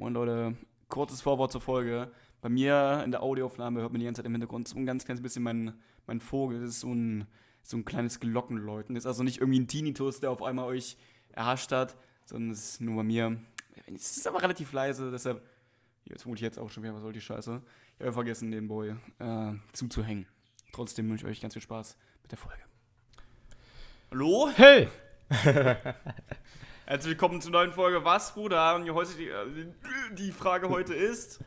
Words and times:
Moin 0.00 0.14
Leute, 0.14 0.56
kurzes 0.88 1.20
Vorwort 1.20 1.52
zur 1.52 1.60
Folge. 1.60 2.10
Bei 2.40 2.48
mir 2.48 3.02
in 3.04 3.10
der 3.10 3.22
Audioaufnahme 3.22 3.82
hört 3.82 3.92
man 3.92 4.00
die 4.00 4.06
ganze 4.06 4.20
Zeit 4.20 4.26
im 4.26 4.32
Hintergrund 4.32 4.66
so 4.66 4.78
ein 4.78 4.86
ganz 4.86 5.04
kleines 5.04 5.22
bisschen 5.22 5.42
mein, 5.42 5.74
mein 6.06 6.22
Vogel. 6.22 6.58
Das 6.58 6.70
ist 6.70 6.80
so 6.80 6.90
ein, 6.90 7.26
so 7.62 7.76
ein 7.76 7.84
kleines 7.84 8.18
Glockenläuten. 8.18 8.94
Das 8.94 9.04
ist 9.04 9.06
also 9.06 9.22
nicht 9.22 9.40
irgendwie 9.40 9.60
ein 9.60 9.68
Tinnitus, 9.68 10.18
der 10.20 10.30
auf 10.30 10.42
einmal 10.42 10.64
euch 10.64 10.96
erhascht 11.32 11.70
hat, 11.70 11.98
sondern 12.24 12.52
es 12.52 12.70
ist 12.70 12.80
nur 12.80 12.96
bei 12.96 13.02
mir. 13.02 13.42
Es 13.94 14.16
ist 14.16 14.26
aber 14.26 14.40
relativ 14.40 14.72
leise, 14.72 15.10
deshalb. 15.10 15.46
Jetzt 16.06 16.22
vermute 16.22 16.38
ich 16.38 16.44
jetzt 16.44 16.58
auch 16.58 16.70
schon 16.70 16.82
wieder, 16.82 16.94
was 16.94 17.02
soll 17.02 17.12
die 17.12 17.20
Scheiße. 17.20 17.60
Ich 17.98 18.00
habe 18.00 18.14
vergessen, 18.14 18.50
den 18.52 18.68
Boy 18.68 18.96
äh, 19.18 19.52
zuzuhängen. 19.74 20.24
Trotzdem 20.72 21.10
wünsche 21.10 21.26
ich 21.26 21.30
euch 21.30 21.42
ganz 21.42 21.52
viel 21.52 21.60
Spaß 21.60 21.98
mit 22.22 22.30
der 22.30 22.38
Folge. 22.38 22.62
Hallo? 24.10 24.48
Hey! 24.54 24.88
Herzlich 26.90 27.10
willkommen 27.10 27.40
zur 27.40 27.52
neuen 27.52 27.72
Folge 27.72 28.04
Was, 28.04 28.34
Bruder? 28.34 28.74
Und 28.74 28.90
heute 28.92 29.14
die, 29.14 29.28
äh, 29.28 29.44
die 30.18 30.32
Frage 30.32 30.68
heute 30.70 30.92
ist. 30.92 31.38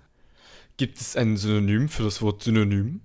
Gibt 0.78 0.98
es 1.02 1.18
ein 1.18 1.36
Synonym 1.36 1.90
für 1.90 2.04
das 2.04 2.22
Wort 2.22 2.42
Synonym? 2.42 3.02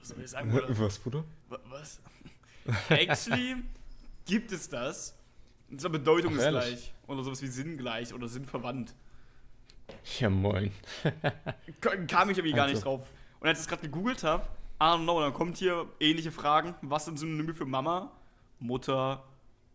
Was 0.00 0.08
soll 0.08 0.20
ich 0.20 0.28
sagen, 0.28 0.50
Bruder? 0.50 0.66
Was, 0.80 0.98
Bruder? 0.98 1.24
Wa- 1.48 1.60
Was? 1.68 2.00
Actually 2.88 3.54
gibt 4.24 4.50
es 4.50 4.68
das. 4.68 5.14
Und 5.70 5.80
zwar 5.80 5.92
Bedeutung 5.92 6.36
Ach. 6.40 6.74
Oder 7.06 7.22
sowas 7.22 7.40
wie 7.40 7.46
Sinn 7.46 7.78
gleich 7.78 8.12
oder 8.12 8.26
Sinn 8.26 8.46
verwandt. 8.46 8.96
Ja, 10.18 10.28
moin. 10.28 10.72
Kam 12.08 12.30
ich 12.30 12.38
irgendwie 12.38 12.52
gar 12.52 12.66
nicht 12.66 12.74
Also. 12.78 12.96
drauf. 12.96 13.08
Und 13.38 13.46
als 13.46 13.60
ich 13.60 13.62
es 13.66 13.68
gerade 13.68 13.82
gegoogelt 13.82 14.24
habe, 14.24 14.42
I 14.80 14.86
don't 14.86 15.04
know, 15.04 15.20
dann 15.20 15.32
kommt 15.32 15.56
hier 15.58 15.86
ähnliche 16.00 16.32
Fragen. 16.32 16.74
Was 16.82 17.04
sind 17.04 17.16
Synonyme 17.16 17.54
für 17.54 17.64
Mama? 17.64 18.10
Mutter, 18.58 19.22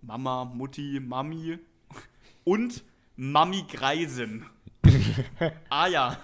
Mama, 0.02 0.46
Mutti, 0.46 1.00
Mami 1.00 1.60
und 2.44 2.84
Mami 3.16 3.64
Greisen. 3.72 4.46
ah 5.70 5.88
ja, 5.88 6.18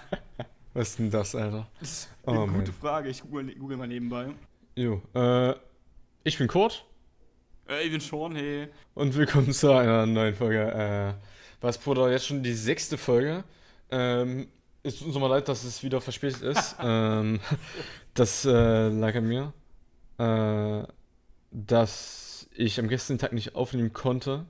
Was 0.73 0.89
ist 0.89 0.99
denn 0.99 1.11
das, 1.11 1.35
Alter? 1.35 1.67
das 1.79 1.89
ist 1.91 2.09
Oh, 2.25 2.31
eine 2.31 2.39
Mann. 2.47 2.55
gute 2.59 2.73
Frage. 2.73 3.09
Ich 3.09 3.21
google, 3.21 3.53
google 3.55 3.77
mal 3.77 3.87
nebenbei. 3.87 4.29
Jo, 4.75 5.01
äh, 5.13 5.53
ich 6.23 6.37
bin 6.37 6.47
Kurt 6.47 6.85
Äh, 7.69 7.83
ich 7.83 7.91
bin 7.91 8.01
schon, 8.01 8.35
hey. 8.35 8.67
und 8.95 9.15
willkommen 9.15 9.51
zu 9.53 9.71
einer 9.71 10.05
neuen 10.05 10.35
Folge. 10.35 10.59
Äh, 11.19 11.23
was, 11.61 11.77
Bruder, 11.77 12.11
jetzt 12.11 12.27
schon 12.27 12.41
die 12.43 12.53
sechste 12.53 12.97
Folge. 12.97 13.43
Ähm, 13.91 14.47
es 14.83 14.97
tut 14.97 15.07
uns 15.07 15.13
nochmal 15.15 15.29
leid, 15.31 15.47
dass 15.49 15.63
es 15.63 15.83
wieder 15.83 16.01
verspätet 16.01 16.41
ist. 16.41 16.75
ähm, 16.81 17.39
das 18.15 18.43
äh, 18.45 18.87
lag 18.89 19.15
an 19.15 19.27
mir. 19.27 19.53
Äh, 20.17 20.87
dass 21.51 22.26
ich 22.57 22.79
am 22.79 22.87
gestrigen 22.87 23.19
Tag 23.19 23.33
nicht 23.33 23.55
aufnehmen 23.55 23.93
konnte. 23.93 24.45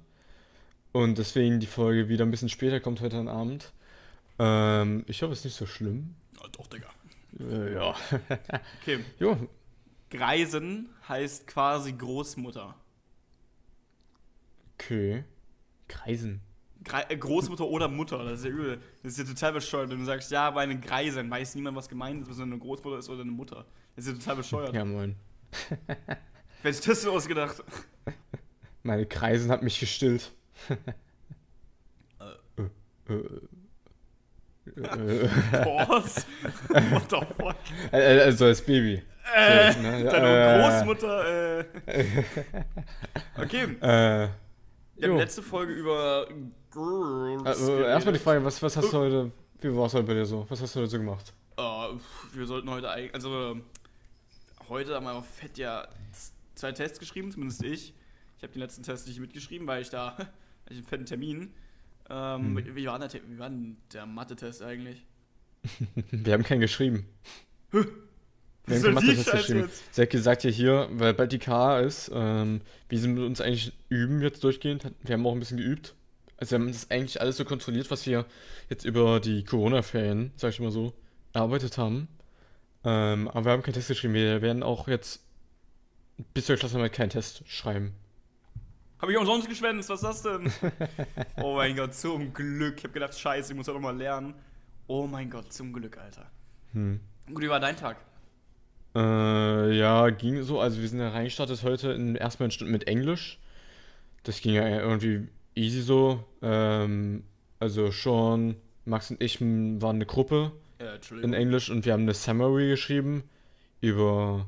Und 0.92 1.18
deswegen 1.18 1.60
die 1.60 1.68
Folge 1.68 2.10
wieder 2.10 2.26
ein 2.26 2.32
bisschen 2.32 2.50
später 2.50 2.80
kommt 2.80 3.02
heute 3.02 3.18
Abend. 3.30 3.74
Ähm, 4.40 5.04
ich 5.08 5.22
hoffe, 5.22 5.34
es 5.34 5.40
ist 5.40 5.46
nicht 5.46 5.56
so 5.56 5.66
schlimm. 5.66 6.16
Ja, 6.40 6.48
doch, 6.52 6.68
Digga. 6.68 6.90
Äh, 7.40 7.74
ja. 7.74 7.96
Okay. 8.82 9.00
jo, 9.20 9.38
Greisen 10.10 10.90
heißt 11.08 11.48
quasi 11.48 11.94
Großmutter. 11.94 12.76
okay. 14.76 15.24
Kreisen. 15.88 16.42
Gre 16.84 17.10
äh, 17.10 17.18
Großmutter 17.18 17.66
oder 17.66 17.88
Mutter, 17.88 18.24
das 18.24 18.40
ist 18.40 18.46
ja 18.46 18.52
übel. 18.52 18.80
Das 19.04 19.14
ist 19.14 19.20
ja 19.20 19.26
total 19.26 19.54
bescheuert. 19.54 19.90
Wenn 19.90 20.00
du 20.00 20.06
sagst, 20.06 20.32
ja, 20.32 20.48
aber 20.48 20.62
eine 20.62 20.80
Greisen, 20.80 21.30
weiß 21.30 21.56
niemand, 21.56 21.76
was 21.78 21.90
gemeint 21.90 22.22
ist, 22.22 22.28
ob 22.28 22.34
es 22.34 22.40
eine 22.40 22.58
Großmutter 22.58 22.98
ist 22.98 23.10
oder 23.10 23.22
eine 23.22 23.32
Mutter. 23.32 23.66
Das 23.96 24.06
ist 24.06 24.12
ja 24.14 24.18
total 24.18 24.36
bescheuert. 24.38 24.74
Ja, 24.74 24.86
moin. 24.86 25.16
Wer 26.64 26.74
sich 26.74 26.86
das 26.86 27.02
so 27.02 27.12
ausgedacht? 27.12 27.64
Meine 28.84 29.06
Kreisen 29.06 29.52
hat 29.52 29.64
mich 29.64 29.80
gestillt. 29.80 30.32
äh, 30.70 30.74
äh? 33.14 33.24
What 35.66 37.10
the 37.10 37.18
fuck? 37.38 37.56
also 37.92 38.46
als 38.46 38.62
Baby. 38.62 39.02
Äh, 39.36 39.74
So, 39.74 39.80
ne? 39.82 40.04
deine. 40.04 40.64
Großmutter, 40.64 41.60
äh. 41.60 41.66
Okay, 43.38 43.64
Äh, 43.82 44.30
wir 44.96 45.10
haben 45.10 45.18
letzte 45.18 45.44
Folge 45.44 45.74
über 45.74 46.28
Girls. 46.72 47.46
also, 47.46 47.80
erstmal 47.82 48.14
die. 48.14 48.20
Frage, 48.20 48.44
was, 48.44 48.62
was 48.62 48.78
hast 48.78 48.92
du 48.92 48.98
heute, 48.98 49.32
wie 49.62 49.76
war 49.76 49.86
es 49.88 49.94
heute 49.94 50.08
bei 50.08 50.14
dir 50.14 50.26
so? 50.26 50.46
Was 50.50 50.62
hast 50.62 50.76
du 50.76 50.80
heute 50.80 50.90
so 50.90 50.98
gemacht? 50.98 51.34
Äh, 51.58 51.62
wir 52.34 52.46
sollten 52.48 52.70
heute 52.70 52.90
eigentlich, 52.90 53.14
also 53.14 53.58
heute 54.70 54.96
haben 54.96 55.06
wir 55.06 55.22
Fett 55.22 55.58
ja 55.58 55.88
zwei 56.58 56.72
Tests 56.72 57.00
geschrieben, 57.00 57.32
zumindest 57.32 57.64
ich. 57.64 57.94
Ich 58.38 58.44
habe 58.44 58.54
den 58.54 58.60
letzten 58.60 58.84
Test 58.84 59.08
nicht 59.08 59.20
mitgeschrieben, 59.20 59.68
weil 59.68 59.82
ich 59.82 59.90
da, 59.90 60.18
hatte 60.18 60.30
ich 60.70 60.78
einen 60.78 60.86
fetten 60.86 61.06
Termin. 61.06 61.54
Ähm, 62.10 62.56
Hm. 62.56 62.58
wie, 62.58 62.76
wie, 62.76 62.86
war 62.88 63.00
der, 63.00 63.10
wie 63.14 63.40
war 63.40 63.50
denn 63.50 63.78
der 63.94 64.06
Mathe-Test 64.06 64.62
eigentlich? 64.62 65.06
Wir 66.12 66.34
haben 66.34 66.44
keinen 66.44 66.62
geschrieben. 66.62 67.06
Wir 67.72 67.82
haben 68.76 68.84
keinen 68.84 68.94
Mathe-Test 68.94 69.32
geschrieben. 69.32 69.70
Sie 69.92 70.02
hat 70.02 70.10
gesagt 70.10 70.44
ja 70.44 70.50
hier, 70.50 70.88
weil 70.92 71.14
bald 71.14 71.32
die 71.32 71.40
KA 71.40 71.80
ist, 71.80 72.12
ähm, 72.14 72.62
wir 72.90 73.00
sind 73.00 73.14
mit 73.14 73.24
uns 73.24 73.40
eigentlich 73.42 73.74
üben 73.90 74.22
jetzt 74.22 74.44
durchgehend. 74.44 74.92
Wir 75.04 75.14
haben 75.14 75.26
auch 75.26 75.34
ein 75.34 75.40
bisschen 75.40 75.58
geübt. 75.58 75.96
Also 76.38 76.52
wir 76.52 76.60
haben 76.60 76.68
das 76.68 76.92
eigentlich 76.92 77.20
alles 77.20 77.38
so 77.38 77.46
kontrolliert, 77.46 77.90
was 77.92 78.06
wir 78.06 78.26
jetzt 78.70 78.86
über 78.86 79.20
die 79.20 79.44
Corona-Ferien, 79.44 80.32
sag 80.36 80.52
ich 80.52 80.60
mal 80.60 80.72
so, 80.72 80.94
erarbeitet 81.34 81.78
haben. 81.78 82.08
Ähm, 82.84 83.28
aber 83.30 83.46
wir 83.46 83.52
haben 83.54 83.64
keinen 83.64 83.74
Test 83.74 83.88
geschrieben. 83.88 84.14
Wir 84.14 84.42
werden 84.42 84.64
auch 84.64 84.88
jetzt 84.88 85.24
bis 86.34 86.46
zur 86.46 86.56
Klasse 86.56 86.78
mal 86.78 86.90
keinen 86.90 87.10
Test 87.10 87.44
schreiben. 87.48 87.94
Habe 89.00 89.12
ich 89.12 89.18
umsonst 89.18 89.48
geschwänzt, 89.48 89.90
was 89.90 90.02
ist 90.02 90.08
das 90.08 90.24
denn? 90.24 90.52
oh 91.44 91.56
mein 91.56 91.76
Gott, 91.76 91.94
zum 91.94 92.34
Glück. 92.34 92.78
Ich 92.78 92.84
habe 92.84 92.94
gedacht, 92.94 93.18
scheiße, 93.18 93.52
ich 93.54 93.58
muss 93.58 93.68
ja 93.68 93.74
noch 93.74 93.80
mal 93.80 93.96
lernen. 93.96 94.34
Oh 94.88 95.06
mein 95.06 95.30
Gott, 95.30 95.54
zum 95.54 95.72
Glück, 95.72 95.98
Alter. 95.98 96.26
Hm. 96.74 97.00
Gut, 97.28 97.44
wie 97.44 97.50
war 97.50 97.60
dein 97.60 97.76
Tag? 97.76 97.98
Äh, 98.96 99.78
ja, 99.78 100.10
ging 100.10 100.42
so. 100.42 100.60
Also 100.60 100.82
wir 100.82 100.88
sind 100.90 101.00
ja 101.00 101.10
reingestartet 101.10 101.62
heute 101.64 101.92
in 101.92 102.16
erstmal 102.16 102.48
in 102.48 102.52
Stunden 102.52 102.72
mit 102.72 102.88
Englisch. 102.88 103.40
Das 104.24 104.42
ging 104.42 104.56
ja 104.56 104.68
irgendwie 104.68 105.28
easy 105.54 105.82
so. 105.82 106.24
Ähm, 106.42 107.24
also 107.60 107.92
Sean, 107.92 108.56
Max 108.86 109.12
und 109.12 109.22
ich 109.22 109.40
waren 109.42 109.98
eine 109.98 110.06
Gruppe 110.06 110.54
Äh, 110.80 110.98
in. 111.22 111.34
Englisch 111.34 111.70
und 111.70 111.86
wir 111.86 111.94
haben 111.94 112.04
eine 112.04 112.14
Summary 112.14 112.70
geschrieben 112.70 113.24
über 113.82 114.48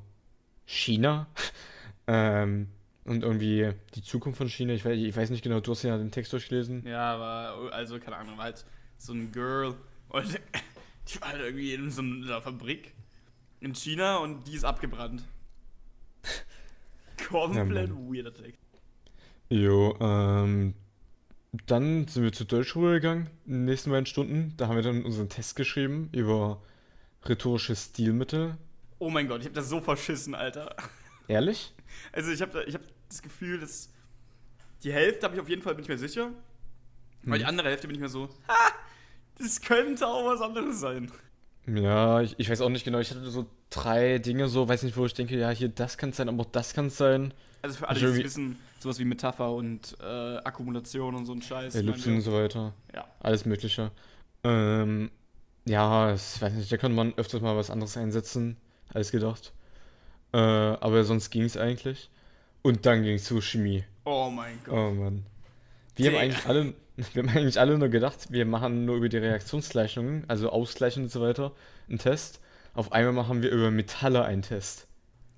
China. 0.69 1.27
ähm, 2.07 2.67
und 3.05 3.23
irgendwie 3.23 3.73
die 3.95 4.03
Zukunft 4.03 4.37
von 4.37 4.49
China. 4.49 4.73
Ich 4.73 4.85
weiß, 4.85 4.95
ich 4.95 5.15
weiß 5.15 5.31
nicht 5.31 5.43
genau, 5.43 5.59
du 5.59 5.71
hast 5.71 5.81
ja 5.81 5.97
den 5.97 6.11
Text 6.11 6.31
durchgelesen. 6.31 6.85
Ja, 6.85 7.15
aber, 7.15 7.73
also, 7.73 7.99
keine 7.99 8.17
Ahnung, 8.17 8.37
war 8.37 8.45
halt 8.45 8.65
so 8.97 9.13
ein 9.13 9.31
Girl 9.31 9.73
und 10.09 10.39
die 11.07 11.21
war 11.21 11.29
halt 11.29 11.41
irgendwie 11.41 11.73
in 11.73 11.89
so 11.89 12.03
einer 12.03 12.41
Fabrik 12.41 12.93
in 13.61 13.73
China 13.73 14.17
und 14.17 14.47
die 14.47 14.53
ist 14.53 14.63
abgebrannt. 14.63 15.23
Komplett 17.27 17.89
Ja, 17.89 17.95
weirder 17.95 18.33
Text. 18.33 18.61
Jo, 19.49 19.97
ähm, 19.99 20.75
dann 21.65 22.07
sind 22.07 22.23
wir 22.23 22.31
zur 22.31 22.45
Deutschschule 22.45 22.93
gegangen 22.93 23.27
in 23.47 23.53
den 23.53 23.65
nächsten 23.65 23.89
beiden 23.89 24.05
Stunden. 24.05 24.53
Da 24.57 24.67
haben 24.67 24.75
wir 24.75 24.83
dann 24.83 25.03
unseren 25.03 25.29
Test 25.29 25.55
geschrieben 25.55 26.09
über 26.11 26.61
rhetorische 27.25 27.75
Stilmittel. 27.75 28.55
Oh 28.99 29.09
mein 29.09 29.27
Gott, 29.27 29.41
ich 29.41 29.47
hab 29.47 29.53
das 29.53 29.69
so 29.69 29.79
verschissen, 29.81 30.35
Alter. 30.35 30.75
Ehrlich? 31.27 31.73
Also 32.11 32.31
ich 32.31 32.41
habe 32.41 32.63
ich 32.65 32.75
hab 32.75 32.81
das 33.07 33.21
Gefühl, 33.21 33.59
dass 33.59 33.89
die 34.83 34.93
Hälfte 34.93 35.25
habe 35.25 35.35
ich 35.35 35.41
auf 35.41 35.49
jeden 35.49 35.61
Fall, 35.61 35.75
bin 35.75 35.83
ich 35.83 35.89
mir 35.89 35.97
sicher. 35.97 36.31
Aber 37.25 37.37
die 37.37 37.43
Hm. 37.43 37.49
andere 37.49 37.69
Hälfte 37.69 37.87
bin 37.87 37.95
ich 37.95 38.01
mir 38.01 38.09
so, 38.09 38.29
ha, 38.47 38.71
das 39.37 39.61
könnte 39.61 40.07
auch 40.07 40.25
was 40.25 40.41
anderes 40.41 40.79
sein. 40.79 41.11
Ja, 41.67 42.21
ich, 42.21 42.35
ich 42.37 42.49
weiß 42.49 42.61
auch 42.61 42.69
nicht 42.69 42.85
genau. 42.85 42.99
Ich 42.99 43.11
hatte 43.11 43.29
so 43.29 43.45
drei 43.69 44.17
Dinge 44.17 44.47
so, 44.47 44.67
weiß 44.67 44.83
nicht, 44.83 44.97
wo 44.97 45.05
ich 45.05 45.13
denke, 45.13 45.37
ja, 45.37 45.49
hier 45.49 45.69
das 45.69 45.97
kann 45.97 46.09
es 46.09 46.17
sein, 46.17 46.29
aber 46.29 46.41
auch 46.41 46.51
das 46.51 46.73
kann 46.73 46.87
es 46.87 46.97
sein. 46.97 47.33
Also 47.61 47.77
für 47.79 47.89
alle, 47.89 47.99
die 47.99 48.05
es 48.05 48.23
wissen, 48.23 48.57
sowas 48.79 48.97
wie 48.99 49.05
Metapher 49.05 49.51
und 49.53 49.95
äh, 50.01 50.37
Akkumulation 50.37 51.15
und 51.15 51.25
so 51.25 51.33
ein 51.33 51.41
Scheiß. 51.41 51.75
Ellipsen 51.75 52.15
und 52.15 52.21
so 52.21 52.33
weiter. 52.33 52.73
Ja. 52.95 53.05
Alles 53.19 53.45
Mögliche. 53.45 53.91
Ähm, 54.43 55.11
ja, 55.65 56.13
ich 56.13 56.41
weiß 56.41 56.53
nicht, 56.53 56.71
da 56.71 56.77
könnte 56.77 56.95
man 56.95 57.13
öfters 57.17 57.41
mal 57.41 57.55
was 57.57 57.69
anderes 57.69 57.97
einsetzen, 57.97 58.57
als 58.93 59.11
gedacht. 59.11 59.53
Äh, 60.33 60.37
aber 60.37 61.03
sonst 61.03 61.29
ging 61.29 61.43
es 61.43 61.57
eigentlich. 61.57 62.09
Und 62.61 62.85
dann 62.85 63.03
ging 63.03 63.15
es 63.15 63.25
zu 63.25 63.41
Chemie. 63.41 63.83
Oh 64.05 64.29
mein 64.29 64.59
Gott. 64.63 64.73
Oh 64.73 64.91
Mann. 64.91 65.25
Wir 65.95 66.11
haben 66.11 66.17
eigentlich 66.17 66.45
alle, 66.45 66.73
wir 67.13 67.23
haben 67.23 67.29
eigentlich 67.29 67.59
alle 67.59 67.77
nur 67.77 67.89
gedacht, 67.89 68.31
wir 68.31 68.45
machen 68.45 68.85
nur 68.85 68.95
über 68.97 69.09
die 69.09 69.17
Reaktionsgleichungen, 69.17 70.25
also 70.27 70.49
Ausgleichen 70.49 71.03
und 71.03 71.09
so 71.09 71.21
weiter, 71.21 71.51
einen 71.87 71.99
Test. 71.99 72.39
Auf 72.73 72.91
einmal 72.91 73.13
machen 73.13 73.41
wir 73.41 73.51
über 73.51 73.71
Metalle 73.71 74.23
einen 74.23 74.41
Test. 74.41 74.87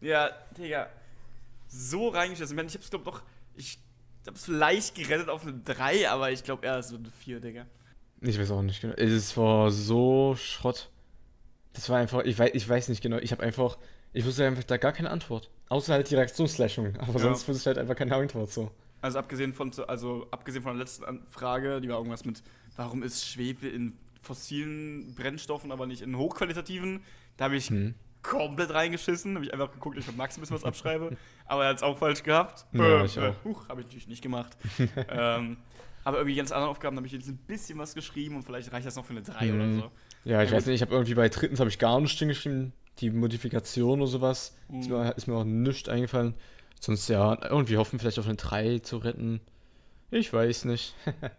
Ja, 0.02 0.30
Digga. 0.58 0.88
So 1.68 2.10
reingeschissen. 2.10 2.54
Ich 2.54 2.58
meine, 2.58 2.68
ich 2.68 2.76
hab's, 2.76 2.90
glaub 2.90 3.06
doch, 3.06 3.22
ich 3.56 3.80
hab's 4.28 4.46
vielleicht 4.46 4.96
gerettet 4.96 5.30
auf 5.30 5.44
eine 5.44 5.54
3, 5.54 6.10
aber 6.10 6.32
ich 6.32 6.44
glaube 6.44 6.66
eher 6.66 6.84
so 6.84 6.98
eine 6.98 7.10
4, 7.10 7.40
Digga. 7.40 7.66
Ich 8.22 8.38
weiß 8.38 8.52
auch 8.52 8.62
nicht 8.62 8.82
genau. 8.82 8.94
Es 8.96 9.36
war 9.38 9.72
so 9.72 10.36
Schrott. 10.36 10.91
Das 11.74 11.90
war 11.90 11.98
einfach, 12.00 12.24
ich 12.24 12.38
weiß, 12.38 12.52
ich 12.54 12.68
weiß 12.68 12.90
nicht 12.90 13.02
genau. 13.02 13.18
Ich 13.18 13.32
habe 13.32 13.44
einfach, 13.44 13.78
ich 14.14 14.26
wusste 14.26 14.46
einfach 14.46 14.64
da 14.64 14.78
gar 14.78 14.92
keine 14.92 15.10
Antwort. 15.10 15.50
Außer 15.70 15.94
halt 15.94 16.10
die 16.10 16.16
Reaktionsgleichung. 16.16 16.98
Aber 16.98 17.14
Ja. 17.14 17.20
sonst 17.20 17.48
wusste 17.48 17.62
ich 17.62 17.66
halt 17.68 17.78
einfach 17.78 17.96
keine 17.96 18.16
Antwort 18.16 18.52
so. 18.52 18.72
Also 19.02 19.18
abgesehen 19.20 19.54
von, 19.54 19.72
also 19.88 20.28
abgesehen 20.32 20.62
von 20.64 20.74
der 20.74 20.80
letzten 20.86 21.26
Frage, 21.30 21.82
die 21.82 21.90
war 21.90 21.98
irgendwas 21.98 22.26
mit 22.26 22.44
warum 22.76 23.04
ist 23.04 23.26
Schwefel 23.28 23.72
in 23.74 23.98
fossilen 24.22 25.14
Brennstoffen, 25.16 25.72
aber 25.72 25.86
nicht 25.88 26.02
in 26.02 26.18
hochqualitativen? 26.18 27.02
Da 27.38 27.46
habe 27.46 27.56
ich 27.56 27.70
Hm. 27.70 27.96
komplett 28.22 28.72
reingeschissen. 28.74 29.36
Habe 29.36 29.46
ich 29.46 29.54
einfach 29.54 29.72
geguckt, 29.72 29.98
ich 29.98 30.06
mit 30.08 30.18
Max 30.18 30.38
ein 30.38 30.42
bisschen 30.42 30.56
was 30.58 30.64
abschreibe. 30.66 31.16
aber 31.46 31.64
er 31.64 31.70
hat 31.70 31.78
es 31.78 31.84
auch 31.84 31.98
falsch 31.98 32.22
gehabt. 32.24 32.66
Ja, 32.74 33.04
ich 33.06 33.18
auch. 33.18 33.34
Huch, 33.44 33.68
habe 33.70 33.82
ich 33.82 33.88
natürlich 33.88 34.08
nicht 34.08 34.22
gemacht. 34.22 34.56
ähm, 35.10 35.58
aber 36.04 36.18
irgendwie 36.18 36.36
ganz 36.36 36.52
andere 36.52 36.70
Aufgaben 36.70 36.98
habe 36.98 37.08
ich 37.08 37.14
jetzt 37.14 37.28
ein 37.28 37.38
bisschen 37.38 37.78
was 37.80 37.94
geschrieben 37.96 38.36
und 38.36 38.44
vielleicht 38.44 38.72
reicht 38.72 38.86
das 38.86 38.96
noch 38.96 39.06
für 39.06 39.12
eine 39.12 39.22
3 39.24 39.46
Mhm. 39.52 39.56
oder 39.56 39.72
so. 39.74 39.92
Ja, 40.24 40.44
ich 40.44 40.50
Ja, 40.52 40.58
weiß 40.58 40.66
nicht, 40.68 40.76
ich 40.76 40.82
habe 40.82 40.94
irgendwie 40.94 41.16
bei 41.16 41.30
drittens 41.30 41.60
habe 41.60 41.70
ich 41.70 41.80
gar 41.80 42.00
nichts 42.00 42.20
hingeschrieben. 42.20 42.74
Die 43.00 43.10
Modifikation 43.10 44.02
oder 44.02 44.10
sowas. 44.12 44.56
Ist, 44.80 44.90
Mhm. 44.90 44.96
mir, 44.98 45.12
ist 45.18 45.28
mir 45.28 45.36
auch 45.36 45.44
nichts 45.44 45.90
eingefallen. 45.90 46.36
Sonst 46.80 47.08
ja, 47.10 47.38
irgendwie 47.50 47.78
hoffen 47.78 48.00
vielleicht 48.00 48.20
auf 48.20 48.26
eine 48.28 48.36
3 48.36 48.80
zu 48.80 48.98
retten. 48.98 49.40
Ich 50.12 50.32
weiß 50.34 50.66
nicht. 50.66 50.94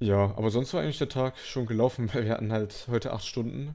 ja, 0.00 0.16
aber 0.36 0.50
sonst 0.50 0.72
war 0.74 0.82
eigentlich 0.82 0.98
der 0.98 1.08
Tag 1.08 1.36
schon 1.38 1.66
gelaufen, 1.66 2.08
weil 2.14 2.24
wir 2.24 2.32
hatten 2.32 2.52
halt 2.52 2.86
heute 2.90 3.12
8 3.12 3.24
Stunden. 3.24 3.74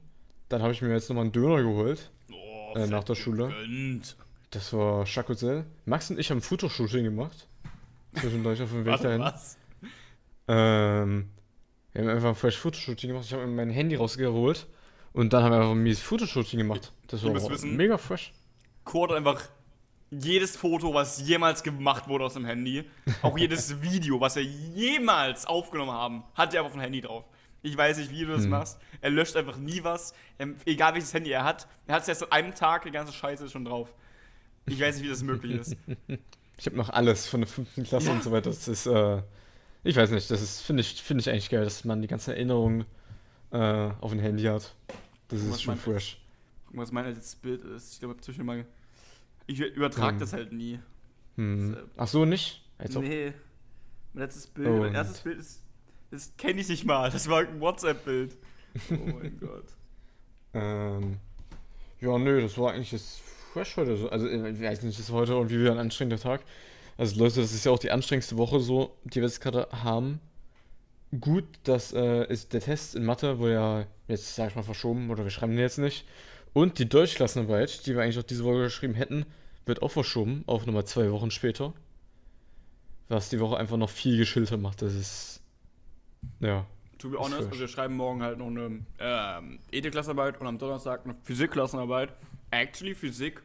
Dann 0.49 0.61
habe 0.61 0.73
ich 0.73 0.81
mir 0.81 0.89
jetzt 0.91 1.09
nochmal 1.09 1.23
einen 1.25 1.31
Döner 1.33 1.61
geholt. 1.63 2.09
Oh, 2.31 2.73
Äh, 2.77 2.87
nach 2.87 3.03
der 3.03 3.15
Schule? 3.15 3.47
gegönnt. 3.47 4.15
Das 4.51 4.71
war 4.73 5.05
Chacozel. 5.05 5.65
Max 5.85 6.09
und 6.09 6.19
ich 6.19 6.31
haben 6.31 6.41
Fotoshooting 6.41 7.03
gemacht. 7.03 7.47
Zwischendurch 8.13 8.61
auf 8.61 8.69
dem 8.71 8.85
Weg 8.85 8.99
dahin. 9.01 9.21
was? 9.21 9.57
Ähm, 10.47 11.29
wir 11.95 12.01
haben 12.03 12.09
einfach 12.17 12.29
ein 12.29 12.35
fresh 12.35 12.57
Fotoshooting 12.57 13.09
gemacht. 13.09 13.25
Ich 13.25 13.33
habe 13.33 13.47
mein 13.47 13.69
Handy 13.69 13.95
rausgeholt 13.95 14.67
und 15.13 15.33
dann 15.33 15.43
haben 15.43 15.51
wir 15.51 15.57
einfach 15.57 15.71
ein 15.71 15.83
mieses 15.83 16.03
Fotoshooting 16.03 16.59
gemacht. 16.59 16.91
Das 17.07 17.23
war 17.23 17.33
wissen- 17.33 17.75
mega 17.75 17.97
fresh. 17.97 18.33
Kurt 18.83 19.11
hat 19.11 19.17
einfach 19.17 19.41
jedes 20.11 20.55
Foto, 20.55 20.93
was 20.93 21.27
jemals 21.27 21.63
gemacht 21.63 22.07
wurde 22.07 22.25
aus 22.25 22.35
dem 22.35 22.45
Handy, 22.45 22.83
auch 23.21 23.37
jedes 23.37 23.81
Video, 23.81 24.19
was 24.21 24.35
er 24.35 24.43
jemals 24.43 25.45
aufgenommen 25.45 25.91
haben, 25.91 26.23
hat 26.35 26.53
er 26.53 26.63
auf 26.63 26.71
dem 26.73 26.81
Handy 26.81 27.01
drauf. 27.01 27.25
Ich 27.63 27.75
weiß 27.75 27.97
nicht, 27.97 28.11
wie 28.11 28.21
du 28.25 28.27
das 28.33 28.43
Hm. 28.43 28.51
machst. 28.51 28.79
Er 29.01 29.09
löscht 29.09 29.35
einfach 29.35 29.57
nie 29.57 29.83
was. 29.83 30.13
Ähm, 30.37 30.55
egal 30.65 30.93
welches 30.93 31.13
Handy 31.15 31.31
er 31.31 31.43
hat. 31.43 31.67
Er 31.87 31.95
hat 31.95 32.03
es 32.03 32.07
erst 32.07 32.23
an 32.23 32.31
einem 32.31 32.53
Tag, 32.53 32.83
die 32.83 32.91
ganze 32.91 33.11
Scheiße 33.11 33.45
ist 33.45 33.51
schon 33.53 33.65
drauf. 33.65 33.91
Ich 34.67 34.79
weiß 34.79 34.95
nicht, 34.97 35.05
wie 35.05 35.09
das 35.09 35.23
möglich 35.23 35.59
ist. 35.59 35.75
Ich 36.57 36.65
habe 36.67 36.77
noch 36.77 36.89
alles 36.89 37.27
von 37.27 37.41
der 37.41 37.49
fünften 37.49 37.83
Klasse 37.83 38.07
Ja. 38.07 38.13
und 38.13 38.23
so 38.23 38.31
weiter. 38.31 38.49
Das 38.49 38.65
ist, 38.69 38.85
äh, 38.85 39.21
ich 39.85 39.95
weiß 39.95 40.11
nicht, 40.11 40.29
das 40.29 40.41
ist, 40.41 40.61
finde 40.61 40.81
ich, 40.81 41.01
finde 41.01 41.21
ich 41.21 41.29
eigentlich 41.29 41.49
geil, 41.49 41.63
dass 41.63 41.85
man 41.85 42.01
die 42.01 42.07
ganzen 42.07 42.31
Erinnerungen 42.31 42.85
äh, 43.51 43.57
auf 44.01 44.11
dem 44.11 44.19
Handy 44.19 44.43
hat. 44.43 44.73
Das 45.29 45.39
Was 45.41 45.55
ist 45.55 45.61
schon 45.63 45.75
mein- 45.75 45.81
fresh. 45.83 46.21
Guck 46.65 46.75
mal, 46.75 46.81
was 46.83 46.91
mein 46.91 47.05
letztes 47.05 47.35
Bild 47.35 47.63
ist. 47.63 47.93
Ich 47.93 47.99
glaube, 47.99 48.19
zwischen 48.21 48.45
mal. 48.45 48.65
Ich 49.47 49.59
übertrage 49.59 50.13
Hm. 50.13 50.19
das 50.19 50.33
halt 50.33 50.51
nie. 50.51 50.79
Hm. 51.37 51.71
Das, 51.73 51.81
äh, 51.81 51.85
Ach 51.97 52.07
so, 52.07 52.25
nicht? 52.25 52.63
Als 52.77 52.95
nee. 52.95 53.33
Mein 54.13 54.23
letztes 54.23 54.47
Bild, 54.47 54.67
Oh, 54.67 54.77
mein 54.79 54.93
erstes 54.95 55.19
Bild 55.21 55.39
ist. 55.39 55.61
Das 56.11 56.31
kenne 56.37 56.61
ich 56.61 56.69
nicht 56.69 56.85
mal. 56.85 57.09
Das 57.11 57.27
war 57.29 57.39
ein 57.41 57.59
WhatsApp-Bild. 57.59 58.35
Oh 58.91 58.95
mein 59.19 59.39
Gott. 59.39 59.65
Ähm, 60.53 61.17
ja, 62.01 62.17
nö, 62.17 62.41
das 62.41 62.57
war 62.57 62.73
eigentlich 62.73 62.91
das 62.91 63.19
fresh 63.53 63.77
heute. 63.77 63.95
So. 63.95 64.09
Also, 64.09 64.27
äh, 64.27 64.49
ich 64.51 64.61
weiß 64.61 64.83
nicht, 64.83 64.97
das 64.99 65.05
ist 65.07 65.11
heute 65.13 65.33
irgendwie 65.33 65.59
wieder 65.59 65.71
ein 65.71 65.77
anstrengender 65.79 66.21
Tag. 66.21 66.41
Also, 66.97 67.19
Leute, 67.19 67.41
das 67.41 67.53
ist 67.53 67.65
ja 67.65 67.71
auch 67.71 67.79
die 67.79 67.91
anstrengendste 67.91 68.37
Woche 68.37 68.59
so, 68.59 68.95
die 69.03 69.15
wir 69.15 69.27
jetzt 69.27 69.41
gerade 69.41 69.67
haben. 69.71 70.19
Gut, 71.19 71.45
dass 71.63 71.93
äh, 71.93 72.25
ist 72.31 72.53
der 72.53 72.61
Test 72.61 72.95
in 72.95 73.05
Mathe 73.05 73.39
wurde 73.39 73.53
ja 73.53 73.85
jetzt, 74.07 74.35
sag 74.35 74.49
ich 74.49 74.55
mal, 74.55 74.63
verschoben 74.63 75.09
oder 75.09 75.23
wir 75.23 75.31
schreiben 75.31 75.53
den 75.53 75.61
jetzt 75.61 75.77
nicht. 75.77 76.05
Und 76.53 76.79
die 76.79 76.87
Deutschklassenarbeit, 76.87 77.85
die 77.85 77.95
wir 77.95 78.01
eigentlich 78.01 78.17
auch 78.17 78.23
diese 78.23 78.43
Woche 78.45 78.63
geschrieben 78.63 78.93
hätten, 78.93 79.25
wird 79.65 79.81
auch 79.81 79.91
verschoben, 79.91 80.43
auf 80.47 80.65
nochmal 80.65 80.85
zwei 80.85 81.11
Wochen 81.11 81.31
später. 81.31 81.73
Was 83.09 83.29
die 83.29 83.39
Woche 83.39 83.57
einfach 83.57 83.77
noch 83.77 83.89
viel 83.89 84.17
geschilter 84.17 84.57
macht. 84.57 84.81
Das 84.81 84.93
ist. 84.93 85.41
Ja. 86.39 86.65
To 86.99 87.09
be 87.09 87.17
honest, 87.19 87.47
also 87.47 87.59
wir 87.59 87.67
schreiben 87.67 87.95
morgen 87.97 88.23
halt 88.23 88.39
noch 88.39 88.47
eine 88.47 88.85
ähm, 88.99 89.59
Ethik-Klassenarbeit 89.71 90.39
und 90.39 90.47
am 90.47 90.57
Donnerstag 90.57 91.01
eine 91.03 91.15
Physik-Klassenarbeit. 91.23 92.13
Actually, 92.51 92.95
Physik 92.95 93.43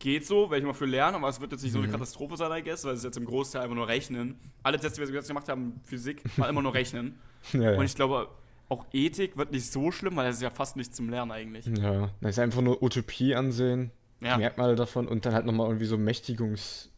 geht 0.00 0.26
so, 0.26 0.50
werde 0.50 0.58
ich 0.58 0.66
mal 0.66 0.72
für 0.74 0.86
lernen, 0.86 1.14
aber 1.16 1.28
es 1.28 1.40
wird 1.40 1.52
jetzt 1.52 1.62
nicht 1.62 1.72
so 1.72 1.78
eine 1.78 1.86
Mhm. 1.86 1.92
Katastrophe 1.92 2.36
sein, 2.36 2.50
I 2.50 2.62
guess, 2.64 2.84
weil 2.84 2.94
es 2.94 3.04
jetzt 3.04 3.16
im 3.16 3.24
Großteil 3.24 3.62
einfach 3.62 3.76
nur 3.76 3.86
Rechnen. 3.86 4.40
Alle 4.64 4.80
Tests, 4.80 4.98
die 4.98 5.06
wir 5.06 5.14
jetzt 5.14 5.28
gemacht 5.28 5.48
haben, 5.48 5.80
Physik, 5.84 6.22
war 6.36 6.48
immer 6.48 6.62
nur 6.62 6.74
Rechnen. 6.74 7.18
Ja, 7.52 7.70
Und 7.70 7.76
ja. 7.76 7.82
ich 7.84 7.94
glaube, 7.94 8.28
auch 8.68 8.84
Ethik 8.92 9.36
wird 9.36 9.52
nicht 9.52 9.70
so 9.70 9.90
schlimm, 9.92 10.16
weil 10.16 10.26
das 10.26 10.36
ist 10.36 10.42
ja 10.42 10.50
fast 10.50 10.76
nicht 10.76 10.94
zum 10.94 11.08
Lernen 11.08 11.30
eigentlich. 11.30 11.64
ja. 11.66 12.10
Das 12.20 12.32
ist 12.32 12.38
einfach 12.38 12.60
nur 12.60 12.82
Utopie 12.82 13.34
ansehen. 13.34 13.90
Ja, 14.20 14.36
Merkmale 14.36 14.74
davon 14.74 15.08
und 15.08 15.24
dann 15.24 15.32
halt 15.32 15.46
nochmal 15.46 15.66
irgendwie 15.68 15.86
so 15.86 15.96
Mächtigungs. 15.96 16.90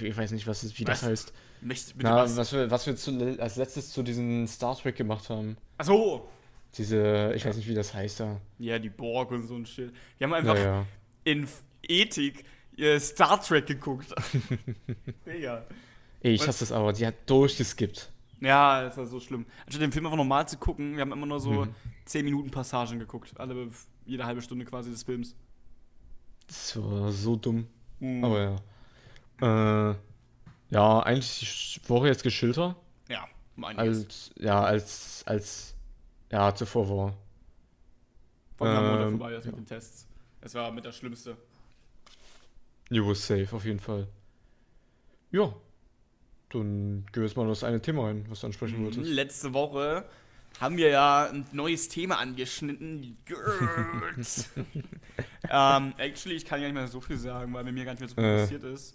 Ich 0.00 0.16
weiß 0.16 0.32
nicht, 0.32 0.46
was 0.46 0.76
wie 0.78 0.84
das 0.84 1.02
Was? 1.02 1.08
heißt. 1.08 1.32
Mächt- 1.60 1.94
Na, 1.98 2.16
was? 2.16 2.36
was 2.36 2.52
wir, 2.52 2.70
was 2.70 2.86
wir 2.86 2.94
zu, 2.96 3.36
als 3.40 3.56
letztes 3.56 3.90
zu 3.92 4.02
diesen 4.02 4.46
Star 4.48 4.76
Trek 4.76 4.96
gemacht 4.96 5.28
haben. 5.30 5.56
Achso! 5.76 6.28
Diese, 6.76 7.32
ich 7.34 7.44
weiß 7.46 7.56
nicht, 7.56 7.68
wie 7.68 7.74
das 7.74 7.94
heißt 7.94 8.20
da. 8.20 8.40
Ja, 8.58 8.78
die 8.78 8.90
Borg 8.90 9.30
und 9.30 9.46
so 9.46 9.54
ein 9.56 9.66
Shit. 9.66 9.92
Wir 10.18 10.26
haben 10.26 10.32
Ja, 10.32 10.36
einfach 10.38 10.56
ja. 10.58 10.86
in 11.24 11.44
F- 11.44 11.62
Ethik 11.88 12.44
äh, 12.76 12.98
Star 13.00 13.40
Trek 13.40 13.66
geguckt. 13.66 14.14
Digga. 15.26 15.66
Ey, 16.20 16.34
ich 16.34 16.40
Was? 16.42 16.48
hasse 16.48 16.60
das 16.60 16.72
aber, 16.72 16.92
die 16.92 17.06
hat 17.06 17.14
durchgeskippt. 17.28 18.10
Ja, 18.40 18.82
das 18.82 18.96
war 18.96 19.06
so 19.06 19.18
schlimm. 19.20 19.46
Anstatt 19.66 19.82
den 19.82 19.92
Film 19.92 20.06
einfach 20.06 20.16
normal 20.16 20.46
zu 20.48 20.58
gucken, 20.58 20.94
wir 20.94 21.00
haben 21.00 21.12
immer 21.12 21.26
nur 21.26 21.40
so 21.40 21.64
Mhm. 21.66 21.74
10 22.04 22.24
Minuten 22.24 22.50
Passagen 22.50 22.98
geguckt. 22.98 23.32
Alle, 23.38 23.68
jede 24.06 24.24
halbe 24.24 24.40
Stunde 24.42 24.64
quasi 24.64 24.90
des 24.90 25.02
Films. 25.02 25.34
Das 26.46 26.76
war 26.80 27.10
so 27.12 27.36
dumm. 27.36 27.66
Mhm. 28.00 28.24
Aber 28.24 28.40
ja. 29.40 29.90
Äh, 29.90 29.94
ja, 30.70 31.00
eigentlich 31.00 31.42
ist 31.42 31.84
die 31.84 31.88
Woche 31.88 32.08
jetzt 32.08 32.22
geschilter. 32.22 32.76
Ja, 33.08 33.26
mein 33.56 33.78
als 33.78 33.98
Als, 33.98 34.30
ja, 34.38 34.62
als, 34.62 35.22
als, 35.26 35.74
ja, 36.30 36.54
zuvor 36.54 36.88
war. 36.88 37.14
Montag 38.58 39.06
ähm, 39.06 39.18
vorbei, 39.18 39.32
das 39.32 39.44
mit 39.44 39.54
ja. 39.54 39.60
den 39.60 39.66
Tests. 39.66 40.06
Es 40.40 40.54
war 40.54 40.70
mit 40.72 40.84
das 40.84 40.96
Schlimmste. 40.96 41.36
You 42.90 43.06
was 43.08 43.26
safe, 43.26 43.48
auf 43.54 43.64
jeden 43.64 43.80
Fall. 43.80 44.08
Ja. 45.30 45.54
Dann 46.50 47.04
gehen 47.12 47.22
wir 47.22 47.24
jetzt 47.24 47.36
mal 47.36 47.42
in 47.42 47.48
das 47.50 47.62
eine 47.64 47.80
Thema 47.82 48.04
rein, 48.06 48.24
was 48.30 48.40
du 48.40 48.46
ansprechen 48.46 48.82
wolltest. 48.82 49.06
Letzte 49.06 49.52
Woche 49.52 50.04
haben 50.60 50.78
wir 50.78 50.88
ja 50.88 51.28
ein 51.30 51.44
neues 51.52 51.88
Thema 51.90 52.18
angeschnitten. 52.18 53.18
ähm, 55.50 55.94
actually, 55.98 56.36
ich 56.36 56.44
kann 56.46 56.60
gar 56.60 56.66
nicht 56.68 56.74
mehr 56.74 56.88
so 56.88 57.00
viel 57.00 57.18
sagen, 57.18 57.52
weil 57.52 57.64
bei 57.64 57.72
mir 57.72 57.84
gar 57.84 57.92
nicht 57.92 58.00
mehr 58.00 58.08
so 58.08 58.14
viel 58.14 58.24
Äh. 58.24 58.40
passiert 58.40 58.64
ist. 58.64 58.94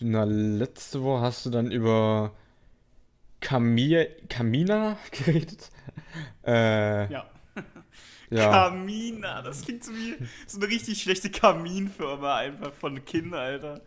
Na, 0.00 0.24
letzte 0.24 1.02
Woche 1.02 1.22
hast 1.22 1.44
du 1.44 1.50
dann 1.50 1.70
über 1.70 2.32
Camilla, 3.40 4.04
Camina 4.28 4.96
geredet. 5.12 5.70
Äh, 6.46 7.12
Ja. 7.12 7.28
ja. 8.30 8.50
Kamina, 8.50 9.42
das 9.42 9.62
klingt 9.62 9.84
so 9.84 9.92
wie 9.92 10.16
so 10.46 10.58
eine 10.58 10.68
richtig 10.68 11.02
schlechte 11.02 11.30
Kaminfirma 11.30 12.36
einfach 12.36 12.72
von 12.74 13.04
Kindern, 13.04 13.40
Alter. 13.40 13.80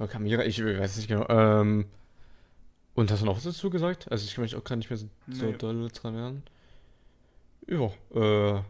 Oh, 0.00 0.06
Camila, 0.06 0.44
ich 0.44 0.62
weiß 0.64 0.96
nicht 0.96 1.08
genau. 1.08 1.26
Ähm, 1.28 1.86
und 2.94 3.10
hast 3.10 3.22
du 3.22 3.26
noch 3.26 3.36
was 3.36 3.44
dazu 3.44 3.70
gesagt? 3.70 4.10
Also 4.10 4.24
ich 4.24 4.34
kann 4.34 4.42
mich 4.42 4.54
auch 4.56 4.64
gar 4.64 4.76
nicht 4.76 4.90
mehr 4.90 4.96
so, 4.96 5.08
so 5.28 5.46
Nee. 5.46 5.52
doll 5.56 5.88
dran 5.92 6.14
erinnern. 6.14 6.42
Ja, 7.66 7.86
äh, 8.58 8.62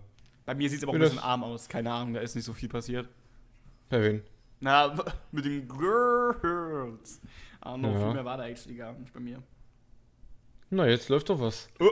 Bei 0.47 0.55
mir 0.55 0.69
sieht 0.71 0.79
es 0.79 0.83
aber 0.85 0.93
auch 0.93 0.95
ein 0.97 1.01
bisschen 1.01 1.19
arm 1.19 1.45
aus. 1.45 1.69
Keine 1.69 1.93
Ahnung, 1.93 2.15
da 2.15 2.21
ist 2.21 2.35
nicht 2.35 2.45
so 2.45 2.53
viel 2.53 2.69
passiert. 2.69 3.09
bei 3.89 4.03
wen? 4.03 4.23
Na, 4.61 4.95
mit 5.33 5.45
den 5.45 5.67
Girls. 5.69 7.21
Ah, 7.61 7.77
no, 7.77 7.91
Ja. 7.93 7.99
viel 8.05 8.15
mehr 8.15 8.25
war 8.25 8.37
da 8.37 8.47
actually 8.47 8.77
gar 8.77 8.93
nicht 8.93 9.13
bei 9.13 9.21
mir. 9.21 9.43
Na, 10.71 10.87
jetzt 10.87 11.09
läuft 11.09 11.29
doch 11.29 11.41
was. 11.41 11.69
Oh, 11.81 11.91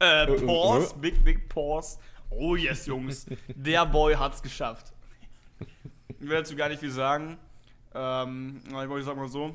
äh, 0.00 0.24
äh, 0.24 0.46
Pause, 0.46 0.94
big, 0.98 1.24
big 1.24 1.48
Pause. 1.48 1.98
Oh 2.30 2.56
yes, 2.56 2.86
Jungs. 2.86 3.26
Der 3.54 3.86
Boy 3.86 4.14
hat's 4.14 4.42
geschafft. 4.42 4.92
Ich 6.18 6.20
will 6.20 6.36
dazu 6.38 6.56
gar 6.56 6.68
nicht 6.68 6.80
viel 6.80 6.90
sagen. 6.90 7.38
Ähm, 7.94 8.62
ich 8.66 8.72
wollte 8.72 9.04
sagen 9.04 9.20
mal 9.20 9.28
so. 9.28 9.54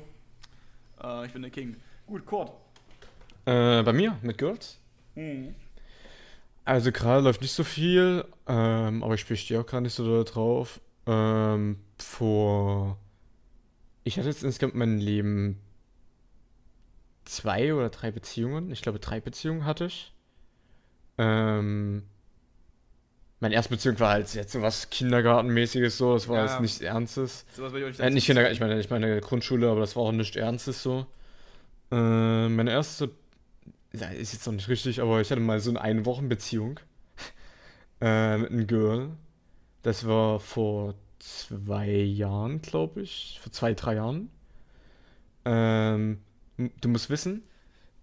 Äh, 1.02 1.26
ich 1.26 1.32
bin 1.32 1.42
der 1.42 1.50
King. 1.50 1.76
Gut, 2.06 2.24
Kurt. 2.24 2.52
Äh, 3.44 3.82
bei 3.82 3.92
mir, 3.92 4.16
mit 4.22 4.38
Girls? 4.38 4.78
Mhm. 5.14 5.54
Also 6.64 6.92
gerade 6.92 7.22
läuft 7.22 7.40
nicht 7.40 7.52
so 7.52 7.64
viel, 7.64 8.24
ähm, 8.46 9.02
aber 9.02 9.14
ich 9.14 9.26
bestehe 9.26 9.60
auch 9.60 9.66
gar 9.66 9.80
nicht 9.80 9.94
so 9.94 10.04
doll 10.04 10.24
drauf. 10.24 10.80
Ähm, 11.06 11.80
vor. 11.98 12.98
Ich 14.04 14.16
hatte 14.18 14.28
jetzt 14.28 14.44
insgesamt 14.44 14.74
in 14.74 14.78
meinem 14.78 14.98
Leben 14.98 15.58
zwei 17.24 17.74
oder 17.74 17.90
drei 17.90 18.10
Beziehungen. 18.10 18.70
Ich 18.70 18.82
glaube, 18.82 19.00
drei 19.00 19.20
Beziehungen 19.20 19.64
hatte 19.64 19.86
ich. 19.86 20.11
Ähm, 21.18 22.02
meine 23.40 23.54
erste 23.56 23.70
Beziehung 23.70 23.98
war 23.98 24.10
halt 24.12 24.32
jetzt 24.34 24.52
so 24.52 24.62
was 24.62 24.88
Kindergartenmäßiges 24.90 25.98
so, 25.98 26.14
das 26.14 26.28
war 26.28 26.36
Ja, 26.36 26.42
jetzt 26.44 26.60
nichts 26.60 26.80
Ernstes. 26.80 27.44
Sowas 27.52 27.72
will 27.72 27.82
ich 27.82 27.86
euch 27.88 27.98
Äh, 28.00 28.10
nicht 28.10 28.26
Kindergarten, 28.26 28.54
ich 28.54 28.60
meine, 28.60 28.78
ich 28.80 28.90
meine 28.90 29.20
Grundschule, 29.20 29.68
aber 29.68 29.80
das 29.80 29.96
war 29.96 30.04
auch 30.04 30.12
nichts 30.12 30.36
Ernstes 30.36 30.82
so. 30.82 31.06
Äh, 31.92 32.48
meine 32.48 32.70
erste, 32.72 33.10
ja, 33.92 34.08
ist 34.08 34.32
jetzt 34.34 34.46
noch 34.46 34.54
nicht 34.54 34.68
richtig, 34.68 35.00
aber 35.02 35.20
ich 35.20 35.30
hatte 35.30 35.40
mal 35.40 35.60
so 35.60 35.70
eine 35.70 35.80
Ein-Wochen-Beziehung 35.82 36.80
äh, 38.00 38.38
mit 38.38 38.50
einem 38.50 38.66
Girl. 38.66 39.10
Das 39.82 40.06
war 40.06 40.40
vor 40.40 40.94
zwei 41.18 41.88
Jahren, 41.90 42.62
glaube 42.62 43.02
ich. 43.02 43.40
Vor 43.42 43.52
zwei, 43.52 43.74
drei 43.74 43.96
Jahren. 43.96 44.30
Ähm, 45.44 46.20
du 46.80 46.88
musst 46.88 47.10
wissen, 47.10 47.42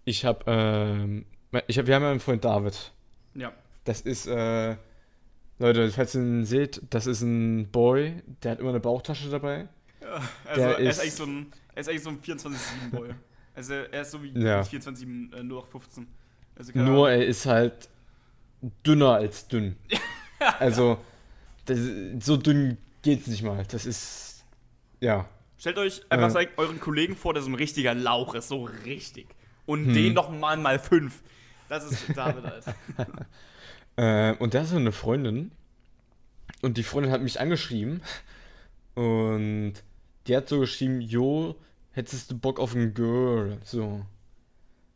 Ich 0.06 0.26
habe, 0.26 0.46
ähm, 0.48 1.26
ich 1.68 1.80
hab, 1.80 1.88
wir 1.88 1.96
haben 1.96 2.04
ja 2.04 2.12
einen 2.12 2.20
Freund 2.22 2.46
David. 2.46 2.94
Ja. 3.40 3.54
Das 3.86 4.02
ist, 4.02 4.28
äh, 4.28 4.76
Leute, 5.58 5.92
falls 5.92 6.16
ihr 6.16 6.22
ihn 6.22 6.46
seht, 6.46 6.82
das 6.90 7.08
ist 7.08 7.22
ein 7.22 7.70
Boy, 7.72 8.22
der 8.44 8.52
hat 8.52 8.60
immer 8.60 8.70
eine 8.70 8.80
Bauchtasche 8.80 9.30
dabei. 9.30 9.68
Ja, 10.02 10.08
Also 10.46 10.62
Der 10.62 10.70
er 10.70 10.80
ist 10.80 10.90
ist- 10.98 11.00
eigentlich 11.02 11.14
so 11.16 11.24
ein, 11.26 11.52
er 11.76 11.82
ist 11.82 11.90
eigentlich 11.90 12.04
so 12.04 12.10
ein 12.10 12.22
24-7-Boy. 12.22 13.10
also 13.56 13.74
er 13.74 14.02
ist 14.02 14.12
so 14.12 14.24
wie 14.24 14.32
Ja. 14.40 14.62
24-7, 14.64 15.34
äh, 15.34 15.44
nur 15.44 15.62
noch 15.62 15.68
15. 15.68 16.08
Also 16.56 16.72
Nur 16.76 16.86
Ahnung. 16.86 17.08
er 17.08 17.26
ist 17.26 17.46
halt 17.46 17.90
dünner 18.86 19.14
als 19.16 19.48
dünn. 19.48 19.76
Also, 20.60 20.98
das, 21.66 21.78
so 22.22 22.38
dünn 22.38 22.78
geht's 23.02 23.28
nicht 23.28 23.44
mal. 23.44 23.66
Das 23.70 23.86
ist, 23.86 24.46
ja. 25.02 25.28
Stellt 25.58 25.78
euch 25.78 26.02
einfach 26.10 26.34
Äh. 26.40 26.48
euren 26.56 26.80
Kollegen 26.80 27.18
vor, 27.18 27.34
der 27.34 27.44
so 27.44 27.50
ein 27.50 27.56
richtiger 27.56 27.94
Lauch 27.94 28.36
ist, 28.36 28.48
so 28.48 28.64
richtig. 28.86 29.28
Und 29.66 29.88
Hm. 29.88 29.94
den 29.94 30.14
noch 30.14 30.30
mal 30.30 30.56
mal 30.56 30.80
fünf. 30.80 31.22
Das 31.70 31.90
ist 31.90 32.18
David, 32.18 32.46
Alter. 32.46 32.76
Äh, 33.96 34.34
und 34.38 34.54
der 34.54 34.62
hat 34.62 34.70
so 34.70 34.78
eine 34.78 34.94
Freundin. 34.94 35.52
Und 36.62 36.78
die 36.78 36.84
Freundin 36.84 37.12
hat 37.12 37.22
mich 37.22 37.42
angeschrieben. 37.42 38.02
Und 38.96 39.74
die 40.26 40.38
hat 40.38 40.48
so 40.48 40.62
geschrieben, 40.62 41.02
Jo, 41.02 41.58
hättest 41.92 42.32
du 42.32 42.38
Bock 42.38 42.62
auf 42.62 42.76
ein 42.76 42.94
Girl? 42.94 43.58
So. 43.66 44.06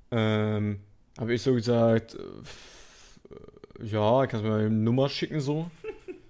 Ähm, 0.09 0.79
habe 1.19 1.33
ich 1.33 1.41
so 1.41 1.53
gesagt, 1.53 2.15
äh, 2.15 3.83
äh, 3.83 3.85
ja, 3.85 4.25
kannst 4.25 4.45
du 4.45 4.49
mir 4.49 4.55
eine 4.55 4.69
Nummer 4.69 5.09
schicken 5.09 5.41
so. 5.41 5.69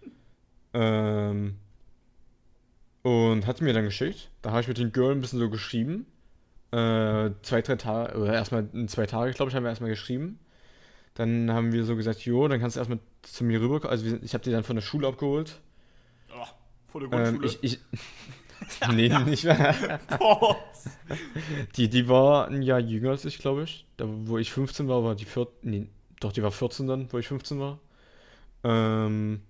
ähm, 0.74 1.58
und 3.04 3.46
hat 3.46 3.58
sie 3.58 3.66
mir 3.66 3.74
dann 3.74 3.86
geschickt. 3.86 4.32
Da 4.42 4.50
habe 4.50 4.62
ich 4.62 4.68
mit 4.68 4.80
dem 4.80 4.92
Girl 4.92 5.12
ein 5.12 5.22
bisschen 5.22 5.38
so 5.38 5.50
geschrieben. 5.52 6.08
Äh, 6.74 7.32
zwei, 7.44 7.62
drei 7.62 7.78
Tage, 7.78 8.18
oder 8.20 8.34
erstmal 8.34 8.68
in 8.74 8.88
zwei 8.90 9.06
Tage, 9.08 9.34
glaube 9.34 9.50
ich, 9.52 9.56
haben 9.56 9.64
wir 9.64 9.70
erstmal 9.70 9.92
geschrieben. 9.92 10.40
Dann 11.16 11.52
haben 11.52 11.74
wir 11.74 11.86
so 11.86 11.96
gesagt, 11.96 12.22
jo, 12.26 12.48
dann 12.48 12.60
kannst 12.62 12.78
du 12.78 12.82
erstmal 12.82 13.00
zu 13.24 13.44
mir 13.46 13.62
rüberkommen. 13.62 13.92
Also 13.92 14.06
wir, 14.06 14.24
ich 14.24 14.34
habe 14.34 14.44
die 14.44 14.52
dann 14.52 14.64
von 14.66 14.76
der 14.78 14.84
Schule 14.84 15.08
abgeholt. 15.08 15.62
Oh, 16.30 16.48
vor 16.88 17.02
der 17.02 17.10
Ähm, 17.12 17.40
Grundschule. 17.40 17.42
ich, 17.42 17.64
ich, 17.64 17.80
nee, 18.88 19.10
nicht 19.10 19.44
mehr. 19.46 20.00
Die, 21.78 21.90
die 21.90 22.08
war 22.08 22.48
ein 22.48 22.62
Jahr 22.62 22.80
jünger 22.80 23.12
als 23.12 23.26
ich, 23.26 23.40
glaube 23.40 23.64
ich. 23.64 23.86
Da, 23.98 24.06
wo 24.08 24.38
ich 24.38 24.52
15 24.52 24.88
war, 24.88 25.04
war 25.04 25.16
die 25.16 25.26
14. 25.26 25.70
Nee, 25.70 25.88
doch, 26.20 26.32
die 26.32 26.44
war 26.44 26.52
14 26.52 26.88
dann, 26.88 27.12
wo 27.12 27.18
ich 27.18 27.28
15 27.28 27.60
war. 27.60 27.80
Ähm, 28.64 29.42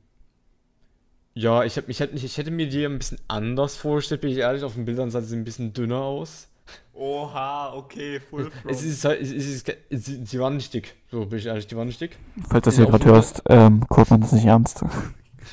ja, 1.35 1.63
ich, 1.63 1.77
hab, 1.77 1.89
ich, 1.89 1.99
hätte, 1.99 2.15
ich 2.15 2.37
hätte 2.37 2.51
mir 2.51 2.67
die 2.69 2.85
ein 2.85 2.97
bisschen 2.99 3.19
anders 3.27 3.75
vorgestellt, 3.75 4.21
bin 4.21 4.31
ich 4.31 4.37
ehrlich. 4.37 4.63
Auf 4.63 4.75
den 4.75 4.85
Bildern 4.85 5.09
sah 5.11 5.21
sie 5.21 5.35
ein 5.35 5.43
bisschen 5.43 5.73
dünner 5.73 6.01
aus. 6.01 6.49
Oha, 6.93 7.73
okay, 7.73 8.19
full 8.19 8.51
front. 8.51 8.75
Es 8.75 8.83
ist 8.83 9.03
es 9.03 9.31
ist, 9.31 9.67
es 9.67 9.67
ist, 9.89 10.05
sie, 10.05 10.25
sie 10.25 10.39
war 10.39 10.49
nicht 10.51 10.73
dick. 10.73 10.95
So, 11.09 11.25
bin 11.25 11.39
ich 11.39 11.47
ehrlich, 11.47 11.67
die 11.67 11.75
war 11.75 11.85
nicht 11.85 11.99
dick. 11.99 12.17
Falls 12.49 12.65
das 12.65 12.75
hier 12.75 12.85
gerade 12.85 13.05
hörst, 13.05 13.41
ähm, 13.49 13.87
Kurt 13.89 14.11
meint 14.11 14.23
das 14.23 14.31
nicht 14.31 14.45
ernst. 14.45 14.83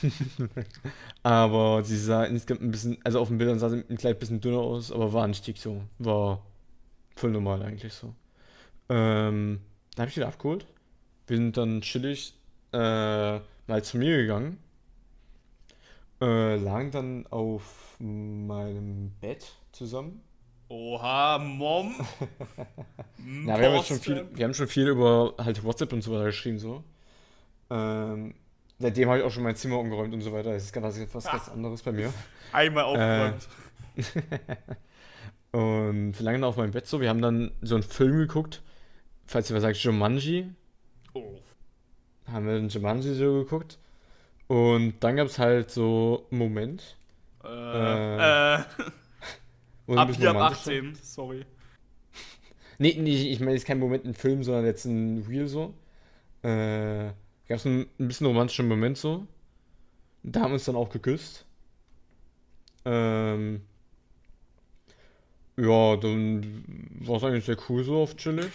Aber 1.22 1.82
sie 1.82 1.96
sah 1.96 2.24
insgesamt 2.24 2.62
ein 2.62 2.70
bisschen, 2.70 2.98
also 3.04 3.20
auf 3.20 3.28
den 3.28 3.38
Bildern 3.38 3.58
sah 3.58 3.70
sie 3.70 3.84
ein 3.88 3.96
kleines 3.96 4.18
bisschen 4.18 4.40
dünner 4.40 4.58
aus, 4.58 4.92
aber 4.92 5.12
war 5.12 5.26
nicht 5.26 5.46
dick 5.46 5.58
so. 5.58 5.82
War 5.98 6.42
voll 7.16 7.30
normal 7.30 7.62
eigentlich 7.62 7.92
so. 7.92 8.14
Ähm, 8.88 9.60
da 9.94 10.02
habe 10.02 10.10
ich 10.10 10.16
wieder 10.16 10.28
abgeholt. 10.28 10.66
Wir 11.26 11.36
sind 11.36 11.56
dann 11.56 11.80
chillig 11.80 12.34
äh, 12.72 13.38
mal 13.66 13.82
zu 13.82 13.98
mir 13.98 14.16
gegangen. 14.16 14.58
Äh, 16.20 16.56
lagen 16.56 16.90
dann 16.90 17.26
auf 17.28 17.96
meinem 17.98 19.12
Bett 19.20 19.52
zusammen. 19.72 20.22
Oha, 20.70 21.38
Mom. 21.38 21.94
Na, 23.18 23.58
wir 23.58 23.66
haben 23.66 23.74
jetzt 23.74 23.88
schon 23.88 23.98
viel, 23.98 24.28
wir 24.32 24.44
haben 24.44 24.54
schon 24.54 24.68
viel 24.68 24.86
über 24.86 25.34
halt 25.36 25.64
WhatsApp 25.64 25.92
und 25.92 26.02
so 26.02 26.12
weiter 26.12 26.26
geschrieben 26.26 26.60
so. 26.60 26.84
Ähm, 27.70 28.34
seitdem 28.78 29.08
habe 29.08 29.18
ich 29.18 29.24
auch 29.24 29.32
schon 29.32 29.42
mein 29.42 29.56
Zimmer 29.56 29.80
umgeräumt 29.80 30.14
und 30.14 30.20
so 30.20 30.32
weiter. 30.32 30.52
Das 30.52 30.62
ist 30.62 30.72
ganz, 30.72 30.96
was 31.12 31.24
ganz 31.24 31.48
anderes 31.48 31.82
bei 31.82 31.90
mir. 31.90 32.12
Einmal 32.52 32.84
aufgeräumt. 32.84 33.48
Und 35.52 36.12
wir 36.16 36.24
lagen 36.24 36.40
dann 36.40 36.48
auf 36.48 36.56
meinem 36.56 36.70
Bett 36.70 36.86
so. 36.86 37.00
Wir 37.00 37.08
haben 37.08 37.20
dann 37.20 37.50
so 37.60 37.74
einen 37.74 37.82
Film 37.82 38.18
geguckt. 38.18 38.62
Falls 39.26 39.50
ihr 39.50 39.56
was 39.56 39.62
sagt, 39.62 39.78
Jumanji. 39.78 40.48
Oh. 41.12 41.40
Haben 42.30 42.46
wir 42.46 42.54
den 42.54 42.68
Jumanji 42.68 43.14
so 43.14 43.42
geguckt. 43.42 43.78
Und 44.46 44.94
dann 45.00 45.16
gab 45.16 45.26
es 45.26 45.40
halt 45.40 45.70
so 45.70 46.26
einen 46.30 46.38
Moment. 46.38 46.96
Äh, 47.42 47.48
Äh, 47.48 48.54
äh, 48.58 48.58
wo 48.58 48.58
es 48.58 48.64
ein 48.64 49.79
ab 49.98 50.10
hier 50.14 50.30
ab 50.30 50.36
romantisch 50.36 50.66
war. 50.66 50.74
18, 50.74 50.94
sorry. 51.02 51.46
Nee, 52.78 52.96
nee, 52.98 53.30
ich 53.30 53.40
meine 53.40 53.52
jetzt 53.52 53.66
kein 53.66 53.78
Moment 53.78 54.04
ein 54.06 54.14
Film, 54.14 54.42
sondern 54.42 54.64
jetzt 54.64 54.86
ein 54.86 55.24
Reel 55.28 55.48
so. 55.48 55.74
Äh, 56.42 57.12
gab 57.46 57.58
es 57.58 57.66
einen, 57.66 57.86
ein 57.98 58.08
bisschen 58.08 58.26
romantischen 58.26 58.68
Moment 58.68 58.96
so. 58.96 59.26
Da 60.22 60.40
haben 60.40 60.50
wir 60.50 60.54
uns 60.54 60.64
dann 60.64 60.76
auch 60.76 60.88
geküsst. 60.88 61.44
Ähm, 62.84 63.60
ja, 65.56 65.96
dann 65.96 66.64
war 67.00 67.16
es 67.16 67.24
eigentlich 67.24 67.44
sehr 67.44 67.58
cool 67.68 67.84
so 67.84 68.02
auf 68.02 68.16
chillig. 68.16 68.50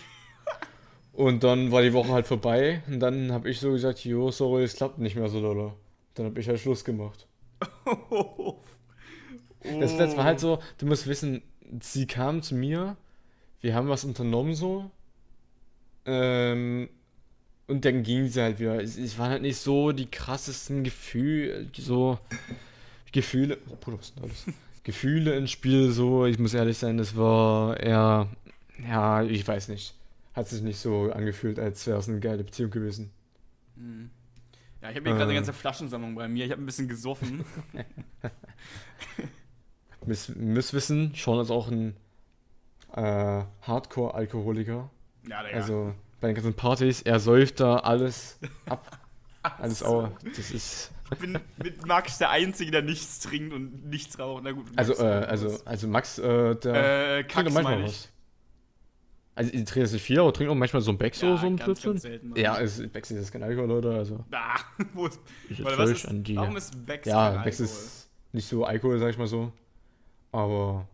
Und 1.13 1.43
dann 1.43 1.71
war 1.71 1.81
die 1.81 1.93
Woche 1.93 2.11
halt 2.11 2.27
vorbei 2.27 2.81
und 2.87 2.99
dann 2.99 3.31
habe 3.31 3.49
ich 3.49 3.61
so 3.61 3.71
gesagt, 3.71 4.03
jo, 4.03 4.31
sorry, 4.31 4.63
es 4.63 4.75
klappt 4.75 4.97
nicht 4.97 5.15
mehr 5.15 5.29
so 5.29 5.39
doll. 5.39 5.71
Dann 6.13 6.25
habe 6.25 6.39
ich 6.41 6.49
halt 6.49 6.59
Schluss 6.59 6.83
gemacht. 6.83 7.25
Das, 9.79 9.97
das 9.97 10.15
war 10.17 10.23
halt 10.23 10.39
so, 10.39 10.59
du 10.77 10.85
musst 10.85 11.07
wissen, 11.07 11.41
sie 11.81 12.05
kam 12.07 12.41
zu 12.41 12.55
mir, 12.55 12.95
wir 13.61 13.75
haben 13.75 13.87
was 13.89 14.03
unternommen 14.05 14.53
so, 14.53 14.89
ähm, 16.05 16.89
und 17.67 17.83
dann 17.83 18.03
ging 18.03 18.27
sie 18.27 18.41
halt 18.41 18.59
wieder. 18.59 18.79
Es, 18.81 18.95
es 18.97 19.17
waren 19.17 19.31
halt 19.31 19.41
nicht 19.41 19.57
so 19.57 19.91
die 19.91 20.05
krassesten 20.05 20.83
Gefühle, 20.83 21.67
so 21.77 22.19
Gefühle, 23.11 23.57
oh, 23.69 23.75
Bruder, 23.79 23.97
was 23.97 24.07
ist 24.07 24.15
denn 24.17 24.23
alles? 24.23 24.45
Gefühle 24.83 25.35
ins 25.35 25.49
Spiel 25.51 25.91
so, 25.91 26.25
ich 26.25 26.37
muss 26.37 26.53
ehrlich 26.53 26.77
sein, 26.77 26.97
das 26.97 27.15
war 27.15 27.79
eher, 27.79 28.29
ja, 28.87 29.23
ich 29.23 29.47
weiß 29.47 29.69
nicht, 29.69 29.95
hat 30.35 30.47
sich 30.47 30.61
nicht 30.61 30.77
so 30.77 31.11
angefühlt, 31.11 31.57
als 31.57 31.87
wäre 31.87 31.97
es 31.97 32.07
eine 32.07 32.19
geile 32.19 32.43
Beziehung 32.43 32.69
gewesen. 32.69 33.09
Hm. 33.77 34.11
Ja, 34.83 34.91
ich 34.91 34.97
habe 34.97 35.09
hier 35.09 35.13
gerade 35.15 35.23
eine 35.23 35.31
Äh. 35.31 35.35
ganze 35.37 35.53
Flaschensammlung 35.53 36.13
bei 36.13 36.27
mir. 36.27 36.45
Ich 36.45 36.51
habe 36.51 36.61
ein 36.61 36.67
bisschen 36.67 36.87
gesoffen. 36.87 37.43
Müsst, 40.05 40.35
müsst 40.35 40.73
wissen, 40.73 41.13
Sean 41.15 41.39
ist 41.39 41.51
auch 41.51 41.69
ein 41.69 41.95
äh, 42.93 43.43
Hardcore-Alkoholiker. 43.61 44.89
Ja, 45.27 45.43
Digga. 45.43 45.55
Also 45.57 45.93
bei 46.21 46.27
den 46.27 46.35
ganzen 46.35 46.53
Partys, 46.53 47.01
er 47.01 47.19
säuft 47.19 47.59
da 47.59 47.77
alles 47.77 48.39
ab. 48.67 48.99
Alles 49.59 49.83
au. 49.83 50.09
Das 50.35 50.49
ist. 50.49 50.91
Ich 51.11 51.19
bin 51.19 51.37
mit 51.61 51.85
Max 51.85 52.17
der 52.17 52.31
Einzige, 52.31 52.71
der 52.71 52.81
nichts 52.81 53.19
trinkt 53.19 53.53
und 53.53 53.87
nichts 53.89 54.17
raucht. 54.17 54.41
Na 54.43 54.53
gut. 54.53 54.65
Also, 54.75 54.93
Max 54.93 55.03
äh, 55.03 55.05
also, 55.05 55.59
also 55.65 55.87
Max, 55.87 56.17
äh, 56.17 56.55
der 56.55 57.17
äh, 57.19 57.23
trinkt 57.25 57.53
manchmal 57.53 57.83
was. 57.83 58.09
Also 59.35 59.51
ich 59.53 59.65
trinke 59.65 59.81
jetzt 59.81 59.91
nicht 59.91 60.01
viel, 60.01 60.19
aber 60.19 60.33
trinkt 60.33 60.49
auch 60.51 60.55
manchmal 60.55 60.81
so 60.81 60.91
ein 60.91 60.97
Beck 60.97 61.13
so, 61.13 61.27
Ja, 61.27 61.37
so 61.37 61.45
ein 61.45 61.57
Blödsinn. 61.57 62.33
Ja, 62.35 62.57
es, 62.59 62.81
Becks 62.89 63.11
ist 63.11 63.31
kein 63.31 63.43
Alkohol, 63.43 63.67
Leute, 63.67 63.91
also. 63.91 64.25
Ah, 64.31 64.55
wo 64.93 65.05
ist, 65.07 65.19
Ich 65.49 65.63
was 65.63 65.89
ist, 65.91 66.07
an 66.07 66.23
die. 66.23 66.37
warum 66.37 66.57
ist 66.57 66.85
Becks 66.85 67.05
Ja, 67.05 67.33
kein 67.33 67.43
Becks 67.43 67.59
Alkohol? 67.59 67.77
ist 67.77 68.09
nicht 68.31 68.47
so 68.47 68.65
Alkohol, 68.65 68.97
sag 68.97 69.09
ich 69.09 69.17
mal 69.17 69.27
so. 69.27 69.51
Aber. 70.35 70.85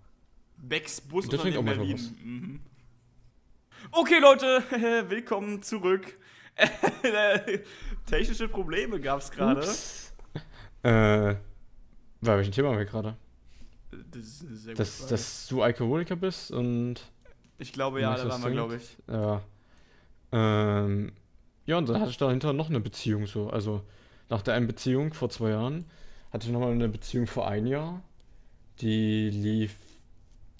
Becks 0.57 1.01
Bus 1.01 1.27
Der 1.27 1.39
trinkt 1.39 1.57
auch 1.57 1.63
Berlin. 1.63 1.99
Mhm. 2.23 2.59
Okay, 3.91 4.19
Leute, 4.19 4.63
willkommen 5.09 5.63
zurück. 5.63 6.15
Technische 8.05 8.47
Probleme 8.47 8.99
gab 8.99 9.19
es 9.19 9.31
gerade. 9.31 9.61
Äh. 10.83 11.35
Bei 12.23 12.37
welchem 12.37 12.51
Thema 12.51 12.69
haben 12.69 12.77
wir 12.77 12.85
gerade? 12.85 13.17
Das 14.11 14.21
ist 14.21 14.45
eine 14.45 14.55
sehr 14.55 14.73
gute 14.73 14.83
Dass, 14.83 14.97
Frage. 14.97 15.09
dass 15.09 15.47
du 15.47 15.63
Alkoholiker 15.63 16.15
bist 16.15 16.51
und. 16.51 16.97
ich 17.57 17.73
glaube, 17.73 17.99
ja, 17.99 18.15
da 18.15 18.25
das 18.25 18.33
waren 18.33 18.43
wir, 18.43 18.51
glaube 18.51 18.75
ich. 18.75 18.95
Ja. 19.07 19.41
Ähm, 20.31 21.13
ja, 21.65 21.79
und 21.79 21.89
dann 21.89 21.99
hatte 21.99 22.11
ich 22.11 22.17
dahinter 22.17 22.53
noch 22.53 22.69
eine 22.69 22.79
Beziehung 22.79 23.25
so. 23.25 23.49
Also 23.49 23.81
nach 24.29 24.43
der 24.43 24.53
einen 24.53 24.67
Beziehung 24.67 25.15
vor 25.15 25.31
zwei 25.31 25.49
Jahren 25.49 25.85
hatte 26.31 26.45
ich 26.45 26.53
nochmal 26.53 26.73
eine 26.73 26.89
Beziehung 26.89 27.25
vor 27.25 27.47
ein 27.47 27.65
Jahr. 27.65 28.03
Die 28.81 29.29
lief 29.29 29.75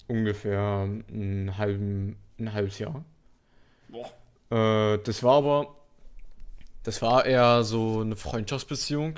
ungefähr 0.08 0.84
ein, 1.08 1.56
halben, 1.58 2.16
ein 2.38 2.52
halbes 2.52 2.78
Jahr. 2.78 3.04
Boah. 3.88 4.94
Äh, 4.94 4.98
das 5.04 5.22
war 5.22 5.36
aber, 5.38 5.74
das 6.82 7.00
war 7.02 7.24
eher 7.26 7.64
so 7.64 8.00
eine 8.00 8.16
Freundschaftsbeziehung. 8.16 9.16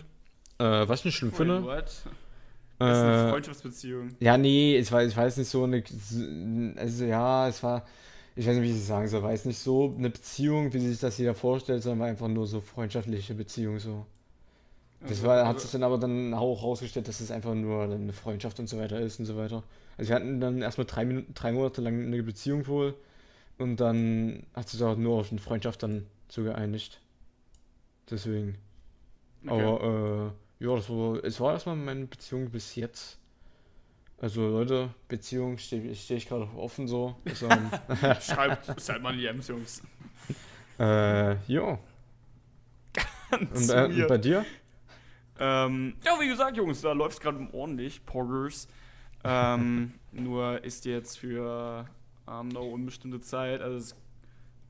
Äh, 0.58 0.64
was 0.88 1.00
ich 1.00 1.06
nicht 1.06 1.16
schlimm 1.16 1.32
Wait, 1.32 1.36
finde. 1.38 1.64
what? 1.64 1.84
Das 2.78 2.98
ist 2.98 3.04
eine 3.04 3.28
Äh, 3.28 3.30
Freundschaftsbeziehung. 3.30 4.10
ja, 4.20 4.36
nee, 4.36 4.76
es 4.76 4.90
war, 4.92 5.04
ich 5.04 5.16
weiß 5.16 5.36
nicht 5.36 5.48
so 5.48 5.64
eine, 5.64 5.82
also 6.76 7.04
ja, 7.04 7.48
es 7.48 7.62
war, 7.62 7.84
ich 8.36 8.46
weiß 8.46 8.54
nicht, 8.56 8.64
wie 8.64 8.70
ich 8.70 8.76
es 8.78 8.86
sagen 8.86 9.06
soll, 9.08 9.22
war 9.22 9.32
es 9.32 9.44
nicht 9.44 9.58
so 9.58 9.94
eine 9.96 10.10
Beziehung, 10.10 10.72
wie 10.72 10.80
sich 10.80 10.98
das 10.98 11.18
jeder 11.18 11.34
vorstellt, 11.34 11.82
sondern 11.82 12.00
war 12.00 12.06
einfach 12.08 12.28
nur 12.28 12.46
so 12.46 12.60
freundschaftliche 12.60 13.34
Beziehung 13.34 13.78
so. 13.78 14.06
Das 15.04 15.18
Also- 15.18 15.26
war, 15.28 15.38
hat 15.40 15.46
also- 15.54 15.60
sich 15.60 15.72
dann 15.72 15.82
aber 15.82 15.98
dann 15.98 16.34
auch 16.34 16.62
rausgestellt, 16.62 17.08
dass 17.08 17.20
es 17.20 17.30
einfach 17.30 17.54
nur 17.54 17.82
eine 17.84 18.12
Freundschaft 18.12 18.58
und 18.58 18.68
so 18.68 18.78
weiter 18.78 18.98
ist 19.00 19.18
und 19.18 19.26
so 19.26 19.36
weiter. 19.36 19.62
Also 19.96 20.08
wir 20.08 20.16
hatten 20.16 20.40
dann 20.40 20.60
erstmal 20.62 20.86
drei 20.86 21.04
Minuten, 21.04 21.32
drei 21.34 21.52
Monate 21.52 21.80
lang 21.80 22.06
eine 22.06 22.22
Beziehung 22.22 22.66
wohl. 22.66 22.94
Und 23.58 23.76
dann 23.76 24.44
hat 24.54 24.68
sich 24.68 24.82
auch 24.82 24.96
nur 24.96 25.20
auf 25.20 25.30
eine 25.30 25.40
Freundschaft 25.40 25.82
dann 25.82 26.06
so 26.28 26.42
geeinigt. 26.42 27.00
Deswegen. 28.10 28.58
Okay. 29.46 29.62
Aber 29.62 30.32
äh, 30.60 30.64
ja, 30.64 30.74
das 30.74 30.88
war, 30.90 31.22
es 31.22 31.38
war 31.40 31.52
erstmal 31.52 31.76
meine 31.76 32.06
Beziehung 32.06 32.50
bis 32.50 32.74
jetzt. 32.74 33.18
Also 34.20 34.48
Leute, 34.48 34.88
Beziehung 35.06 35.58
stehe 35.58 35.94
steh 35.94 36.16
ich 36.16 36.26
gerade 36.28 36.48
offen 36.56 36.88
so. 36.88 37.14
Also, 37.26 37.48
ähm, 37.48 37.70
Schreibt, 38.20 38.80
seid 38.80 39.02
mal 39.02 39.12
in 39.12 39.20
die 39.20 39.26
M's, 39.26 39.48
Jungs. 39.48 39.82
äh, 40.78 41.36
ja. 41.52 41.78
Und, 43.30 43.52
Ganz 43.52 43.68
äh, 43.68 43.84
und 43.84 44.08
bei 44.08 44.18
dir? 44.18 44.44
Ähm, 45.38 45.94
ja, 46.04 46.12
wie 46.20 46.28
gesagt, 46.28 46.56
Jungs, 46.56 46.80
da 46.80 46.92
läuft 46.92 47.14
es 47.16 47.20
gerade 47.20 47.46
ordentlich. 47.52 48.04
Poggers. 48.06 48.68
Ähm, 49.24 49.94
nur 50.12 50.62
ist 50.64 50.84
jetzt 50.84 51.18
für 51.18 51.86
ähm, 52.28 52.48
noch 52.48 52.62
unbestimmte 52.70 53.20
Zeit, 53.20 53.60
also 53.60 53.76
es 53.78 53.96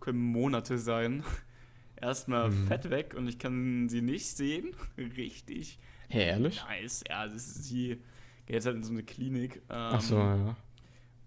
können 0.01 0.21
Monate 0.21 0.79
sein, 0.79 1.23
erstmal 2.01 2.51
Mhm. 2.51 2.67
fett 2.67 2.91
weg 2.91 3.15
und 3.17 3.27
ich 3.29 3.39
kann 3.39 3.89
sie 3.89 4.01
nicht 4.03 4.27
sehen. 4.27 4.75
Richtig 4.99 5.79
Hä, 6.09 6.27
ehrlich? 6.29 6.63
nice. 6.69 7.03
Ja, 7.09 7.25
das 7.27 7.35
ist, 7.37 7.65
sie 7.65 8.01
geht 8.47 8.55
jetzt 8.55 8.67
halt 8.67 8.77
in 8.77 8.83
so 8.85 8.93
eine 8.93 9.03
Klinik. 9.03 9.57
Ähm, 9.57 9.61
Ach 9.71 10.01
so, 10.01 10.17
ja. 10.19 10.57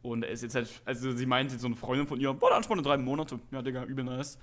Und 0.03 0.23
er 0.23 0.29
ist 0.29 0.43
jetzt 0.43 0.55
halt, 0.55 0.81
also 0.85 1.11
sie 1.11 1.25
meint 1.25 1.51
jetzt 1.51 1.61
so 1.61 1.67
eine 1.67 1.75
Freundin 1.75 2.07
von 2.07 2.19
ihr, 2.19 2.31
boah, 2.33 2.49
dann 2.51 2.63
schon 2.63 2.81
drei 2.81 2.97
Monate. 2.97 3.39
Ja, 3.51 3.61
Digga, 3.61 3.83
übel 3.83 4.05
nice. 4.05 4.37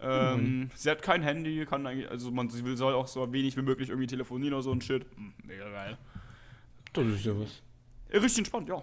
Ähm, 0.00 0.70
Sie 0.74 0.90
hat 0.90 1.02
kein 1.02 1.22
Handy, 1.22 1.64
kann 1.66 1.86
eigentlich, 1.86 2.10
also 2.10 2.30
man 2.30 2.48
sie 2.50 2.64
will, 2.64 2.76
soll 2.76 2.94
auch 2.94 3.06
so 3.08 3.32
wenig 3.32 3.56
wie 3.56 3.62
möglich 3.62 3.88
irgendwie 3.88 4.06
telefonieren 4.06 4.54
oder 4.54 4.62
so 4.62 4.72
ein 4.72 4.80
Shit. 4.80 5.04
Hm, 5.16 5.32
mega 5.44 5.68
geil. 5.70 5.98
Das 6.92 7.06
ist 7.06 7.24
ja 7.24 7.32
was. 7.38 7.62
Richtig 8.12 8.38
entspannt, 8.38 8.68
ja. 8.68 8.82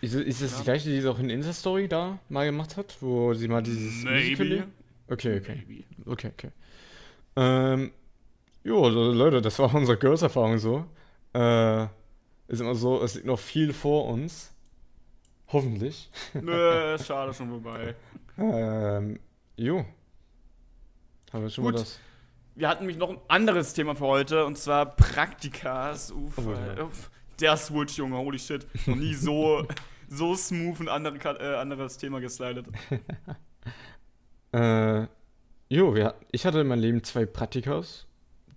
Ist, 0.00 0.14
ist 0.14 0.42
das 0.42 0.52
Ja. 0.52 0.58
die 0.58 0.64
gleiche, 0.64 0.88
die 0.90 1.00
sie 1.00 1.08
auch 1.08 1.18
in 1.18 1.30
Insta-Story 1.30 1.88
da 1.88 2.18
mal 2.28 2.44
gemacht 2.46 2.76
hat, 2.76 2.96
wo 3.00 3.34
sie 3.34 3.48
mal 3.48 3.62
dieses 3.62 4.04
Musical- 4.04 4.66
Okay, 5.10 5.38
okay. 5.38 5.62
Maybe. 5.66 5.84
Okay, 6.04 6.30
okay. 6.34 6.50
Ähm, 7.36 7.92
jo, 8.62 8.84
also 8.84 9.12
Leute, 9.12 9.40
das 9.40 9.58
war 9.58 9.74
unsere 9.74 9.96
Girls-Erfahrung 9.98 10.58
so. 10.58 10.84
Äh, 11.34 11.84
ist 12.48 12.60
immer 12.60 12.74
so, 12.74 13.02
es 13.02 13.14
liegt 13.14 13.26
noch 13.26 13.38
viel 13.38 13.72
vor 13.72 14.06
uns. 14.08 14.52
Hoffentlich. 15.48 16.10
Nö, 16.34 16.98
schade 17.04 17.32
schon 17.32 17.48
vorbei. 17.48 17.94
Ähm, 18.36 19.18
jo. 19.56 19.84
Haben 21.32 21.42
wir 21.42 21.50
schon 21.50 21.64
mal 21.64 21.70
Gut. 21.72 21.80
das. 21.80 21.98
Wir 22.54 22.68
hatten 22.68 22.82
nämlich 22.84 22.98
noch 22.98 23.10
ein 23.10 23.18
anderes 23.28 23.72
Thema 23.74 23.94
für 23.94 24.06
heute 24.06 24.44
und 24.44 24.56
zwar 24.58 24.86
Praktikas. 24.96 26.10
Uff, 26.10 26.38
Oh, 26.38 26.52
äh, 26.52 26.76
ja. 26.76 26.84
uff. 26.84 27.10
der 27.40 27.56
Switch, 27.56 27.96
Junge, 27.98 28.16
holy 28.16 28.38
shit. 28.38 28.66
Noch 28.86 28.96
nie 28.96 29.14
so, 29.14 29.66
so 30.08 30.34
smooth 30.34 30.80
ein 30.80 30.88
andere, 30.88 31.18
äh, 31.40 31.56
anderes 31.56 31.96
Thema 31.98 32.20
geslidet. 32.20 32.66
Äh, 34.52 35.06
jo, 35.68 35.94
wir, 35.94 36.14
ich 36.32 36.46
hatte 36.46 36.60
in 36.60 36.66
meinem 36.68 36.80
Leben 36.80 37.04
zwei 37.04 37.26
Praktikas. 37.26 38.06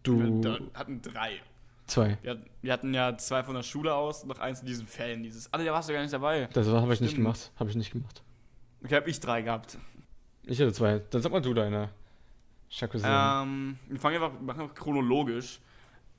Du. 0.03 0.41
Wir 0.41 0.59
hatten 0.73 1.01
drei. 1.01 1.41
Zwei. 1.85 2.17
Wir, 2.21 2.31
hatten- 2.31 2.45
wir 2.61 2.71
hatten 2.73 2.93
ja 2.93 3.17
zwei 3.17 3.43
von 3.43 3.55
der 3.55 3.63
Schule 3.63 3.93
aus 3.93 4.23
und 4.23 4.29
noch 4.29 4.39
eins 4.39 4.61
in 4.61 4.67
diesen 4.67 4.87
Fällen. 4.87 5.21
Dieses, 5.23 5.51
alle, 5.53 5.65
da 5.65 5.73
warst 5.73 5.89
du 5.89 5.93
gar 5.93 6.01
nicht 6.01 6.13
dabei. 6.13 6.47
Das 6.53 6.65
habe 6.67 6.93
ich 6.93 7.01
nicht 7.01 7.15
gemacht. 7.15 7.51
Habe 7.57 7.69
ich 7.69 7.75
nicht 7.75 7.91
gemacht. 7.91 8.23
Okay, 8.83 8.95
hab 8.95 9.07
ich 9.07 9.19
drei 9.19 9.41
gehabt. 9.41 9.77
Ich 10.45 10.59
hatte 10.61 10.71
zwei. 10.73 10.99
Dann 11.09 11.21
sag 11.21 11.31
mal 11.31 11.41
du 11.41 11.53
deine. 11.53 11.89
Shakusen. 12.73 13.05
Ähm, 13.07 13.77
wir 13.87 13.99
fangen 13.99 14.15
einfach, 14.23 14.39
machen 14.39 14.59
wir 14.61 14.69
chronologisch. 14.69 15.59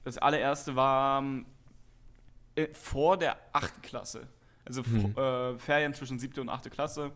Das 0.04 0.18
allererste 0.18 0.76
war 0.76 1.21
ähm, 1.21 1.47
äh, 2.54 2.68
vor 2.75 3.16
der 3.16 3.37
8. 3.52 3.82
Klasse. 3.82 4.28
Also 4.64 4.85
Hm. 4.85 5.16
äh, 5.16 5.59
Ferien 5.59 5.94
zwischen 5.94 6.18
7. 6.18 6.40
und 6.42 6.49
8. 6.50 6.71
Klasse. 6.71 7.11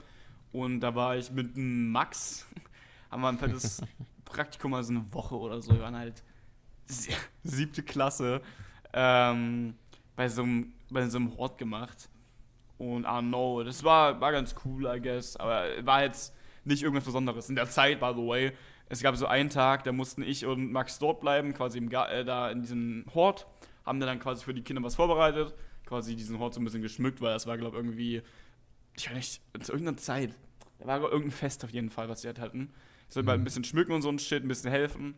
Und 0.53 0.81
da 0.81 0.95
war 0.95 1.17
ich 1.17 1.31
mit 1.31 1.53
Max, 1.57 2.47
haben 3.11 3.21
wir 3.23 3.29
ein 3.29 3.39
fettes 3.39 3.83
Praktikum, 4.25 4.73
also 4.75 4.93
eine 4.93 5.05
Woche 5.13 5.37
oder 5.37 5.61
so. 5.61 5.73
Wir 5.73 5.83
waren 5.83 5.97
halt 5.97 6.23
sie- 6.87 7.13
siebte 7.45 7.83
Klasse 7.83 8.41
ähm, 8.95 9.75
bei, 10.17 10.29
so 10.29 10.43
einem, 10.43 10.73
bei 10.91 11.07
so 11.09 11.19
einem 11.19 11.37
Hort 11.37 11.59
gemacht. 11.59 12.09
Und 12.79 13.03
I 13.05 13.07
don't 13.07 13.29
know, 13.29 13.63
das 13.63 13.85
war, 13.85 14.19
war 14.21 14.33
ganz 14.33 14.55
cool, 14.65 14.87
I 14.87 15.01
guess. 15.01 15.37
Aber 15.37 15.65
war 15.85 16.03
jetzt 16.05 16.35
nicht 16.65 16.83
irgendwas 16.83 17.05
Besonderes. 17.05 17.49
In 17.49 17.55
der 17.57 17.69
Zeit, 17.69 18.01
by 18.01 18.13
the 18.15 18.27
way, 18.27 18.53
es 18.89 19.03
gab 19.03 19.17
so 19.17 19.27
einen 19.27 19.51
Tag, 19.51 19.85
da 19.85 19.93
mussten 19.93 20.23
ich 20.23 20.47
und 20.47 20.71
Max 20.71 20.99
dort 20.99 21.21
bleiben, 21.21 21.55
quasi 21.55 21.79
im 21.79 21.91
äh, 21.91 22.25
da 22.25 22.51
in 22.51 22.63
diesem 22.63 23.05
Hort. 23.15 23.47
Haben 23.85 24.01
dann 24.01 24.19
quasi 24.19 24.45
für 24.45 24.55
die 24.55 24.63
Kinder 24.63 24.83
was 24.83 24.95
vorbereitet. 24.95 25.55
Quasi 25.87 26.17
diesen 26.17 26.39
Hort 26.39 26.55
so 26.55 26.61
ein 26.61 26.65
bisschen 26.65 26.83
geschmückt, 26.83 27.21
weil 27.21 27.33
das 27.33 27.47
war, 27.47 27.57
glaube 27.57 27.77
ich, 27.77 27.83
irgendwie, 27.83 28.23
ich 28.97 29.09
weiß 29.09 29.15
nicht, 29.15 29.65
zu 29.65 29.73
irgendeiner 29.73 29.97
Zeit. 29.97 30.35
Da 30.79 30.87
war 30.87 31.01
irgendein 31.11 31.31
Fest 31.31 31.65
auf 31.65 31.71
jeden 31.71 31.91
Fall, 31.91 32.09
was 32.09 32.23
sie 32.23 32.29
halt 32.29 32.41
hatten. 32.41 32.73
Ich 33.09 33.15
sollte 33.15 33.27
mal 33.27 33.35
ein 33.35 33.45
bisschen 33.45 33.65
schmücken 33.65 33.93
und 33.93 34.03
so 34.03 34.09
ein 34.09 34.19
Shit, 34.19 34.45
ein 34.45 34.49
bisschen 34.49 34.71
helfen. 34.71 35.15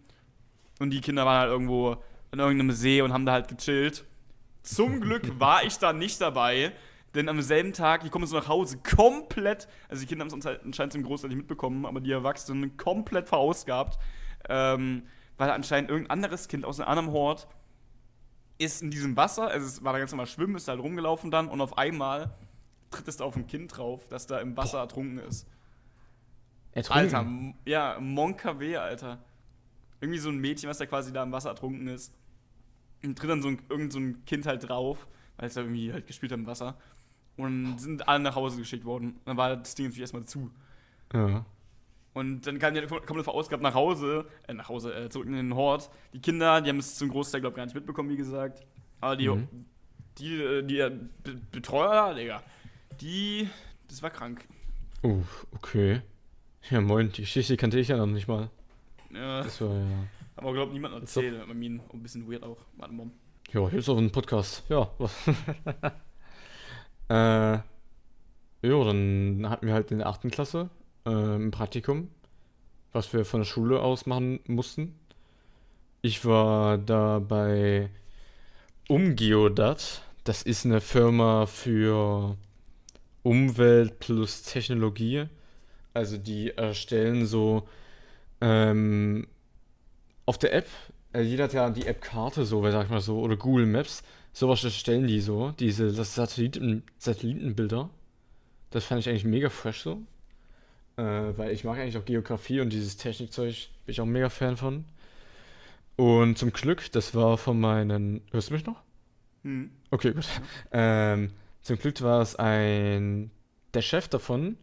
Und 0.78 0.90
die 0.90 1.00
Kinder 1.00 1.24
waren 1.26 1.40
halt 1.40 1.50
irgendwo 1.50 2.02
an 2.30 2.38
irgendeinem 2.38 2.72
See 2.72 3.02
und 3.02 3.12
haben 3.12 3.26
da 3.26 3.32
halt 3.32 3.48
gechillt. 3.48 4.04
Zum 4.62 5.00
Glück 5.00 5.40
war 5.40 5.64
ich 5.64 5.78
da 5.78 5.92
nicht 5.92 6.20
dabei, 6.20 6.72
denn 7.18 7.28
am 7.28 7.42
selben 7.42 7.72
Tag, 7.72 8.02
die 8.02 8.10
kommen 8.10 8.26
so 8.26 8.36
nach 8.36 8.46
Hause 8.46 8.78
komplett, 8.78 9.66
also 9.88 10.00
die 10.00 10.06
Kinder 10.06 10.22
haben 10.22 10.28
es 10.28 10.34
uns 10.34 10.46
anscheinend 10.46 10.92
zum 10.92 11.02
Großteil 11.02 11.28
nicht 11.28 11.38
mitbekommen, 11.38 11.84
aber 11.84 12.00
die 12.00 12.12
Erwachsenen 12.12 12.76
komplett 12.76 13.28
verausgabt, 13.28 13.98
ähm, 14.48 15.02
weil 15.36 15.50
anscheinend 15.50 15.90
irgendein 15.90 16.12
anderes 16.12 16.46
Kind 16.46 16.64
aus 16.64 16.78
einem 16.78 16.88
anderen 16.88 17.10
Hort 17.10 17.48
ist 18.58 18.82
in 18.82 18.92
diesem 18.92 19.16
Wasser, 19.16 19.48
also 19.48 19.66
es 19.66 19.82
war 19.82 19.92
da 19.92 19.98
ganz 19.98 20.12
normal 20.12 20.26
schwimmen, 20.26 20.54
ist 20.54 20.68
halt 20.68 20.80
rumgelaufen 20.80 21.32
dann 21.32 21.48
und 21.48 21.60
auf 21.60 21.76
einmal 21.76 22.30
tritt 22.92 23.08
es 23.08 23.16
da 23.16 23.24
auf 23.24 23.34
ein 23.34 23.48
Kind 23.48 23.76
drauf, 23.76 24.06
das 24.08 24.28
da 24.28 24.38
im 24.38 24.56
Wasser 24.56 24.78
ertrunken 24.78 25.18
ist. 25.18 25.48
Ertrunken. 26.70 27.14
Alter, 27.14 27.54
ja, 27.64 27.98
Monka 28.00 28.60
W, 28.60 28.76
Alter. 28.76 29.18
Irgendwie 30.00 30.20
so 30.20 30.28
ein 30.28 30.38
Mädchen, 30.38 30.70
was 30.70 30.78
da 30.78 30.86
quasi 30.86 31.12
da 31.12 31.24
im 31.24 31.32
Wasser 31.32 31.50
ertrunken 31.50 31.88
ist. 31.88 32.14
Und 33.02 33.18
tritt 33.18 33.30
dann 33.30 33.42
so 33.42 33.48
ein, 33.48 33.60
irgend 33.68 33.92
so 33.92 33.98
ein 33.98 34.24
Kind 34.24 34.46
halt 34.46 34.68
drauf, 34.68 35.08
weil 35.36 35.48
es 35.48 35.54
da 35.54 35.62
irgendwie 35.62 35.92
halt 35.92 36.06
gespielt 36.06 36.30
hat 36.30 36.38
im 36.38 36.46
Wasser. 36.46 36.76
Und 37.38 37.78
sind 37.78 38.06
alle 38.06 38.22
nach 38.24 38.34
Hause 38.36 38.58
geschickt 38.58 38.84
worden. 38.84 39.18
Dann 39.24 39.36
war 39.38 39.56
das 39.56 39.74
Ding 39.74 39.86
natürlich 39.86 40.02
erstmal 40.02 40.24
zu. 40.26 40.50
Ja. 41.14 41.46
Und 42.14 42.46
dann 42.46 42.58
kam 42.58 42.74
die 42.74 42.80
komplett 42.82 43.24
verausgabt 43.24 43.62
nach 43.62 43.74
Hause, 43.74 44.26
äh, 44.48 44.52
nach 44.54 44.68
Hause, 44.68 44.92
äh, 44.92 45.08
zurück 45.08 45.26
in 45.28 45.34
den 45.34 45.54
Hort. 45.54 45.88
Die 46.12 46.20
Kinder, 46.20 46.60
die 46.60 46.68
haben 46.68 46.78
es 46.80 46.96
zum 46.96 47.08
Großteil, 47.10 47.40
glaube 47.40 47.52
ich, 47.54 47.56
gar 47.56 47.64
nicht 47.64 47.74
mitbekommen, 47.74 48.10
wie 48.10 48.16
gesagt. 48.16 48.66
Aber 49.00 49.14
die, 49.16 49.28
Mhm. 49.28 49.46
die, 50.18 50.34
äh, 50.42 50.62
die 50.64 50.78
äh, 50.80 50.90
Be 51.22 51.34
Betreuer, 51.52 52.14
Digga, 52.14 52.42
die, 53.00 53.48
das 53.86 54.02
war 54.02 54.10
krank. 54.10 54.44
Uh, 55.04 55.22
okay. 55.52 56.02
Ja, 56.70 56.80
moin, 56.80 57.12
die 57.12 57.20
Geschichte 57.22 57.56
kannte 57.56 57.78
ich 57.78 57.86
ja 57.88 57.96
noch 57.96 58.06
nicht 58.06 58.26
mal. 58.26 58.50
Ja, 59.14 59.42
Das 59.44 59.60
war 59.60 59.72
ja. 59.76 59.84
aber 60.36 60.52
glaube 60.54 60.72
niemand 60.72 60.94
Ist 60.96 61.16
erzählt. 61.16 61.46
Bei 61.46 61.54
mir 61.54 61.70
ein 61.70 62.02
bisschen 62.02 62.28
weird 62.28 62.42
auch. 62.42 62.58
Warte 62.76 62.92
mal. 62.94 63.06
Ja, 63.52 63.68
jetzt 63.68 63.88
auf 63.88 63.96
einen 63.96 64.10
Podcast. 64.10 64.64
Ja. 64.68 64.90
äh, 67.08 67.58
ja, 68.62 68.84
dann 68.84 69.46
hatten 69.48 69.66
wir 69.66 69.74
halt 69.74 69.90
in 69.90 69.98
der 69.98 70.08
8. 70.08 70.30
Klasse 70.30 70.70
äh, 71.04 71.10
ein 71.10 71.50
Praktikum, 71.50 72.10
was 72.92 73.12
wir 73.12 73.24
von 73.24 73.40
der 73.40 73.46
Schule 73.46 73.80
aus 73.80 74.06
machen 74.06 74.40
mussten. 74.46 74.98
Ich 76.02 76.24
war 76.24 76.78
da 76.78 77.18
bei 77.18 77.90
Umgeodat. 78.88 80.02
Das 80.24 80.42
ist 80.42 80.64
eine 80.64 80.80
Firma 80.80 81.46
für 81.46 82.36
Umwelt 83.22 83.98
plus 83.98 84.42
Technologie. 84.42 85.26
Also 85.94 86.16
die 86.18 86.50
erstellen 86.50 87.26
so 87.26 87.66
ähm, 88.40 89.26
auf 90.26 90.38
der 90.38 90.52
App, 90.54 90.66
äh, 91.12 91.22
jeder 91.22 91.44
hat 91.44 91.52
ja 91.52 91.70
die 91.70 91.86
App-Karte 91.86 92.44
so, 92.44 92.62
sag 92.70 92.84
ich 92.84 92.90
mal 92.90 93.00
so, 93.00 93.18
oder 93.20 93.36
Google 93.36 93.66
Maps, 93.66 94.02
sowas 94.38 94.60
stellen 94.74 95.06
die 95.06 95.20
so, 95.20 95.52
diese 95.58 95.92
das 95.92 96.14
Satelliten, 96.14 96.84
Satellitenbilder. 96.98 97.90
Das 98.70 98.84
fand 98.84 99.00
ich 99.00 99.08
eigentlich 99.08 99.24
mega 99.24 99.48
fresh 99.48 99.82
so. 99.82 100.02
Äh, 100.96 101.36
weil 101.36 101.50
ich 101.52 101.64
mag 101.64 101.78
eigentlich 101.78 101.98
auch 101.98 102.04
Geografie 102.04 102.60
und 102.60 102.72
dieses 102.72 102.96
Technikzeug, 102.96 103.54
bin 103.84 103.92
ich 103.92 104.00
auch 104.00 104.06
mega 104.06 104.28
Fan 104.28 104.56
von. 104.56 104.84
Und 105.96 106.38
zum 106.38 106.52
Glück, 106.52 106.92
das 106.92 107.14
war 107.14 107.36
von 107.36 107.58
meinen. 107.58 108.22
Hörst 108.30 108.50
du 108.50 108.54
mich 108.54 108.64
noch? 108.64 108.80
Hm. 109.42 109.70
Okay, 109.90 110.12
gut. 110.12 110.28
Ähm, 110.70 111.32
zum 111.62 111.78
Glück 111.78 112.00
war 112.02 112.20
es 112.22 112.36
ein. 112.36 113.32
Der 113.74 113.82
Chef 113.82 114.06
davon 114.08 114.56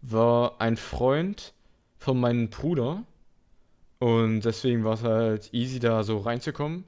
war 0.00 0.60
ein 0.60 0.76
Freund 0.76 1.54
von 1.98 2.18
meinem 2.18 2.50
Bruder. 2.50 3.04
Und 4.00 4.40
deswegen 4.40 4.82
war 4.82 4.94
es 4.94 5.04
halt 5.04 5.54
easy, 5.54 5.78
da 5.78 6.02
so 6.02 6.18
reinzukommen. 6.18 6.84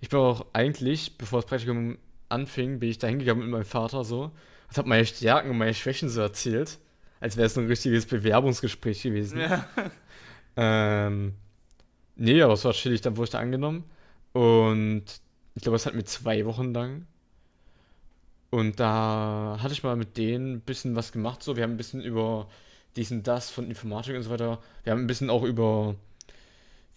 Ich 0.00 0.08
bin 0.08 0.18
auch 0.18 0.46
eigentlich, 0.52 1.18
bevor 1.18 1.40
das 1.40 1.48
Praktikum 1.48 1.98
anfing, 2.28 2.78
bin 2.78 2.90
ich 2.90 2.98
da 2.98 3.06
hingegangen 3.08 3.42
mit 3.42 3.50
meinem 3.50 3.64
Vater 3.64 4.04
so 4.04 4.32
und 4.68 4.76
habe 4.76 4.88
meine 4.88 5.06
Stärken 5.06 5.50
und 5.50 5.58
meine 5.58 5.74
Schwächen 5.74 6.08
so 6.08 6.20
erzählt. 6.20 6.78
Als 7.20 7.36
wäre 7.36 7.46
es 7.46 7.58
ein 7.58 7.66
richtiges 7.66 8.06
Bewerbungsgespräch 8.06 9.02
gewesen. 9.02 9.40
Ja. 9.40 9.66
Ähm, 10.60 11.34
nee, 12.16 12.42
aber 12.42 12.54
es 12.54 12.64
war 12.64 12.72
chillig, 12.72 13.00
dann 13.00 13.16
wurde 13.16 13.26
ich 13.26 13.30
da 13.30 13.38
angenommen. 13.38 13.84
Und 14.32 15.04
ich 15.54 15.62
glaube, 15.62 15.76
es 15.76 15.86
hat 15.86 15.94
mir 15.94 16.04
zwei 16.04 16.44
Wochen 16.46 16.74
lang. 16.74 17.06
Und 18.50 18.80
da 18.80 19.58
hatte 19.62 19.72
ich 19.72 19.82
mal 19.82 19.96
mit 19.96 20.16
denen 20.16 20.54
ein 20.54 20.60
bisschen 20.60 20.96
was 20.96 21.12
gemacht. 21.12 21.42
So, 21.42 21.56
wir 21.56 21.62
haben 21.62 21.72
ein 21.72 21.76
bisschen 21.76 22.02
über 22.02 22.48
dies 22.96 23.12
und 23.12 23.26
das 23.26 23.50
von 23.50 23.68
Informatik 23.68 24.16
und 24.16 24.22
so 24.22 24.30
weiter. 24.30 24.58
Wir 24.82 24.92
haben 24.92 25.00
ein 25.00 25.06
bisschen 25.06 25.30
auch 25.30 25.44
über 25.44 25.94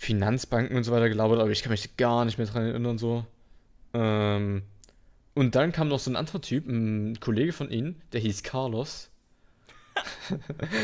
Finanzbanken 0.02 0.76
und 0.76 0.84
so 0.84 0.92
weiter 0.92 1.10
gelabert, 1.10 1.40
aber 1.40 1.52
ich 1.52 1.62
kann 1.62 1.70
mich 1.70 1.96
gar 1.96 2.26
nicht 2.26 2.40
mehr 2.40 2.48
dran 2.48 2.66
erinnern 2.66 2.98
so. 2.98 3.24
Ähm, 3.94 4.64
und 5.36 5.54
dann 5.54 5.72
kam 5.72 5.90
noch 5.90 6.00
so 6.00 6.10
ein 6.10 6.16
anderer 6.16 6.42
Typ, 6.42 6.68
ein 6.68 7.20
Kollege 7.20 7.54
von 7.54 7.70
ihnen, 7.70 8.02
der 8.12 8.20
hieß 8.20 8.42
Carlos. 8.42 9.12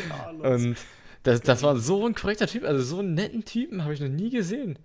Carlos. 0.09 0.63
Und 0.63 0.77
das, 1.23 1.41
das 1.41 1.63
war 1.63 1.77
so 1.77 2.05
ein 2.05 2.13
korrekter 2.13 2.45
Typ, 2.45 2.63
also 2.63 2.83
so 2.83 2.99
einen 2.99 3.15
netten 3.15 3.43
Typen 3.43 3.83
habe 3.83 3.95
ich 3.95 4.01
noch 4.01 4.07
nie 4.07 4.29
gesehen. 4.29 4.77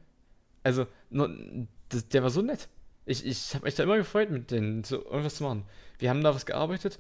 Also, 0.62 0.86
der 1.10 2.22
war 2.22 2.30
so 2.30 2.40
nett. 2.40 2.68
Ich, 3.04 3.26
ich 3.26 3.54
habe 3.54 3.66
mich 3.66 3.74
da 3.74 3.82
immer 3.82 3.98
gefreut, 3.98 4.30
mit 4.30 4.50
denen 4.50 4.82
so 4.82 5.04
irgendwas 5.04 5.34
zu 5.34 5.44
machen. 5.44 5.64
Wir 5.98 6.08
haben 6.08 6.22
da 6.22 6.34
was 6.34 6.46
gearbeitet. 6.46 6.98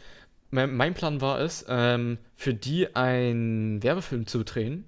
Mein, 0.50 0.76
mein 0.76 0.92
Plan 0.92 1.22
war 1.22 1.40
es, 1.40 1.64
ähm, 1.66 2.18
für 2.36 2.52
die 2.52 2.94
einen 2.94 3.82
Werbefilm 3.82 4.26
zu 4.26 4.44
drehen. 4.44 4.84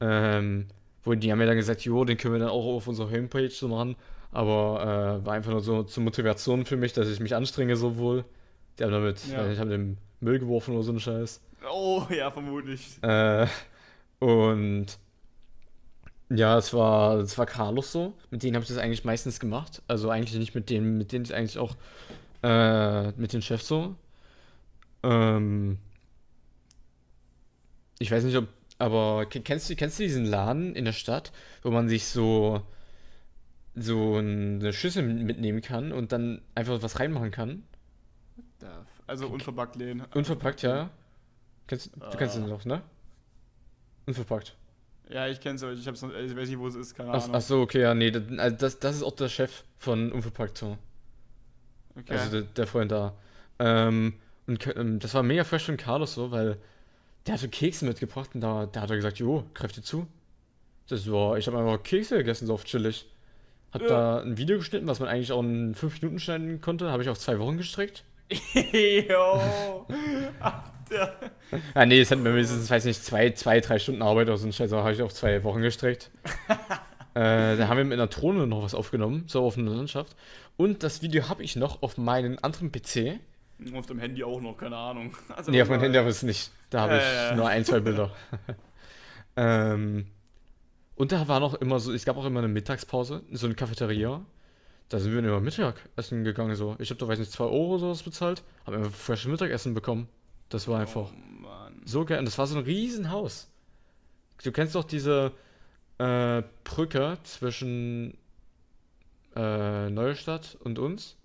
Ähm, 0.00 0.68
wo 1.06 1.14
die 1.14 1.30
haben 1.32 1.38
mir 1.38 1.46
dann 1.46 1.56
gesagt, 1.56 1.80
jo, 1.82 2.04
den 2.04 2.18
können 2.18 2.34
wir 2.34 2.40
dann 2.40 2.50
auch 2.50 2.66
auf 2.76 2.86
unserer 2.86 3.10
Homepage 3.10 3.48
so 3.48 3.68
machen. 3.68 3.96
Aber 4.32 5.20
äh, 5.22 5.26
war 5.26 5.32
einfach 5.34 5.52
nur 5.52 5.60
so 5.62 5.82
zur 5.84 6.02
Motivation 6.02 6.66
für 6.66 6.76
mich, 6.76 6.92
dass 6.92 7.08
ich 7.08 7.20
mich 7.20 7.34
anstrenge 7.34 7.76
sowohl. 7.76 8.24
Die 8.78 8.84
haben 8.84 8.92
damit, 8.92 9.26
Ja. 9.28 9.50
ich 9.50 9.58
habe 9.58 9.70
den 9.70 9.96
Müll 10.20 10.38
geworfen 10.38 10.74
oder 10.74 10.82
so 10.82 10.90
einen 10.90 11.00
Scheiß. 11.00 11.40
Oh, 11.72 12.02
ja, 12.10 12.30
vermutlich. 12.30 13.02
Äh, 13.02 13.46
und 14.18 14.86
ja, 16.28 16.58
es 16.58 16.74
war, 16.74 17.18
es 17.20 17.38
war 17.38 17.46
Carlos 17.46 17.92
so. 17.92 18.12
Mit 18.30 18.42
denen 18.42 18.56
habe 18.56 18.62
ich 18.64 18.68
das 18.68 18.78
eigentlich 18.78 19.04
meistens 19.04 19.38
gemacht. 19.40 19.80
Also 19.88 20.10
eigentlich 20.10 20.38
nicht 20.38 20.54
mit 20.54 20.68
denen, 20.70 20.98
mit 20.98 21.12
denen 21.12 21.24
ich 21.24 21.34
eigentlich 21.34 21.58
auch 21.58 21.76
äh, 22.42 23.12
mit 23.12 23.32
den 23.32 23.42
Chefs 23.42 23.68
so. 23.68 23.94
Ähm, 25.02 25.78
ich 27.98 28.10
weiß 28.10 28.24
nicht, 28.24 28.36
ob, 28.36 28.48
aber 28.78 29.26
ke- 29.26 29.40
kennst 29.42 29.70
du, 29.70 29.76
kennst 29.76 29.98
du 29.98 30.04
diesen 30.04 30.24
Laden 30.26 30.74
in 30.76 30.84
der 30.84 30.92
Stadt, 30.92 31.32
wo 31.62 31.70
man 31.70 31.88
sich 31.88 32.06
so 32.06 32.62
so 33.74 34.16
eine 34.16 34.72
Schüssel 34.72 35.02
mitnehmen 35.02 35.60
kann 35.60 35.92
und 35.92 36.10
dann 36.12 36.40
einfach 36.54 36.82
was 36.82 36.98
reinmachen 36.98 37.30
kann? 37.30 37.62
Also 39.06 39.28
unverbackt 39.28 39.76
lehnen. 39.76 40.04
Unverpackt, 40.14 40.62
ja. 40.62 40.90
Kennst, 41.68 41.90
du 42.10 42.18
kennst 42.18 42.36
Ah. 42.36 42.40
den 42.40 42.48
noch, 42.48 42.64
ne? 42.64 42.82
Unverpackt. 44.06 44.56
Ja, 45.08 45.28
ich 45.28 45.40
kenn's, 45.40 45.62
aber 45.62 45.72
ich, 45.72 45.86
hab's 45.86 46.02
noch, 46.02 46.12
ich 46.14 46.34
weiß 46.36 46.48
nicht, 46.48 46.58
wo 46.58 46.66
es 46.66 46.74
ist, 46.74 46.94
keine 46.94 47.12
Ach, 47.12 47.22
Ahnung. 47.24 47.36
ach 47.36 47.40
so, 47.40 47.60
okay, 47.60 47.80
ja, 47.82 47.94
nee, 47.94 48.10
das, 48.10 48.22
also 48.38 48.56
das, 48.56 48.78
das 48.80 48.96
ist 48.96 49.02
auch 49.02 49.14
der 49.16 49.28
Chef 49.28 49.64
von 49.78 50.12
Unverpackt 50.12 50.58
so. 50.58 50.78
okay. 51.96 52.16
Also 52.16 52.30
der, 52.30 52.42
der 52.42 52.66
Freund 52.66 52.92
da. 52.92 53.14
Ähm, 53.58 54.14
und 54.46 54.66
ähm, 54.76 54.98
das 54.98 55.14
war 55.14 55.22
mega 55.22 55.44
fresh 55.44 55.64
von 55.66 55.76
Carlos 55.76 56.14
so, 56.14 56.30
weil 56.30 56.58
der 57.26 57.34
hatte 57.34 57.48
Kekse 57.48 57.84
mitgebracht 57.84 58.30
und 58.34 58.40
da, 58.40 58.66
da 58.66 58.82
hat 58.82 58.90
er 58.90 58.96
gesagt, 58.96 59.18
jo, 59.18 59.44
dir 59.58 59.82
zu. 59.82 60.06
Das 60.88 61.10
war, 61.10 61.36
ich 61.36 61.46
habe 61.46 61.58
einfach 61.58 61.82
Kekse 61.82 62.16
gegessen, 62.18 62.46
so 62.46 62.54
auf 62.54 62.64
chillig. 62.64 63.06
Hat 63.72 63.82
Ja. 63.82 63.88
da 63.88 64.20
ein 64.20 64.38
Video 64.38 64.58
geschnitten, 64.58 64.86
was 64.86 65.00
man 65.00 65.08
eigentlich 65.08 65.32
auch 65.32 65.42
in 65.42 65.74
fünf 65.74 66.00
Minuten 66.00 66.20
schneiden 66.20 66.60
konnte, 66.60 66.90
habe 66.90 67.02
ich 67.02 67.08
auf 67.08 67.18
zwei 67.18 67.38
Wochen 67.38 67.56
gestreckt. 67.56 68.04
Jo. 68.54 69.86
Alter. 70.40 71.14
Ah, 71.74 71.86
nee, 71.86 72.00
es 72.00 72.10
hat 72.10 72.18
mir 72.18 72.30
mindestens, 72.30 72.70
weiß 72.70 72.84
nicht, 72.84 73.04
zwei, 73.04 73.30
zwei, 73.30 73.60
drei 73.60 73.78
Stunden 73.78 74.02
Arbeit 74.02 74.28
oder 74.28 74.36
so 74.36 74.46
ein 74.46 74.52
Scheiß, 74.52 74.72
aber 74.72 74.84
habe 74.84 74.94
ich 74.94 75.02
auf 75.02 75.12
zwei 75.14 75.42
Wochen 75.44 75.60
gestreckt. 75.62 76.10
äh, 77.14 77.56
da 77.56 77.68
haben 77.68 77.76
wir 77.76 77.84
mit 77.84 77.94
einer 77.94 78.06
Drohne 78.06 78.46
noch 78.46 78.62
was 78.62 78.74
aufgenommen, 78.74 79.24
so 79.26 79.44
auf 79.44 79.58
einer 79.58 79.72
Landschaft. 79.72 80.16
Und 80.56 80.82
das 80.82 81.02
Video 81.02 81.28
habe 81.28 81.42
ich 81.42 81.56
noch 81.56 81.82
auf 81.82 81.98
meinem 81.98 82.38
anderen 82.42 82.70
PC. 82.72 83.18
Auf 83.74 83.86
dem 83.86 83.98
Handy 83.98 84.22
auch 84.22 84.40
noch, 84.40 84.56
keine 84.56 84.76
Ahnung. 84.76 85.16
Also 85.36 85.50
Nee, 85.50 85.62
auf 85.62 85.68
meinem 85.68 85.80
Handy 85.80 85.96
habe 85.98 86.08
ich 86.10 86.16
es 86.16 86.22
nicht. 86.22 86.50
Da 86.70 86.80
habe 86.82 86.96
Ja, 86.96 87.30
ich 87.30 87.36
nur 87.36 87.48
ein, 87.48 87.64
zwei 87.64 87.80
Bilder. 87.80 88.10
ähm, 89.36 90.06
und 90.94 91.12
da 91.12 91.28
war 91.28 91.40
noch 91.40 91.54
immer 91.54 91.78
so, 91.80 91.92
es 91.92 92.04
gab 92.04 92.16
auch 92.16 92.24
immer 92.24 92.40
eine 92.40 92.48
Mittagspause, 92.48 93.22
so 93.32 93.46
eine 93.46 93.54
Cafeteria. 93.54 94.24
Da 94.88 94.98
sind 95.00 95.12
wir 95.12 95.18
immer 95.18 95.40
Mittagessen 95.40 96.22
gegangen, 96.24 96.54
so. 96.54 96.76
Ich 96.78 96.90
habe 96.90 96.98
da, 97.00 97.08
weiß 97.08 97.18
nicht, 97.18 97.32
2 97.32 97.44
Euro 97.44 97.70
oder 97.70 97.78
sowas 97.80 98.02
bezahlt, 98.02 98.42
haben 98.66 98.76
einfach 98.76 98.92
frisches 98.92 99.26
Mittagessen 99.30 99.74
bekommen. 99.74 100.08
Das 100.48 100.68
war 100.68 100.78
einfach 100.80 101.10
Oh, 101.12 101.42
Mann. 101.42 101.82
so 101.84 102.04
geil. 102.04 102.20
Und 102.20 102.24
das 102.26 102.38
war 102.38 102.46
so 102.46 102.56
ein 102.56 102.64
Riesenhaus. 102.64 103.48
Du 104.44 104.52
kennst 104.52 104.74
doch 104.76 104.84
diese 104.84 105.32
äh, 105.98 106.42
Brücke 106.62 107.18
zwischen 107.24 108.16
äh, 109.34 109.90
Neustadt 109.90 110.56
und 110.60 110.78
uns. 110.78 111.16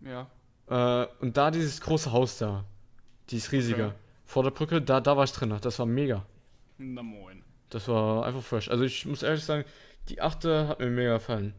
Ja. 0.00 0.30
Äh, 0.72 1.06
und 1.20 1.36
da 1.36 1.50
dieses 1.50 1.82
große 1.82 2.12
Haus 2.12 2.38
da. 2.38 2.64
Dieses 3.28 3.52
riesige. 3.52 3.86
Okay. 3.88 3.94
Vor 4.24 4.42
der 4.42 4.50
Brücke, 4.50 4.80
da, 4.80 5.00
da 5.00 5.16
war 5.16 5.24
ich 5.24 5.32
drin. 5.32 5.54
Das 5.60 5.78
war 5.78 5.84
mega. 5.84 6.24
Na 6.78 7.02
moin. 7.02 7.44
Das 7.68 7.88
war 7.88 8.24
einfach 8.24 8.42
fresh. 8.42 8.70
Also 8.70 8.84
ich 8.84 9.04
muss 9.04 9.22
ehrlich 9.22 9.44
sagen, 9.44 9.64
die 10.08 10.22
achte 10.22 10.68
hat 10.68 10.80
mir 10.80 10.86
mega 10.86 11.14
gefallen. 11.14 11.52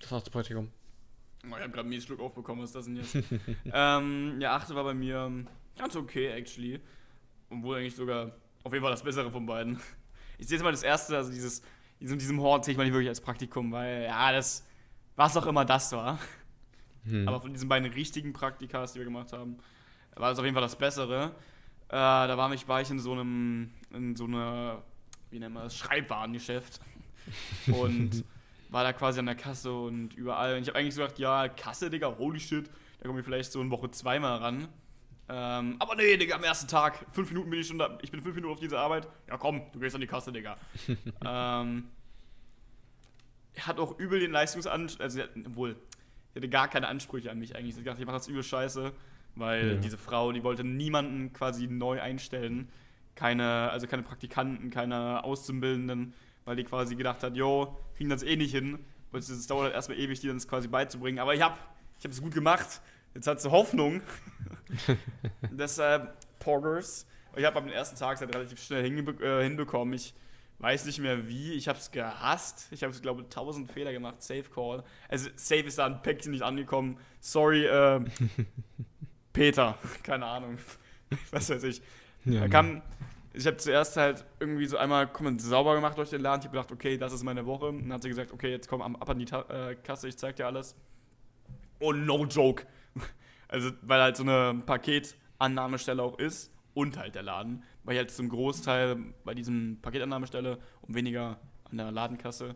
Das 0.00 0.12
achte 0.12 0.30
Praktikum. 0.30 0.70
Oh, 1.44 1.56
ich 1.56 1.62
hab 1.62 1.72
grad 1.72 1.84
ein 1.84 1.88
mieses 1.88 2.04
Schluck 2.04 2.20
aufbekommen, 2.20 2.62
was 2.62 2.72
das 2.72 2.84
denn 2.84 2.96
jetzt? 2.96 3.16
ähm, 3.72 4.40
ja, 4.40 4.54
achte 4.54 4.74
war 4.76 4.84
bei 4.84 4.94
mir 4.94 5.44
ganz 5.76 5.96
okay, 5.96 6.28
actually. 6.28 6.80
Obwohl 7.50 7.78
eigentlich 7.78 7.96
sogar 7.96 8.36
auf 8.62 8.72
jeden 8.72 8.84
Fall 8.84 8.92
das 8.92 9.02
Bessere 9.02 9.30
von 9.32 9.46
beiden. 9.46 9.80
Ich 10.38 10.46
sehe 10.46 10.56
jetzt 10.56 10.64
mal 10.64 10.70
das 10.70 10.82
erste, 10.84 11.16
also 11.16 11.32
dieses, 11.32 11.62
diesem, 12.00 12.18
diesem 12.18 12.40
Hort 12.40 12.64
sehe 12.64 12.72
ich 12.72 12.78
mal 12.78 12.84
nicht 12.84 12.92
wirklich 12.92 13.08
als 13.08 13.20
Praktikum, 13.20 13.72
weil, 13.72 14.04
ja, 14.04 14.32
das, 14.32 14.64
was 15.16 15.36
auch 15.36 15.46
immer 15.46 15.64
das 15.64 15.92
war. 15.92 16.18
Hm. 17.04 17.28
Aber 17.28 17.40
von 17.40 17.52
diesen 17.52 17.68
beiden 17.68 17.90
richtigen 17.92 18.32
Praktikas, 18.32 18.92
die 18.92 18.98
wir 18.98 19.04
gemacht 19.04 19.32
haben, 19.32 19.58
war 20.16 20.30
das 20.30 20.38
auf 20.38 20.44
jeden 20.44 20.54
Fall 20.54 20.62
das 20.62 20.76
Bessere. 20.76 21.34
Äh, 21.88 21.96
da 21.96 22.36
war 22.36 22.52
ich, 22.52 22.66
war 22.68 22.80
ich 22.80 22.90
in 22.90 22.98
so 22.98 23.12
einem, 23.12 23.70
in 23.90 24.16
so 24.16 24.24
einer, 24.24 24.82
wie 25.30 25.38
nennt 25.38 25.54
man 25.54 25.64
das, 25.64 25.76
Schreibwarengeschäft. 25.76 26.80
Und 27.66 28.24
war 28.74 28.82
da 28.82 28.92
quasi 28.92 29.20
an 29.20 29.26
der 29.26 29.36
Kasse 29.36 29.72
und 29.72 30.14
überall. 30.14 30.56
Und 30.56 30.62
ich 30.62 30.68
habe 30.68 30.78
eigentlich 30.78 30.94
so 30.94 31.02
gedacht, 31.02 31.18
ja, 31.18 31.48
Kasse, 31.48 31.88
Digga, 31.88 32.18
holy 32.18 32.40
shit, 32.40 32.68
da 32.98 33.06
komme 33.06 33.20
ich 33.20 33.24
vielleicht 33.24 33.52
so 33.52 33.62
in 33.62 33.70
Woche 33.70 33.90
zweimal 33.92 34.38
ran. 34.38 34.68
Ähm, 35.28 35.76
aber 35.78 35.94
nee, 35.94 36.16
Digga, 36.16 36.34
am 36.34 36.42
ersten 36.42 36.66
Tag, 36.68 37.06
fünf 37.12 37.30
Minuten 37.30 37.50
bin 37.50 37.60
ich 37.60 37.68
schon 37.68 37.78
da, 37.78 37.96
ich 38.02 38.10
bin 38.10 38.20
fünf 38.20 38.34
Minuten 38.34 38.52
auf 38.52 38.60
diese 38.60 38.78
Arbeit. 38.78 39.08
Ja 39.28 39.38
komm, 39.38 39.62
du 39.72 39.78
gehst 39.78 39.94
an 39.94 40.00
die 40.00 40.08
Kasse, 40.08 40.32
Digga. 40.32 40.58
ähm, 41.24 41.84
hat 43.60 43.78
auch 43.78 43.98
übel 43.98 44.18
den 44.18 44.32
Leistungsanspruch, 44.32 45.00
also 45.02 45.20
sie 45.20 45.44
sie 46.34 46.40
hatte 46.40 46.48
gar 46.50 46.68
keine 46.68 46.88
Ansprüche 46.88 47.30
an 47.30 47.38
mich 47.38 47.56
eigentlich. 47.56 47.74
Sie 47.76 47.82
dachte, 47.84 48.00
ich 48.00 48.06
mache 48.06 48.16
das 48.18 48.28
übel 48.28 48.42
scheiße, 48.42 48.92
weil 49.36 49.74
Ja. 49.74 49.74
diese 49.76 49.96
Frau, 49.96 50.32
die 50.32 50.42
wollte 50.44 50.64
niemanden 50.64 51.32
quasi 51.32 51.66
neu 51.68 52.00
einstellen. 52.02 52.68
Keine, 53.14 53.70
also 53.70 53.86
keine 53.86 54.02
Praktikanten, 54.02 54.70
keine 54.70 55.22
Auszubildenden, 55.24 56.12
weil 56.44 56.56
die 56.56 56.64
quasi 56.64 56.96
gedacht 56.96 57.22
hat, 57.22 57.36
jo, 57.36 57.76
kriegen 57.96 58.10
das 58.10 58.22
eh 58.24 58.36
nicht 58.36 58.50
hin. 58.52 58.78
Weil 59.12 59.20
es 59.20 59.46
dauert 59.46 59.64
halt 59.66 59.74
erstmal 59.74 59.98
ewig, 59.98 60.18
die 60.20 60.26
das 60.26 60.48
quasi 60.48 60.66
beizubringen. 60.66 61.20
Aber 61.20 61.34
ich 61.34 61.40
hab, 61.42 61.56
ich 62.02 62.20
gut 62.20 62.34
gemacht. 62.34 62.80
Jetzt 63.14 63.28
hat 63.28 63.40
sie 63.40 63.48
Hoffnung. 63.50 64.02
Deshalb, 65.50 66.16
Poggers. 66.40 67.06
Ich 67.36 67.44
habe 67.44 67.58
am 67.58 67.68
ersten 67.68 67.96
Tag 67.96 68.20
halt 68.20 68.34
relativ 68.34 68.60
schnell 68.62 68.82
hinbe 68.84 69.12
äh, 69.24 69.42
hinbekommen. 69.44 69.94
Ich 69.94 70.14
weiß 70.58 70.86
nicht 70.86 70.98
mehr 70.98 71.28
wie. 71.28 71.52
Ich 71.52 71.68
habe 71.68 71.78
es 71.78 71.90
gehasst. 71.90 72.68
Ich 72.70 72.82
habe 72.82 72.92
es, 72.92 73.02
glaube 73.02 73.22
ich, 73.22 73.28
tausend 73.28 73.70
Fehler 73.70 73.92
gemacht. 73.92 74.22
Safe 74.22 74.44
Call. 74.44 74.84
Also, 75.08 75.30
Safe 75.36 75.62
ist 75.62 75.78
da 75.78 75.86
ein 75.86 76.02
Päckchen 76.02 76.32
nicht 76.32 76.42
angekommen. 76.42 76.98
Sorry, 77.20 77.66
äh, 77.66 78.00
Peter. 79.32 79.78
Keine 80.02 80.26
Ahnung. 80.26 80.58
Was 81.30 81.50
weiß 81.50 81.64
ich. 81.64 81.82
Ja, 82.24 82.40
Da 82.42 82.48
kam, 82.48 82.82
ich 83.34 83.46
habe 83.46 83.56
zuerst 83.56 83.96
halt 83.96 84.24
irgendwie 84.40 84.66
so 84.66 84.78
einmal 84.78 85.06
komm, 85.08 85.38
sauber 85.38 85.74
gemacht 85.74 85.98
durch 85.98 86.10
den 86.10 86.22
Laden. 86.22 86.40
Ich 86.40 86.46
habe 86.46 86.56
gedacht, 86.56 86.72
okay, 86.72 86.96
das 86.96 87.12
ist 87.12 87.22
meine 87.24 87.44
Woche. 87.46 87.66
Und 87.66 87.82
dann 87.82 87.92
hat 87.94 88.02
sie 88.02 88.08
gesagt, 88.08 88.32
okay, 88.32 88.50
jetzt 88.50 88.68
komm 88.68 88.80
ab 88.80 89.08
an 89.08 89.18
die 89.18 89.24
Ta 89.26 89.42
äh, 89.70 89.74
Kasse, 89.74 90.08
ich 90.08 90.16
zeig 90.16 90.36
dir 90.36 90.46
alles. 90.46 90.76
Oh, 91.80 91.92
no 91.92 92.24
joke. 92.24 92.66
Also, 93.46 93.70
weil 93.82 94.00
halt 94.00 94.16
so 94.16 94.24
eine 94.24 94.62
Paketannahmestelle 94.66 96.02
auch 96.02 96.18
ist 96.18 96.50
und 96.72 96.96
halt 96.96 97.14
der 97.14 97.22
Laden. 97.22 97.62
Weil 97.84 97.94
ich 97.94 97.98
halt 97.98 98.10
zum 98.10 98.28
Großteil 98.28 98.96
bei 99.24 99.34
diesem 99.34 99.78
Paketannahmestelle 99.80 100.58
und 100.82 100.94
weniger 100.94 101.38
an 101.70 101.76
der 101.76 101.92
Ladenkasse. 101.92 102.54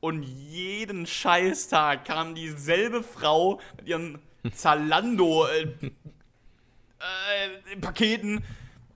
Und 0.00 0.22
jeden 0.24 1.06
Scheißtag 1.06 2.04
kam 2.04 2.34
dieselbe 2.34 3.02
Frau 3.02 3.60
mit 3.76 3.88
ihren 3.88 4.18
Zalando 4.52 5.46
äh, 5.46 5.68
äh, 6.98 7.76
Paketen 7.80 8.42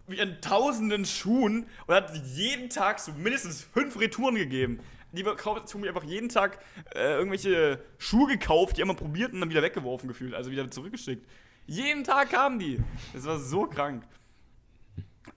mit 0.07 0.19
ihren 0.19 0.41
tausenden 0.41 1.05
Schuhen 1.05 1.67
und 1.87 1.95
hat 1.95 2.15
jeden 2.35 2.71
Tag 2.71 3.01
so 3.01 3.13
mindestens 3.13 3.63
fünf 3.63 3.99
Retouren 3.99 4.37
gegeben. 4.37 4.81
Die 5.13 5.25
hat 5.25 5.75
mir 5.75 5.89
einfach 5.89 6.05
jeden 6.05 6.29
Tag 6.29 6.59
äh, 6.95 7.15
irgendwelche 7.15 7.81
Schuhe 7.99 8.29
gekauft, 8.29 8.77
die 8.77 8.83
einmal 8.83 8.97
probiert 8.97 9.33
und 9.33 9.41
dann 9.41 9.51
wieder 9.51 9.63
weggeworfen 9.63 10.09
gefühlt, 10.09 10.35
also 10.35 10.51
wieder 10.51 10.71
zurückgeschickt. 10.71 11.27
Jeden 11.67 12.05
Tag 12.05 12.31
kamen 12.31 12.59
die. 12.59 12.79
Das 13.13 13.25
war 13.25 13.39
so 13.39 13.67
krank. 13.67 14.05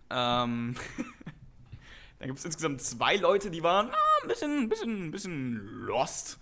Ähm, 0.10 0.76
dann 2.20 2.28
gibt 2.28 2.40
es 2.40 2.46
insgesamt 2.46 2.82
zwei 2.82 3.16
Leute, 3.16 3.52
die 3.52 3.64
waren 3.64 3.90
ah, 3.90 4.22
ein 4.24 4.28
bisschen, 4.28 4.70
bisschen, 4.70 5.12
bisschen 5.12 5.58
lost. 5.86 6.40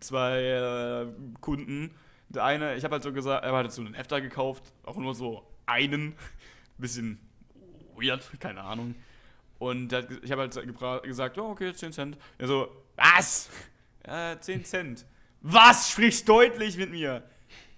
Zwei 0.00 0.42
äh, 0.42 1.06
Kunden. 1.40 1.94
Der 2.28 2.44
eine, 2.44 2.76
ich 2.76 2.84
habe 2.84 2.94
halt 2.94 3.02
so 3.02 3.12
gesagt, 3.12 3.44
er 3.44 3.52
hat 3.52 3.72
so 3.72 3.82
einen 3.82 3.94
Hefter 3.94 4.20
gekauft, 4.20 4.72
auch 4.84 4.96
nur 4.96 5.14
so 5.14 5.46
einen. 5.66 6.14
bisschen 6.78 7.18
weird, 7.96 8.28
keine 8.40 8.62
Ahnung. 8.62 8.94
Und 9.58 9.92
hat 9.92 10.08
ich 10.22 10.32
habe 10.32 10.42
halt 10.42 11.02
gesagt, 11.02 11.36
ja, 11.36 11.42
okay, 11.42 11.72
10 11.72 11.92
Cent. 11.92 12.18
Er 12.38 12.46
so, 12.46 12.68
was? 12.96 13.50
Äh, 14.04 14.38
10 14.38 14.64
Cent. 14.64 15.06
Was? 15.42 15.90
Sprich 15.90 16.24
deutlich 16.24 16.78
mit 16.78 16.90
mir. 16.90 17.22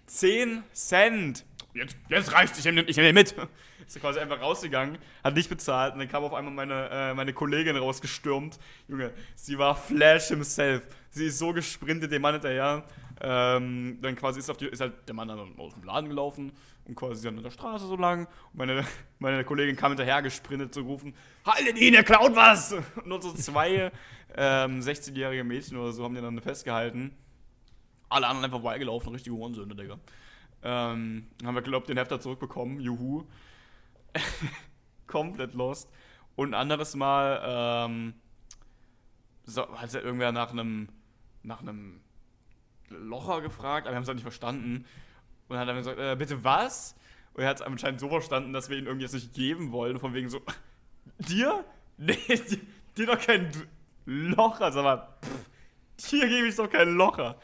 10 0.06 0.62
Cent. 0.72 1.44
Jetzt, 1.74 1.96
jetzt 2.08 2.32
reicht's, 2.32 2.58
ich 2.58 2.64
nehme 2.64 2.82
nehm 2.82 2.94
den 2.94 3.14
mit. 3.14 3.34
Ist 3.94 4.00
quasi 4.00 4.20
einfach 4.20 4.40
rausgegangen, 4.40 4.96
hat 5.22 5.34
nicht 5.34 5.50
bezahlt 5.50 5.92
und 5.92 5.98
dann 5.98 6.08
kam 6.08 6.24
auf 6.24 6.32
einmal 6.32 6.54
meine, 6.54 6.88
äh, 6.90 7.12
meine 7.12 7.34
Kollegin 7.34 7.76
rausgestürmt. 7.76 8.58
Junge, 8.88 9.12
sie 9.34 9.58
war 9.58 9.76
Flash 9.76 10.28
himself. 10.28 10.86
Sie 11.10 11.26
ist 11.26 11.38
so 11.38 11.52
gesprintet, 11.52 12.10
dem 12.10 12.22
Mann 12.22 12.32
hinterher. 12.32 12.84
Ähm, 13.20 13.98
dann 14.00 14.16
quasi 14.16 14.38
ist, 14.38 14.48
auf 14.48 14.56
die, 14.56 14.64
ist 14.64 14.80
halt 14.80 14.94
der 15.06 15.14
Mann 15.14 15.28
dann 15.28 15.58
aus 15.58 15.74
dem 15.74 15.84
Laden 15.84 16.08
gelaufen 16.08 16.52
und 16.86 16.94
quasi 16.94 17.22
dann 17.22 17.36
an 17.36 17.42
der 17.42 17.50
Straße 17.50 17.86
so 17.86 17.96
lang. 17.96 18.26
Und 18.52 18.54
meine, 18.54 18.82
meine 19.18 19.44
Kollegin 19.44 19.76
kam 19.76 19.90
hinterher 19.92 20.22
gesprintet 20.22 20.72
zu 20.72 20.80
rufen: 20.80 21.14
Haltet 21.44 21.78
ihn, 21.78 21.92
der 21.92 22.02
klaut 22.02 22.34
was! 22.34 22.72
Und 22.72 23.06
nur 23.06 23.20
so 23.20 23.34
zwei 23.34 23.92
ähm, 24.34 24.80
16-jährige 24.80 25.44
Mädchen 25.44 25.76
oder 25.76 25.92
so 25.92 26.02
haben 26.02 26.14
die 26.14 26.22
dann 26.22 26.40
festgehalten. 26.40 27.14
Alle 28.08 28.26
anderen 28.26 28.46
einfach 28.46 28.62
vorbeigelaufen, 28.62 29.12
richtige 29.12 29.36
Hurensöhne, 29.36 29.74
Digga. 29.74 29.98
Ähm, 30.62 31.26
haben 31.44 31.54
wir, 31.54 31.60
glaubt, 31.60 31.90
den 31.90 31.98
Hefter 31.98 32.20
zurückbekommen. 32.20 32.80
Juhu. 32.80 33.26
Komplett 35.06 35.54
lost. 35.54 35.90
Und 36.36 36.50
ein 36.50 36.54
anderes 36.54 36.94
Mal 36.94 37.42
ähm, 37.44 38.14
so, 39.44 39.68
hat 39.76 39.94
er 39.94 40.02
irgendwer 40.02 40.32
nach 40.32 40.50
einem 40.50 40.88
nach 41.42 41.62
Locher 42.88 43.40
gefragt, 43.40 43.86
aber 43.86 43.92
wir 43.92 43.96
haben 43.96 44.02
es 44.02 44.08
halt 44.08 44.16
nicht 44.16 44.22
verstanden. 44.22 44.86
Und 45.48 45.58
hat 45.58 45.68
dann 45.68 45.76
gesagt, 45.76 45.98
äh, 45.98 46.16
bitte 46.16 46.44
was? 46.44 46.94
Und 47.34 47.42
er 47.42 47.50
hat 47.50 47.56
es 47.56 47.62
anscheinend 47.62 48.00
so 48.00 48.08
verstanden, 48.08 48.52
dass 48.52 48.70
wir 48.70 48.78
ihn 48.78 48.86
irgendwie 48.86 49.04
jetzt 49.04 49.14
nicht 49.14 49.34
geben 49.34 49.72
wollen. 49.72 49.98
Von 49.98 50.14
wegen 50.14 50.28
so, 50.28 50.40
dir? 51.18 51.64
Nee, 51.96 52.16
dir, 52.28 52.58
dir 52.96 53.06
doch 53.06 53.18
kein 53.18 53.50
Locher. 54.06 54.72
Sag 54.72 54.84
mal, 54.84 55.08
pff, 55.22 56.10
dir 56.10 56.28
gebe 56.28 56.46
ich 56.46 56.56
doch 56.56 56.70
kein 56.70 56.94
Locher. 56.94 57.38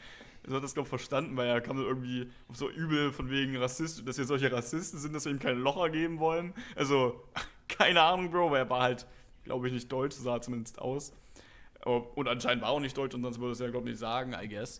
So 0.49 0.55
hat 0.55 0.63
das, 0.63 0.73
glaube 0.73 0.87
ich, 0.87 0.89
verstanden, 0.89 1.37
weil 1.37 1.47
er 1.47 1.61
kam 1.61 1.77
dann 1.77 1.85
irgendwie 1.85 2.27
auf 2.47 2.55
so 2.55 2.71
übel 2.71 3.11
von 3.11 3.29
wegen 3.29 3.55
Rassist, 3.55 4.07
dass 4.07 4.17
wir 4.17 4.25
solche 4.25 4.51
Rassisten 4.51 4.99
sind, 4.99 5.13
dass 5.13 5.25
wir 5.25 5.31
ihm 5.31 5.37
kein 5.37 5.59
Locher 5.59 5.91
geben 5.91 6.19
wollen. 6.19 6.55
Also, 6.75 7.23
keine 7.67 8.01
Ahnung, 8.01 8.31
Bro, 8.31 8.49
weil 8.49 8.63
er 8.63 8.69
war 8.71 8.81
halt, 8.81 9.05
glaube 9.43 9.67
ich, 9.67 9.73
nicht 9.73 9.91
deutsch, 9.91 10.15
sah 10.15 10.41
zumindest 10.41 10.81
aus. 10.81 11.13
Und 11.85 12.27
anscheinend 12.27 12.63
war 12.63 12.71
auch 12.71 12.79
nicht 12.79 12.97
deutsch 12.97 13.13
und 13.13 13.21
sonst 13.21 13.39
würde 13.39 13.51
es 13.51 13.59
ja, 13.59 13.69
glaube 13.69 13.87
ich, 13.87 13.91
nicht 13.91 13.99
sagen, 13.99 14.33
I 14.33 14.49
guess. 14.49 14.79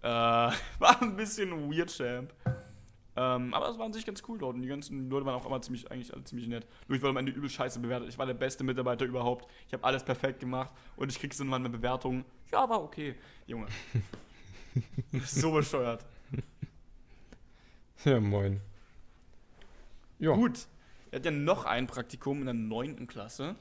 Äh, 0.00 0.06
war 0.78 1.02
ein 1.02 1.16
bisschen 1.16 1.70
weird, 1.70 1.94
Champ. 1.94 2.32
Ähm, 3.16 3.52
aber 3.52 3.68
es 3.68 3.78
war 3.78 3.84
an 3.84 3.92
sich 3.92 4.06
ganz 4.06 4.22
cool 4.26 4.38
dort 4.38 4.56
und 4.56 4.62
die 4.62 4.68
ganzen 4.68 5.10
Leute 5.10 5.26
waren 5.26 5.34
auch 5.34 5.44
immer 5.44 5.60
ziemlich, 5.60 5.90
eigentlich 5.90 6.14
alle 6.14 6.24
ziemlich 6.24 6.48
nett. 6.48 6.66
Nur 6.88 6.96
ich 6.96 7.02
wurde 7.02 7.10
am 7.10 7.18
Ende 7.18 7.30
übel 7.30 7.50
scheiße 7.50 7.78
bewertet. 7.78 8.08
Ich 8.08 8.18
war 8.18 8.24
der 8.24 8.34
beste 8.34 8.64
Mitarbeiter 8.64 9.04
überhaupt. 9.04 9.46
Ich 9.66 9.74
habe 9.74 9.84
alles 9.84 10.02
perfekt 10.02 10.40
gemacht 10.40 10.70
und 10.96 11.12
ich 11.12 11.20
krieg 11.20 11.34
so 11.34 11.44
mal 11.44 11.56
eine 11.56 11.68
Bewertung. 11.68 12.24
Ja, 12.50 12.66
war 12.68 12.82
okay. 12.82 13.16
Junge. 13.46 13.66
so 15.24 15.52
bescheuert. 15.52 16.04
Ja, 18.04 18.20
moin. 18.20 18.60
Ja. 20.18 20.34
Gut. 20.34 20.66
Er 21.10 21.18
hat 21.18 21.24
ja 21.24 21.30
noch 21.30 21.64
ein 21.64 21.86
Praktikum 21.86 22.40
in 22.40 22.46
der 22.46 22.54
9. 22.54 23.06
Klasse. 23.06 23.54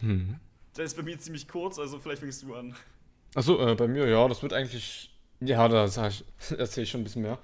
Hm. 0.00 0.36
Das 0.74 0.86
ist 0.86 0.96
bei 0.96 1.02
mir 1.02 1.18
ziemlich 1.18 1.48
kurz, 1.48 1.78
also 1.78 1.98
vielleicht 1.98 2.20
fängst 2.20 2.42
du 2.42 2.54
an. 2.54 2.74
Achso, 3.34 3.58
äh, 3.66 3.74
bei 3.74 3.88
mir, 3.88 4.06
ja, 4.08 4.26
das 4.28 4.42
wird 4.42 4.52
eigentlich. 4.52 5.10
Ja, 5.40 5.68
da 5.68 5.84
erzähle 5.86 6.82
ich 6.82 6.90
schon 6.90 7.00
ein 7.00 7.04
bisschen 7.04 7.22
mehr. 7.22 7.38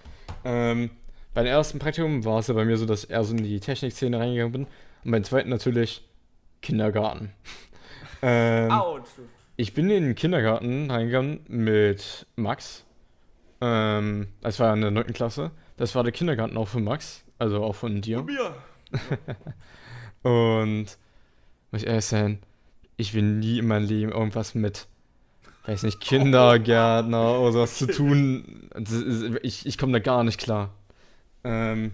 Ähm, 0.44 0.90
beim 1.32 1.46
ersten 1.46 1.78
Praktikum 1.78 2.24
war 2.24 2.40
es 2.40 2.48
ja 2.48 2.54
bei 2.54 2.64
mir 2.64 2.76
so, 2.76 2.86
dass 2.86 3.04
ich 3.04 3.10
eher 3.10 3.24
so 3.24 3.34
in 3.34 3.42
die 3.42 3.60
Technikszene 3.60 4.18
reingegangen 4.18 4.52
bin. 4.52 4.66
Und 5.04 5.10
beim 5.10 5.24
zweiten 5.24 5.48
natürlich 5.48 6.02
Kindergarten. 6.62 7.32
ähm, 8.22 8.70
Autsch. 8.70 9.10
Ich 9.56 9.74
bin 9.74 9.90
in 9.90 10.04
den 10.04 10.14
Kindergarten 10.14 10.90
reingegangen 10.90 11.40
mit 11.48 12.26
Max. 12.36 12.84
Ähm, 13.60 14.28
das 14.40 14.58
war 14.58 14.74
in 14.74 14.80
der 14.80 14.90
9. 14.90 15.12
Klasse. 15.12 15.50
Das 15.76 15.94
war 15.94 16.02
der 16.02 16.12
Kindergarten 16.12 16.56
auch 16.56 16.68
von 16.68 16.84
Max, 16.84 17.24
also 17.38 17.62
auch 17.62 17.74
von 17.74 18.00
dir. 18.00 18.18
Und 18.18 18.26
mir. 18.26 18.54
Und 20.22 20.98
muss 21.70 21.82
ich 21.82 21.86
ehrlich 21.86 22.04
sein, 22.04 22.38
ich 22.96 23.14
will 23.14 23.22
nie 23.22 23.58
in 23.58 23.66
meinem 23.66 23.86
Leben 23.86 24.12
irgendwas 24.12 24.54
mit, 24.54 24.86
weiß 25.66 25.82
nicht, 25.82 26.00
Kindergärtner 26.00 27.38
oder 27.40 27.52
sowas 27.52 27.76
zu 27.76 27.86
tun. 27.86 28.70
Ich, 29.42 29.66
ich 29.66 29.78
komme 29.78 29.92
da 29.92 29.98
gar 29.98 30.24
nicht 30.24 30.38
klar. 30.38 30.72
Ähm, 31.42 31.92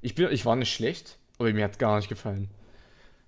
ich, 0.00 0.14
bin, 0.14 0.28
ich 0.30 0.46
war 0.46 0.56
nicht 0.56 0.72
schlecht, 0.72 1.18
aber 1.38 1.52
mir 1.52 1.64
hat 1.64 1.72
es 1.72 1.78
gar 1.78 1.96
nicht 1.96 2.08
gefallen. 2.08 2.48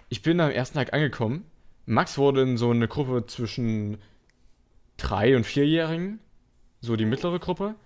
Ich 0.09 0.22
bin 0.22 0.40
am 0.40 0.50
ersten 0.50 0.78
Tag 0.78 0.92
angekommen. 0.92 1.44
Max 1.87 2.18
wurde 2.18 2.42
in 2.42 2.57
so 2.57 2.70
eine 2.70 2.88
Gruppe 2.88 3.27
zwischen 3.27 3.99
drei 4.96 5.37
und 5.37 5.44
vierjährigen, 5.44 6.18
so 6.81 6.96
die 6.96 7.05
mittlere 7.05 7.38
Gruppe. 7.38 7.77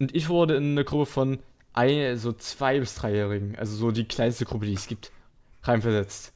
Und 0.00 0.14
ich 0.14 0.28
wurde 0.28 0.56
in 0.56 0.72
eine 0.72 0.84
Gruppe 0.84 1.06
von 1.06 1.38
ein, 1.72 2.16
so 2.16 2.32
zwei 2.32 2.80
bis 2.80 2.94
dreijährigen, 2.94 3.56
also 3.56 3.76
so 3.76 3.90
die 3.90 4.04
kleinste 4.04 4.44
Gruppe, 4.44 4.66
die 4.66 4.74
es 4.74 4.86
gibt, 4.86 5.12
reinversetzt. 5.62 6.32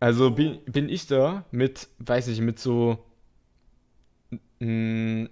Also 0.00 0.32
bin, 0.32 0.58
bin 0.66 0.88
ich 0.88 1.06
da 1.06 1.44
mit, 1.52 1.88
weiß 1.98 2.26
nicht, 2.26 2.40
mit 2.40 2.58
so 2.58 2.98
mm, 4.58 5.26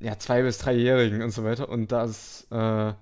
ja, 0.00 0.18
zwei 0.18 0.42
bis 0.42 0.58
dreijährigen 0.58 1.22
und 1.22 1.30
so 1.30 1.44
weiter. 1.44 1.68
Und 1.68 1.92
da 1.92 2.04
ist 2.04 2.46
äh, 2.50 2.94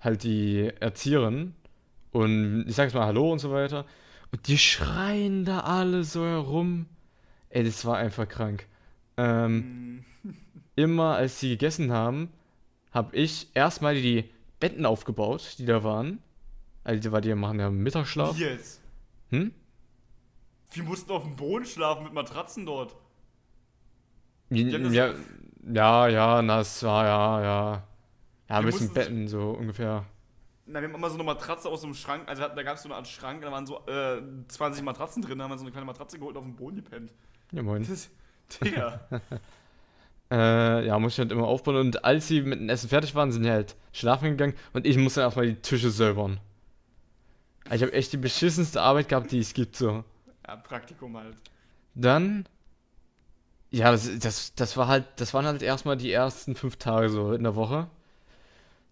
halt 0.00 0.22
die 0.22 0.70
Erzieherin 0.80 1.54
und 2.12 2.64
ich 2.66 2.74
sag 2.74 2.84
jetzt 2.84 2.94
mal 2.94 3.06
Hallo 3.06 3.32
und 3.32 3.38
so 3.38 3.50
weiter. 3.50 3.86
Und 4.32 4.46
die 4.46 4.58
schreien 4.58 5.44
da 5.44 5.60
alle 5.60 6.04
so 6.04 6.24
herum. 6.24 6.86
Ey, 7.48 7.64
das 7.64 7.84
war 7.84 7.96
einfach 7.96 8.28
krank. 8.28 8.66
Ähm, 9.16 10.04
Hm. 10.22 10.34
immer 10.76 11.16
als 11.16 11.40
sie 11.40 11.50
gegessen 11.50 11.92
haben, 11.92 12.30
habe 12.92 13.16
ich 13.16 13.48
erstmal 13.54 13.94
die 13.94 14.24
Betten 14.60 14.86
aufgebaut, 14.86 15.56
die 15.58 15.66
da 15.66 15.82
waren. 15.84 16.18
Also, 16.84 17.00
die, 17.00 17.12
weil 17.12 17.20
die 17.20 17.34
machen 17.34 17.58
ja 17.60 17.70
Mittagsschlaf. 17.70 18.36
Wie 18.38 18.42
jetzt? 18.42 18.80
Hm? 19.30 19.52
Wir 20.72 20.82
mussten 20.84 21.10
auf 21.10 21.24
dem 21.24 21.36
Boden 21.36 21.64
schlafen 21.64 22.04
mit 22.04 22.12
Matratzen 22.12 22.66
dort. 22.66 22.94
Ja, 24.50 24.78
ja, 24.90 25.14
ja, 25.72 26.08
ja, 26.08 26.42
na, 26.42 26.60
es 26.60 26.82
war, 26.82 27.04
ja, 27.04 27.42
ja. 27.42 27.86
Ja, 28.48 28.56
ein 28.56 28.64
bisschen 28.64 28.92
Betten, 28.92 29.28
so 29.28 29.50
ungefähr. 29.50 30.04
Na, 30.66 30.80
wir 30.80 30.88
haben 30.88 30.94
immer 30.94 31.08
so 31.08 31.14
eine 31.14 31.24
Matratze 31.24 31.68
aus 31.68 31.80
so 31.80 31.86
einem 31.86 31.94
Schrank, 31.94 32.28
also 32.28 32.42
da 32.42 32.62
gab 32.62 32.76
es 32.76 32.82
so 32.82 32.88
eine 32.88 32.96
Art 32.96 33.08
Schrank, 33.08 33.42
da 33.42 33.50
waren 33.50 33.66
so 33.66 33.84
äh, 33.86 34.22
20 34.48 34.84
Matratzen 34.84 35.22
drin, 35.22 35.38
da 35.38 35.44
haben 35.44 35.50
wir 35.50 35.58
so 35.58 35.64
eine 35.64 35.72
kleine 35.72 35.86
Matratze 35.86 36.18
geholt 36.18 36.36
und 36.36 36.42
auf 36.42 36.46
dem 36.46 36.56
Boden 36.56 36.76
gepennt. 36.76 37.12
Ja, 37.52 37.62
moin. 37.62 37.84
Das, 37.86 38.10
Digga. 38.62 39.00
Äh, 40.32 40.86
ja, 40.86 40.96
muss 40.98 41.14
ich 41.14 41.18
halt 41.18 41.32
immer 41.32 41.46
aufbauen. 41.48 41.76
Und 41.76 42.04
als 42.04 42.28
sie 42.28 42.42
mit 42.42 42.60
dem 42.60 42.68
Essen 42.68 42.88
fertig 42.88 43.14
waren, 43.16 43.32
sind 43.32 43.42
die 43.42 43.50
halt 43.50 43.74
schlafen 43.92 44.30
gegangen 44.30 44.54
und 44.72 44.86
ich 44.86 44.96
musste 44.96 45.22
erstmal 45.22 45.46
die 45.46 45.56
Tische 45.56 45.90
säubern. 45.90 46.38
Ich 47.72 47.82
habe 47.82 47.92
echt 47.92 48.12
die 48.12 48.16
beschissenste 48.16 48.80
Arbeit 48.80 49.08
gehabt, 49.08 49.32
die 49.32 49.40
es 49.40 49.54
gibt, 49.54 49.76
so. 49.76 50.04
ja, 50.46 50.56
Praktikum 50.56 51.16
halt. 51.16 51.36
Dann, 51.96 52.46
ja, 53.70 53.90
das, 53.90 54.18
das, 54.20 54.54
das 54.54 54.76
war 54.76 54.86
halt, 54.86 55.04
das 55.16 55.34
waren 55.34 55.46
halt 55.46 55.62
erstmal 55.62 55.96
die 55.96 56.12
ersten 56.12 56.54
fünf 56.54 56.76
Tage 56.76 57.08
so 57.10 57.32
in 57.32 57.42
der 57.42 57.56
Woche. 57.56 57.88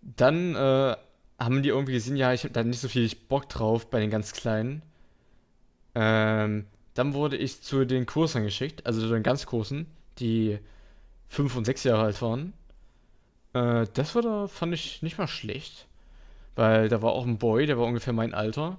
Dann 0.03 0.57
äh, 0.57 0.97
haben 1.39 1.63
die 1.63 1.69
irgendwie 1.71 1.93
gesehen, 1.93 2.17
ja, 2.17 2.33
ich 2.33 2.45
hab 2.45 2.53
da 2.53 2.65
nicht 2.65 2.81
so 2.81 2.89
viel 2.89 3.09
Bock 3.29 3.49
drauf 3.49 3.89
bei 3.91 4.01
den 4.01 4.11
ganz 4.11 4.33
Kleinen. 4.33 4.83
Ähm, 5.95 6.67
dann 6.95 7.15
wurde 7.15 7.37
ich 7.37 7.63
zu 7.63 7.85
den 7.85 8.07
Kursen 8.07 8.43
geschickt, 8.43 8.87
also 8.87 9.01
zu 9.01 9.09
den 9.09 9.23
ganz 9.23 9.47
Großen, 9.47 9.87
die 10.19 10.59
fünf 11.29 11.57
und 11.57 11.65
sechs 11.65 11.85
Jahre 11.85 12.05
alt 12.05 12.21
waren. 12.23 12.53
Äh, 13.53 13.87
das 13.95 14.15
war 14.15 14.23
da, 14.23 14.49
fand 14.49 14.75
ich 14.75 15.03
nicht 15.03 15.19
mal 15.19 15.29
schlecht. 15.29 15.87
Weil 16.57 16.89
da 16.89 17.03
war 17.03 17.13
auch 17.13 17.25
ein 17.25 17.39
Boy, 17.39 17.67
der 17.67 17.79
war 17.79 17.87
ungefähr 17.87 18.13
mein 18.13 18.35
Alter. 18.35 18.79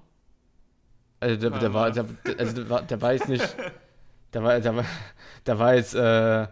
Also 1.21 1.37
der, 1.37 1.59
der 1.59 1.73
war, 1.73 1.91
der, 1.91 2.05
also 2.37 2.53
der 2.55 2.69
war, 2.69 2.81
der 2.81 3.01
war 3.01 3.13
jetzt 3.13 3.29
nicht, 3.29 3.55
der 4.33 4.43
war, 4.43 4.59
der 4.59 4.75
war, 4.75 4.85
der 5.45 5.59
war 5.59 5.75
jetzt, 5.75 5.95
äh, 5.95 6.47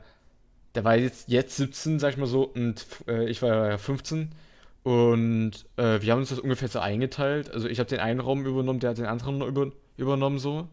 der 0.76 0.84
war 0.84 0.96
jetzt, 0.96 1.28
jetzt 1.28 1.58
17, 1.58 2.00
sag 2.00 2.12
ich 2.12 2.17
mal 2.17 2.28
so, 2.28 2.43
und 2.43 2.86
äh, 3.08 3.30
ich 3.30 3.41
war 3.41 3.72
ja 3.72 3.78
15. 3.78 4.32
Und 4.88 5.65
äh, 5.76 6.02
wir 6.02 6.13
haben 6.13 6.19
uns 6.19 6.30
das 6.30 6.39
ungefähr 6.39 6.69
so 6.69 6.80
eingeteilt. 6.80 7.52
Also 7.54 7.67
ich 7.67 7.80
habe 7.80 7.89
den 7.89 8.00
einen 8.00 8.21
Raum 8.21 8.45
übernommen, 8.45 8.80
der 8.80 8.91
hat 8.91 8.97
den 8.97 9.06
anderen 9.06 9.41
über, 9.41 9.69
übernommen 9.97 10.39
so. 10.39 10.69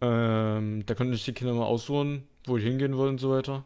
Ähm, 0.00 0.86
da 0.86 0.94
konnten 0.94 1.12
sich 1.12 1.26
die 1.26 1.34
Kinder 1.34 1.52
mal 1.52 1.66
aussuchen, 1.66 2.26
wo 2.46 2.56
die 2.56 2.62
hingehen 2.62 2.96
wollen 2.96 3.10
und 3.10 3.18
so 3.18 3.30
weiter. 3.30 3.62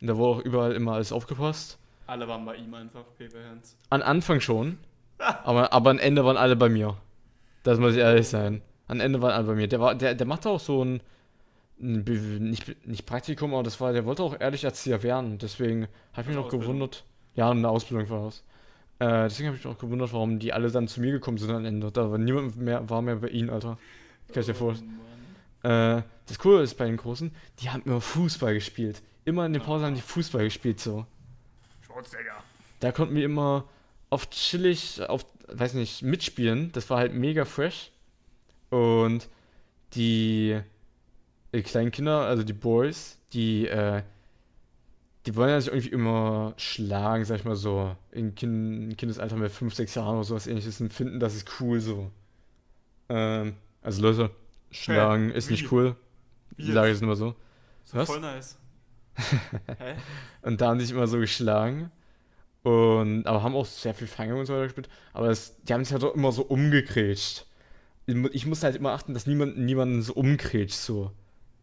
Und 0.00 0.08
da 0.08 0.16
wurde 0.16 0.40
auch 0.40 0.44
überall 0.44 0.72
immer 0.72 0.94
alles 0.94 1.12
aufgepasst. 1.12 1.78
Alle 2.08 2.26
waren 2.26 2.44
bei 2.44 2.56
ihm 2.56 2.74
einfach, 2.74 3.04
Paper 3.16 3.48
Hands. 3.48 3.76
An 3.90 4.02
Anfang 4.02 4.40
schon, 4.40 4.76
aber, 5.18 5.72
aber 5.72 5.90
am 5.90 6.00
Ende 6.00 6.24
waren 6.24 6.36
alle 6.36 6.56
bei 6.56 6.68
mir. 6.68 6.96
Das 7.62 7.78
muss 7.78 7.92
ich 7.92 8.00
ehrlich 8.00 8.26
sein. 8.26 8.60
Am 8.88 8.98
Ende 8.98 9.22
waren 9.22 9.30
alle 9.30 9.44
bei 9.44 9.54
mir. 9.54 9.68
Der, 9.68 9.78
war, 9.78 9.94
der, 9.94 10.16
der 10.16 10.26
machte 10.26 10.50
auch 10.50 10.58
so 10.58 10.84
ein, 10.84 11.00
ein 11.80 12.02
nicht, 12.40 12.84
nicht 12.84 13.06
Praktikum, 13.06 13.54
aber 13.54 13.62
das 13.62 13.80
war, 13.80 13.92
der 13.92 14.04
wollte 14.04 14.24
auch 14.24 14.34
ehrlich 14.40 14.64
Erzieher 14.64 15.04
werden. 15.04 15.38
Deswegen 15.38 15.86
habe 16.12 16.22
ich 16.22 16.26
mich 16.26 16.36
noch 16.36 16.48
gewundert. 16.48 17.04
Ja, 17.36 17.52
eine 17.52 17.68
Ausbildung 17.68 18.10
war 18.10 18.24
das. 18.24 18.42
Äh, 18.98 19.24
deswegen 19.24 19.48
habe 19.48 19.58
ich 19.58 19.64
mich 19.64 19.74
auch 19.74 19.78
gewundert, 19.78 20.12
warum 20.12 20.38
die 20.38 20.52
alle 20.52 20.70
dann 20.70 20.88
zu 20.88 21.00
mir 21.00 21.12
gekommen 21.12 21.38
sind 21.38 21.50
am 21.50 21.64
Ende. 21.64 21.92
Da 21.92 22.10
war 22.10 22.18
niemand 22.18 22.56
mehr, 22.56 22.88
war 22.88 23.02
mehr 23.02 23.16
bei 23.16 23.28
ihnen, 23.28 23.50
Alter. 23.50 23.78
Kann 24.32 24.40
ich 24.40 24.46
dir 24.46 24.54
vorstellen. 24.54 24.98
Äh, 25.62 26.02
das 26.26 26.38
Coole 26.38 26.62
ist 26.62 26.74
bei 26.74 26.86
den 26.86 26.96
Großen, 26.96 27.34
die 27.60 27.70
haben 27.70 27.82
immer 27.84 28.00
Fußball 28.00 28.54
gespielt. 28.54 29.02
Immer 29.24 29.46
in 29.46 29.52
den 29.52 29.62
Pausen 29.62 29.84
haben 29.84 29.94
die 29.94 30.00
Fußball 30.00 30.44
gespielt, 30.44 30.80
so. 30.80 31.06
Schmutzdigger. 31.84 32.42
Da 32.80 32.92
konnten 32.92 33.14
wir 33.14 33.24
immer 33.24 33.64
auf 34.10 34.30
chillig, 34.30 35.02
auf, 35.08 35.26
weiß 35.48 35.74
nicht, 35.74 36.02
mitspielen. 36.02 36.70
Das 36.72 36.88
war 36.90 36.98
halt 36.98 37.12
mega 37.12 37.44
fresh. 37.44 37.90
Und 38.70 39.28
die, 39.94 40.60
die 41.52 41.62
kleinen 41.62 41.90
Kinder, 41.90 42.20
also 42.22 42.42
die 42.42 42.52
Boys, 42.52 43.18
die, 43.32 43.66
äh, 43.66 44.02
die 45.26 45.34
wollen 45.34 45.50
ja 45.50 45.60
sich 45.60 45.72
irgendwie 45.72 45.90
immer 45.90 46.54
schlagen, 46.56 47.24
sag 47.24 47.36
ich 47.36 47.44
mal 47.44 47.56
so, 47.56 47.96
in 48.12 48.34
kind, 48.34 48.96
Kindesalter 48.96 49.36
mit 49.36 49.50
5, 49.50 49.74
6 49.74 49.94
Jahren 49.96 50.14
oder 50.14 50.24
sowas 50.24 50.46
ähnliches 50.46 50.80
und 50.80 50.92
finden, 50.92 51.18
das 51.18 51.34
ist 51.34 51.60
cool 51.60 51.80
so. 51.80 52.10
Ähm, 53.08 53.54
also 53.82 54.02
Leute, 54.02 54.30
schlagen 54.70 55.30
ist 55.30 55.50
nicht 55.50 55.64
wie? 55.64 55.74
cool. 55.74 55.96
Wie 56.56 56.66
Die 56.66 56.72
Lage 56.72 56.90
ist 56.92 57.02
immer 57.02 57.16
so. 57.16 57.34
So 57.84 57.98
Was? 57.98 58.08
voll 58.08 58.20
nice. 58.20 58.58
Und 60.42 60.60
da 60.60 60.68
haben 60.68 60.80
sich 60.80 60.90
immer 60.90 61.06
so 61.06 61.18
geschlagen. 61.18 61.90
Und, 62.62 63.26
aber 63.26 63.42
haben 63.42 63.54
auch 63.54 63.64
sehr 63.64 63.94
viel 63.94 64.08
Fange 64.08 64.34
und 64.34 64.46
so 64.46 64.52
weiter 64.52 64.64
gespielt. 64.64 64.88
Aber 65.12 65.28
das, 65.28 65.56
die 65.62 65.72
haben 65.72 65.84
sich 65.84 65.92
halt 65.92 66.02
auch 66.02 66.14
immer 66.14 66.32
so 66.32 66.42
umgekrätscht. 66.42 67.46
Ich, 68.06 68.16
ich 68.32 68.46
muss 68.46 68.64
halt 68.64 68.74
immer 68.74 68.90
achten, 68.90 69.14
dass 69.14 69.26
niemand 69.26 69.56
niemanden 69.56 70.02
so 70.02 70.14
umkrätscht, 70.14 70.76
so. 70.76 71.12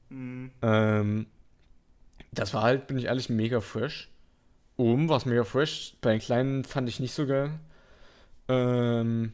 Hm. 0.10 0.52
Ähm, 0.62 1.26
das 2.34 2.54
war 2.54 2.64
halt, 2.64 2.88
bin 2.88 2.98
ich 2.98 3.06
ehrlich, 3.06 3.30
mega 3.30 3.62
fresh. 3.62 4.10
Oben 4.78 5.10
war 5.10 5.18
es 5.18 5.26
mega 5.26 5.44
fresh. 5.44 5.96
Bei 6.02 6.12
den 6.12 6.20
Kleinen 6.20 6.64
fand 6.64 6.90
ich 6.90 7.00
nicht 7.00 7.14
so 7.14 7.28
geil. 7.28 7.60
Ähm, 8.48 9.34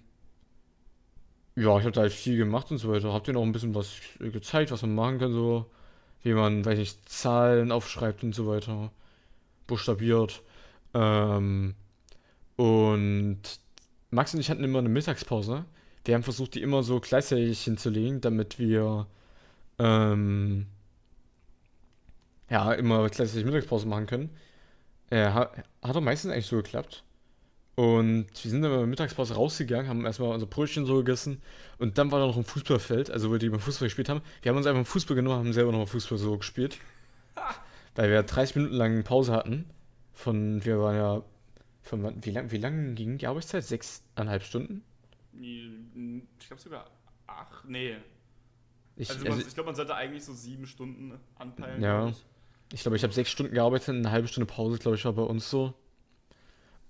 ja, 1.55 1.77
ich 1.77 1.83
habe 1.83 1.91
da 1.91 2.01
halt 2.01 2.13
viel 2.13 2.37
gemacht 2.37 2.71
und 2.71 2.77
so 2.77 2.91
weiter. 2.91 3.13
Habt 3.13 3.27
ihr 3.27 3.33
noch 3.33 3.43
ein 3.43 3.51
bisschen 3.51 3.75
was 3.75 3.95
gezeigt, 4.19 4.71
was 4.71 4.81
man 4.81 4.95
machen 4.95 5.19
kann, 5.19 5.33
so. 5.33 5.69
Wie 6.23 6.33
man, 6.33 6.65
weiß 6.65 6.77
nicht, 6.77 7.09
Zahlen 7.09 7.71
aufschreibt 7.71 8.23
und 8.23 8.35
so 8.35 8.47
weiter. 8.47 8.91
Buchstabiert. 9.67 10.41
Ähm, 10.93 11.75
und 12.57 13.41
Max 14.11 14.33
und 14.33 14.39
ich 14.39 14.49
hatten 14.49 14.63
immer 14.63 14.79
eine 14.79 14.89
Mittagspause. 14.89 15.65
Wir 16.05 16.15
haben 16.15 16.23
versucht, 16.23 16.55
die 16.55 16.61
immer 16.61 16.83
so 16.83 16.99
gleichzeitig 16.99 17.63
hinzulegen, 17.63 18.21
damit 18.21 18.57
wir 18.59 19.07
ähm, 19.77 20.65
ja, 22.49 22.73
immer 22.73 23.07
gleichzeitig 23.09 23.45
Mittagspause 23.45 23.87
machen 23.87 24.07
können. 24.07 24.29
Äh, 25.09 25.29
hat, 25.31 25.57
hat 25.81 25.95
auch 25.95 26.01
meistens 26.01 26.31
eigentlich 26.31 26.47
so 26.47 26.57
geklappt. 26.57 27.03
Und 27.75 28.27
wir 28.43 28.51
sind 28.51 28.61
dann 28.61 28.73
in 28.73 28.77
der 28.79 28.87
Mittagspause 28.87 29.35
rausgegangen, 29.35 29.87
haben 29.87 30.05
erstmal 30.05 30.33
unser 30.33 30.47
Brötchen 30.47 30.85
so 30.85 30.97
gegessen. 30.97 31.41
Und 31.77 31.97
dann 31.97 32.11
war 32.11 32.19
da 32.19 32.27
noch 32.27 32.35
ein 32.35 32.43
Fußballfeld, 32.43 33.09
also 33.09 33.31
wo 33.31 33.37
die 33.37 33.49
beim 33.49 33.61
Fußball 33.61 33.87
gespielt 33.87 34.09
haben. 34.09 34.21
Wir 34.41 34.49
haben 34.49 34.57
uns 34.57 34.67
einfach 34.67 34.85
Fußball 34.85 35.15
genommen, 35.15 35.37
haben 35.37 35.53
selber 35.53 35.71
nochmal 35.71 35.87
Fußball 35.87 36.17
so 36.17 36.37
gespielt. 36.37 36.77
Weil 37.95 38.09
wir 38.09 38.21
30 38.21 38.57
Minuten 38.57 38.75
lang 38.75 39.03
Pause 39.03 39.31
hatten. 39.31 39.69
Von, 40.11 40.65
wir 40.65 40.77
waren 40.79 40.95
ja, 40.97 41.23
von, 41.81 42.21
wie 42.21 42.31
lang, 42.31 42.51
wie 42.51 42.57
lang 42.57 42.95
ging 42.95 43.17
die 43.17 43.27
Arbeitszeit? 43.27 43.63
Sechseinhalb 43.63 44.43
Stunden? 44.43 44.83
Ich 45.31 46.47
glaube 46.47 46.61
sogar 46.61 46.85
acht. 47.27 47.63
Nee. 47.65 47.95
Ich, 48.97 49.09
Also, 49.09 49.25
also, 49.25 49.37
man, 49.37 49.47
ich 49.47 49.53
glaube, 49.53 49.67
man 49.67 49.75
sollte 49.75 49.95
eigentlich 49.95 50.25
so 50.25 50.33
sieben 50.33 50.67
Stunden 50.67 51.17
anpeilen. 51.35 51.81
Ja. 51.81 52.01
glaub 52.01 52.15
ich. 52.73 52.81
Glaube, 52.81 52.97
ich 52.97 53.03
habe 53.03 53.13
sechs 53.13 53.29
Stunden 53.29 53.53
gearbeitet, 53.53 53.89
eine 53.89 54.11
halbe 54.11 54.27
Stunde 54.27 54.45
Pause, 54.45 54.79
glaube 54.79 54.97
ich, 54.97 55.05
war 55.05 55.13
bei 55.13 55.23
uns 55.23 55.49
so. 55.49 55.73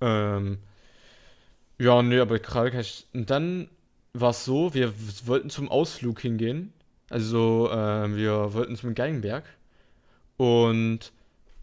Ähm, 0.01 0.59
ja, 1.77 2.01
nee, 2.01 2.19
aber 2.19 2.39
gerade 2.39 2.71
kann 2.71 2.81
ich. 2.81 3.07
Und 3.13 3.29
dann 3.29 3.69
war 4.13 4.31
es 4.31 4.45
so, 4.45 4.73
wir 4.73 4.93
wollten 5.25 5.49
zum 5.49 5.69
Ausflug 5.69 6.19
hingehen. 6.19 6.73
Also, 7.09 7.69
ähm, 7.71 8.15
wir 8.15 8.53
wollten 8.53 8.75
zum 8.75 8.93
Geigenberg. 8.93 9.45
Und 10.37 11.11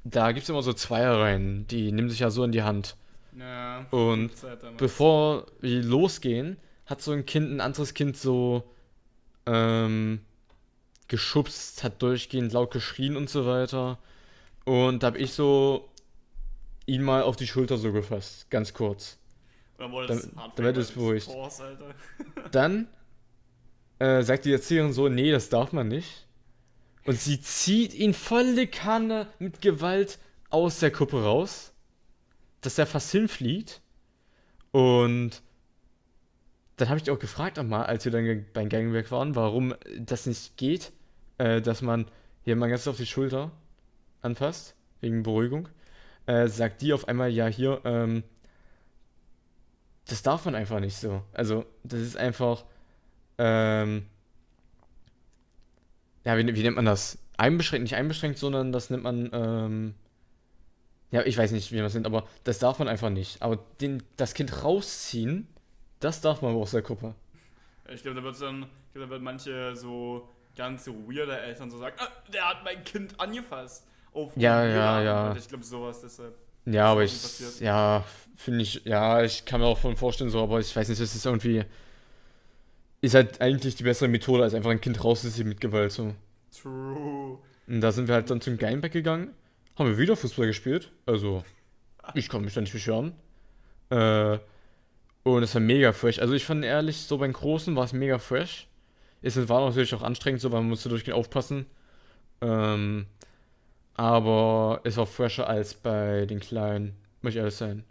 da 0.04 0.32
gibt 0.32 0.44
es 0.44 0.48
immer 0.50 0.62
so 0.62 0.72
Zweierreihen, 0.72 1.66
die 1.66 1.92
nehmen 1.92 2.08
sich 2.08 2.20
ja 2.20 2.30
so 2.30 2.44
in 2.44 2.52
die 2.52 2.62
Hand. 2.62 2.96
Ja. 3.38 3.86
Und 3.90 4.30
bevor 4.76 5.46
wir 5.60 5.82
losgehen, 5.82 6.56
hat 6.86 7.02
so 7.02 7.12
ein 7.12 7.26
Kind, 7.26 7.50
ein 7.50 7.60
anderes 7.60 7.94
Kind 7.94 8.16
so 8.16 8.64
ähm, 9.46 10.20
geschubst, 11.08 11.84
hat 11.84 12.02
durchgehend 12.02 12.52
laut 12.52 12.70
geschrien 12.70 13.16
und 13.16 13.30
so 13.30 13.46
weiter. 13.46 13.98
Und 14.64 15.02
da 15.02 15.08
habe 15.08 15.18
ich 15.18 15.32
so 15.32 15.88
ihn 16.86 17.02
mal 17.02 17.22
auf 17.22 17.36
die 17.36 17.46
Schulter 17.46 17.78
so 17.78 17.92
gefasst, 17.92 18.50
ganz 18.50 18.72
kurz. 18.72 19.18
Dann 19.78 19.92
wurde 19.92 20.30
damit 20.56 20.76
es 20.76 20.92
beruhigt. 20.92 21.28
Dann 22.52 22.88
äh, 23.98 24.22
sagt 24.22 24.44
die 24.44 24.52
Erzieherin 24.52 24.92
so, 24.92 25.08
nee, 25.08 25.30
das 25.30 25.48
darf 25.48 25.72
man 25.72 25.88
nicht. 25.88 26.26
Und 27.04 27.20
sie 27.20 27.40
zieht 27.40 27.94
ihn 27.94 28.14
volle 28.14 28.66
Kanne 28.66 29.28
mit 29.38 29.60
Gewalt 29.60 30.18
aus 30.50 30.80
der 30.80 30.90
Kuppe 30.90 31.22
raus, 31.22 31.72
dass 32.62 32.78
er 32.78 32.86
fast 32.86 33.12
hinfliegt. 33.12 33.80
Und 34.72 35.42
dann 36.76 36.88
habe 36.88 37.00
ich 37.00 37.10
auch 37.10 37.18
gefragt 37.18 37.58
einmal, 37.58 37.86
als 37.86 38.04
wir 38.04 38.12
dann 38.12 38.44
beim 38.52 38.68
Gangwerk 38.68 39.10
waren, 39.10 39.34
warum 39.34 39.74
das 39.98 40.26
nicht 40.26 40.56
geht, 40.56 40.92
äh, 41.38 41.60
dass 41.60 41.82
man 41.82 42.06
hier 42.42 42.56
mal 42.56 42.68
ganz 42.68 42.86
auf 42.86 42.96
die 42.96 43.06
Schulter 43.06 43.50
anfasst, 44.22 44.74
wegen 45.00 45.22
Beruhigung. 45.22 45.68
Äh, 46.26 46.48
sagt 46.48 46.82
die 46.82 46.92
auf 46.92 47.08
einmal, 47.08 47.30
ja, 47.30 47.46
hier, 47.46 47.80
ähm, 47.84 48.24
das 50.08 50.22
darf 50.22 50.44
man 50.44 50.54
einfach 50.54 50.80
nicht 50.80 50.96
so. 50.96 51.22
Also, 51.32 51.66
das 51.84 52.00
ist 52.00 52.16
einfach, 52.16 52.64
ähm, 53.38 54.06
ja, 56.24 56.36
wie, 56.38 56.54
wie 56.54 56.62
nennt 56.62 56.76
man 56.76 56.84
das? 56.84 57.18
Einbeschränkt, 57.36 57.82
nicht 57.82 57.96
einbeschränkt, 57.96 58.38
sondern 58.38 58.72
das 58.72 58.90
nennt 58.90 59.02
man, 59.02 59.30
ähm, 59.32 59.94
ja, 61.10 61.22
ich 61.22 61.36
weiß 61.36 61.52
nicht, 61.52 61.70
wie 61.70 61.76
man 61.76 61.84
das 61.84 61.94
nennt, 61.94 62.06
aber 62.06 62.26
das 62.44 62.58
darf 62.58 62.78
man 62.78 62.88
einfach 62.88 63.10
nicht. 63.10 63.42
Aber 63.42 63.58
den, 63.80 64.02
das 64.16 64.34
Kind 64.34 64.64
rausziehen, 64.64 65.46
das 66.00 66.20
darf 66.20 66.42
man 66.42 66.54
aus 66.54 66.70
der 66.70 66.82
Gruppe. 66.82 67.14
Ich 67.92 68.02
glaube, 68.02 68.16
da 68.16 68.24
wird 68.24 68.40
dann, 68.40 68.62
ich 68.62 68.92
glaube, 68.94 69.06
da 69.06 69.10
wird 69.10 69.22
manche 69.22 69.76
so 69.76 70.28
ganz 70.56 70.84
so 70.84 70.92
weirde 71.08 71.38
Eltern 71.38 71.70
so 71.70 71.78
sagen, 71.78 71.96
ah, 71.98 72.08
der 72.32 72.48
hat 72.48 72.64
mein 72.64 72.82
Kind 72.82 73.18
angefasst. 73.20 73.86
Auf 74.12 74.36
Ja, 74.36 74.64
ja, 74.64 74.98
und 74.98 75.04
ja. 75.04 75.30
Weise. 75.30 75.38
Ich 75.38 75.48
glaube, 75.48 75.64
sowas 75.64 76.00
deshalb. 76.00 76.34
Ja, 76.64 76.86
aber 76.86 77.04
ich, 77.04 77.12
passiert. 77.12 77.60
ja, 77.60 78.04
finde 78.34 78.62
ich, 78.62 78.82
ja, 78.84 79.22
ich 79.22 79.44
kann 79.44 79.60
mir 79.60 79.66
auch 79.66 79.78
von 79.78 79.96
vorstellen, 79.96 80.30
so, 80.30 80.42
aber 80.42 80.58
ich 80.58 80.74
weiß 80.74 80.88
nicht, 80.88 81.00
das 81.00 81.14
ist 81.14 81.24
irgendwie, 81.24 81.64
ist 83.02 83.14
halt 83.14 83.40
eigentlich 83.40 83.76
die 83.76 83.84
bessere 83.84 84.08
Methode, 84.08 84.42
als 84.42 84.52
einfach 84.52 84.70
ein 84.70 84.80
Kind 84.80 85.02
rauszuziehen 85.02 85.48
mit 85.48 85.60
Gewalt, 85.60 85.92
so. 85.92 86.12
True. 86.60 87.38
Und 87.68 87.80
da 87.80 87.92
sind 87.92 88.08
wir 88.08 88.16
halt 88.16 88.30
dann 88.30 88.40
zum 88.40 88.58
Geigenberg 88.58 88.92
gegangen, 88.92 89.32
haben 89.78 89.90
wir 89.90 89.98
wieder 89.98 90.16
Fußball 90.16 90.48
gespielt, 90.48 90.90
also, 91.04 91.44
ich 92.14 92.28
kann 92.28 92.42
mich 92.42 92.54
da 92.54 92.60
nicht 92.60 92.72
beschweren. 92.72 93.14
Äh, 93.90 94.38
und 95.22 95.42
es 95.44 95.54
war 95.54 95.60
mega 95.60 95.92
fresh, 95.92 96.18
also 96.18 96.34
ich 96.34 96.44
fand 96.44 96.64
ehrlich, 96.64 96.96
so 97.02 97.18
beim 97.18 97.32
Großen 97.32 97.76
war 97.76 97.84
es 97.84 97.92
mega 97.92 98.18
fresh. 98.18 98.66
Es 99.26 99.48
war 99.48 99.66
natürlich 99.66 99.94
auch 99.94 100.02
anstrengend, 100.02 100.40
so, 100.40 100.52
weil 100.52 100.60
man 100.60 100.68
musste 100.68 100.88
durchgehend 100.88 101.16
aufpassen. 101.16 101.66
Ähm, 102.40 103.06
aber 103.94 104.80
es 104.84 104.96
war 104.96 105.06
fresher 105.06 105.48
als 105.48 105.74
bei 105.74 106.26
den 106.26 106.38
Kleinen, 106.38 106.94
muss 107.22 107.32
ich 107.32 107.38
ehrlich 107.38 107.54
sein. 107.54 107.84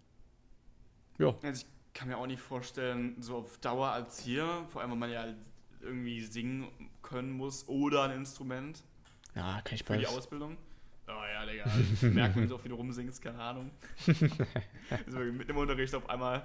Ja. 1.18 1.36
Also 1.44 1.66
ich 1.66 1.94
kann 1.94 2.08
mir 2.08 2.18
auch 2.18 2.28
nicht 2.28 2.42
vorstellen, 2.42 3.22
so 3.22 3.38
auf 3.38 3.58
Dauer 3.58 3.90
als 3.90 4.20
hier, 4.20 4.48
vor 4.70 4.82
allem, 4.82 4.92
wenn 4.92 5.00
man 5.00 5.12
ja 5.12 5.22
halt 5.22 5.36
irgendwie 5.82 6.22
singen 6.22 6.68
können 7.02 7.32
muss 7.32 7.68
oder 7.68 8.04
ein 8.04 8.12
Instrument 8.12 8.84
Ja, 9.36 9.62
kann 9.64 9.76
ich 9.76 9.84
für 9.84 9.94
die 9.98 10.04
beides. 10.04 10.18
Ausbildung. 10.18 10.58
Oh 11.08 11.12
ja, 11.12 11.46
Digga, 11.46 11.66
ich 11.94 12.02
merke, 12.02 12.36
wenn 12.36 12.44
du 12.44 12.50
so 12.50 12.58
viel 12.58 12.72
rumsingst, 12.72 13.22
keine 13.22 13.40
Ahnung. 13.40 13.72
so 14.06 15.20
mit 15.20 15.48
dem 15.50 15.58
Unterricht 15.58 15.94
auf 15.94 16.10
einmal 16.10 16.44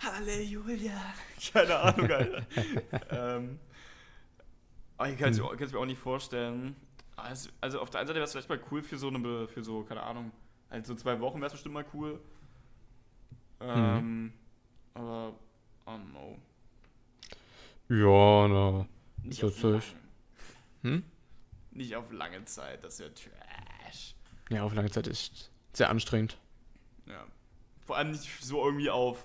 Halleluja. 0.00 1.14
Keine 1.52 1.76
Ahnung, 1.78 2.10
Alter. 2.10 2.46
ähm, 3.36 3.58
aber 4.96 5.08
ich 5.10 5.18
kann 5.18 5.30
es 5.30 5.38
mir 5.38 5.44
auch- 5.44 5.56
kann's 5.56 5.72
mir 5.72 5.78
auch 5.78 5.86
nicht 5.86 5.98
vorstellen. 6.00 6.76
Also, 7.16 7.50
also 7.60 7.80
auf 7.80 7.90
der 7.90 8.00
einen 8.00 8.08
Seite 8.08 8.16
wäre 8.18 8.24
es 8.24 8.32
vielleicht 8.32 8.48
mal 8.48 8.60
cool 8.70 8.82
für 8.82 8.98
so 8.98 9.08
eine, 9.08 9.46
für 9.48 9.62
so, 9.62 9.82
keine 9.84 10.02
Ahnung, 10.02 10.32
also 10.70 10.94
zwei 10.94 11.20
Wochen 11.20 11.36
wäre 11.38 11.46
es 11.46 11.52
bestimmt 11.52 11.74
mal 11.74 11.84
cool. 11.94 12.20
Ähm, 13.60 14.32
aber, 14.94 15.32
oh 15.86 15.96
no. 16.12 16.38
Ja, 17.88 18.48
na. 18.48 18.86
Nicht 19.22 19.42
auf, 19.44 19.62
lange, 19.62 19.82
Hm? 20.82 21.02
nicht 21.70 21.96
auf 21.96 22.12
lange 22.12 22.44
Zeit, 22.44 22.82
das 22.84 22.98
wäre 22.98 23.12
Trash. 23.14 24.14
Ja, 24.50 24.64
auf 24.64 24.74
lange 24.74 24.90
Zeit 24.90 25.06
ist 25.06 25.50
sehr 25.72 25.88
anstrengend. 25.88 26.36
Ja. 27.06 27.24
Vor 27.86 27.96
allem 27.96 28.10
nicht 28.10 28.28
so 28.44 28.64
irgendwie 28.64 28.90
auf, 28.90 29.24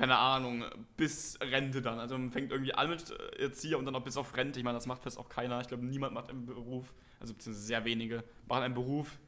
keine 0.00 0.16
Ahnung, 0.16 0.64
bis 0.96 1.38
Rente 1.42 1.82
dann. 1.82 1.98
Also 1.98 2.16
man 2.16 2.30
fängt 2.30 2.52
irgendwie 2.52 2.72
an 2.72 2.88
mit 2.88 3.10
äh, 3.10 3.42
Erzieher 3.42 3.78
und 3.78 3.84
dann 3.84 3.94
auch 3.94 4.02
bis 4.02 4.16
auf 4.16 4.34
Rente. 4.34 4.58
Ich 4.58 4.64
meine, 4.64 4.78
das 4.78 4.86
macht 4.86 5.02
fast 5.02 5.18
auch 5.18 5.28
keiner. 5.28 5.60
Ich 5.60 5.68
glaube, 5.68 5.84
niemand 5.84 6.14
macht 6.14 6.30
einen 6.30 6.46
Beruf, 6.46 6.94
also 7.20 7.34
beziehungsweise 7.34 7.66
sehr 7.66 7.84
wenige, 7.84 8.24
machen 8.48 8.62
einen 8.62 8.74
Beruf, 8.74 9.18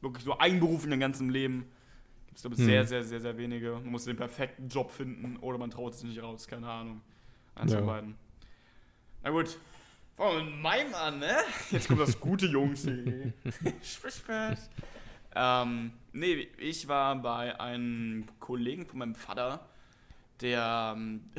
wirklich 0.00 0.24
nur 0.24 0.40
einen 0.40 0.60
Beruf 0.60 0.84
in 0.84 0.90
ihrem 0.90 1.00
ganzen 1.00 1.30
Leben. 1.30 1.66
Gibt 2.26 2.36
es, 2.38 2.42
glaube 2.42 2.54
ich, 2.54 2.60
Hm. 2.60 2.66
sehr, 2.66 2.84
sehr, 2.86 3.02
sehr, 3.02 3.20
sehr 3.20 3.36
wenige. 3.38 3.72
Man 3.72 3.86
muss 3.86 4.04
den 4.04 4.16
perfekten 4.16 4.68
Job 4.68 4.92
finden 4.92 5.36
oder 5.38 5.58
man 5.58 5.70
traut 5.70 5.94
sich 5.96 6.08
nicht 6.08 6.22
raus, 6.22 6.46
keine 6.46 6.68
Ahnung. 6.68 7.00
Eins 7.56 7.72
von 7.74 7.84
Ja. 7.84 7.92
beiden. 7.92 8.14
Na 9.24 9.30
gut. 9.30 9.58
Fangen 10.16 10.36
wir 10.36 10.44
mit 10.44 10.60
meinem 10.62 10.94
an, 10.94 11.18
ne? 11.18 11.38
Jetzt 11.72 11.88
kommt 11.88 12.00
das 12.00 12.20
gute 12.20 12.46
Jungs 12.46 12.82
hier. 12.84 13.32
Sprich, 13.82 14.14
sprich. 14.14 14.58
Ähm, 15.34 15.92
nee, 16.12 16.46
ich 16.58 16.86
war 16.86 17.16
bei 17.16 17.58
einem 17.58 18.26
Kollegen 18.38 18.86
von 18.86 18.98
meinem 19.00 19.14
Vater, 19.16 19.66
der 20.40 20.94
ähm, 20.96 21.30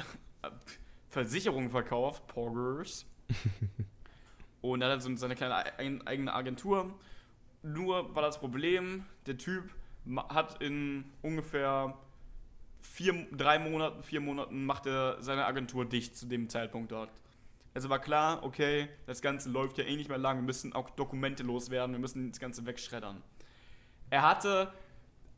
Versicherungen 1.10 1.70
verkauft, 1.70 2.28
Poggers. 2.28 3.06
Und 4.62 4.82
er 4.82 4.92
hat 4.92 5.02
so 5.02 5.16
seine 5.16 5.36
kleine 5.36 5.56
ei- 5.56 6.00
eigene 6.06 6.34
Agentur. 6.34 6.94
Nur 7.64 8.14
war 8.16 8.22
das 8.22 8.40
Problem, 8.40 9.06
der 9.26 9.38
Typ 9.38 9.70
hat 10.30 10.62
in 10.62 11.06
ungefähr 11.22 11.98
vier, 12.82 13.28
drei 13.32 13.60
Monaten, 13.60 14.04
vier 14.04 14.22
Monaten 14.22 14.66
macht 14.66 14.86
er 14.86 15.22
seine 15.22 15.46
Agentur 15.46 15.86
dicht 15.86 16.16
zu 16.16 16.26
dem 16.26 16.50
Zeitpunkt 16.50 16.92
dort. 16.92 17.12
Also 17.74 17.90
war 17.90 18.00
klar, 18.00 18.44
okay, 18.44 18.90
das 19.06 19.22
Ganze 19.22 19.50
läuft 19.50 19.78
ja 19.78 19.86
eh 19.86 19.96
nicht 19.96 20.10
mehr 20.10 20.18
lang, 20.18 20.38
wir 20.38 20.44
müssen 20.44 20.74
auch 20.74 20.90
Dokumente 20.90 21.44
loswerden, 21.44 21.94
wir 21.94 22.00
müssen 22.00 22.30
das 22.32 22.40
Ganze 22.40 22.66
wegschreddern. 22.66 23.22
Er 24.10 24.24
hatte 24.24 24.74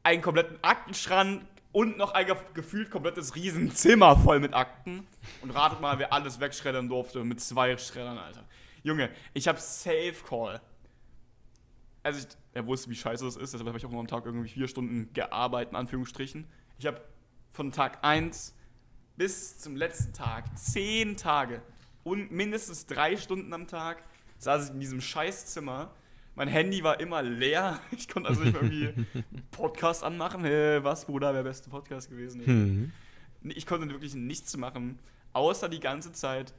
einen 0.01 0.21
kompletten 0.21 0.57
Aktenschrank 0.63 1.43
und 1.73 1.97
noch 1.97 2.11
ein 2.11 2.25
gef- 2.25 2.53
gefühlt 2.53 2.89
komplettes 2.89 3.35
Riesenzimmer 3.35 4.15
voll 4.15 4.39
mit 4.39 4.53
Akten. 4.53 5.05
Und 5.41 5.51
ratet 5.51 5.81
mal, 5.81 5.99
wer 5.99 6.13
alles 6.13 6.39
wegschreddern 6.39 6.87
durfte 6.87 7.23
mit 7.25 7.41
zwei 7.41 7.75
Schreddern, 7.77 8.17
Alter. 8.17 8.45
Junge, 8.83 9.09
ich 9.33 9.47
hab 9.49 9.59
Safe 9.59 10.15
Call. 10.27 10.61
Also, 12.03 12.19
ich, 12.19 12.27
er 12.53 12.65
wusste, 12.67 12.89
wie 12.89 12.95
scheiße 12.95 13.25
das 13.25 13.35
ist, 13.35 13.53
deshalb 13.53 13.67
habe 13.67 13.77
ich 13.77 13.85
auch 13.85 13.89
nur 13.91 13.99
am 13.99 14.07
Tag 14.07 14.25
irgendwie 14.25 14.49
vier 14.49 14.67
Stunden 14.67 15.11
gearbeitet, 15.13 15.71
in 15.71 15.77
Anführungsstrichen. 15.77 16.45
Ich 16.77 16.85
habe 16.85 17.01
von 17.51 17.71
Tag 17.71 17.99
1 18.03 18.53
bis 19.15 19.59
zum 19.59 19.75
letzten 19.75 20.11
Tag 20.13 20.57
zehn 20.57 21.15
Tage 21.17 21.61
und 22.03 22.31
mindestens 22.31 22.85
drei 22.85 23.15
Stunden 23.15 23.53
am 23.53 23.67
Tag 23.67 24.03
saß 24.39 24.65
ich 24.67 24.73
in 24.73 24.79
diesem 24.79 25.01
Scheißzimmer. 25.01 25.91
Mein 26.35 26.47
Handy 26.47 26.83
war 26.83 26.99
immer 26.99 27.21
leer. 27.21 27.79
Ich 27.91 28.07
konnte 28.07 28.29
also 28.29 28.43
nicht 28.43 28.55
irgendwie 28.55 28.93
Podcast 29.51 30.03
anmachen. 30.03 30.43
Hey, 30.43 30.83
was, 30.83 31.05
Bruder, 31.05 31.33
wäre 31.33 31.43
beste 31.43 31.69
Podcast 31.69 32.09
gewesen. 32.09 32.45
Hm. 32.45 32.91
Nee, 33.41 33.53
Ich 33.53 33.65
konnte 33.65 33.87
wirklich 33.89 34.15
nichts 34.15 34.55
machen, 34.57 34.99
außer 35.33 35.69
die 35.69 35.79
ganze 35.79 36.11
Zeit 36.11 36.53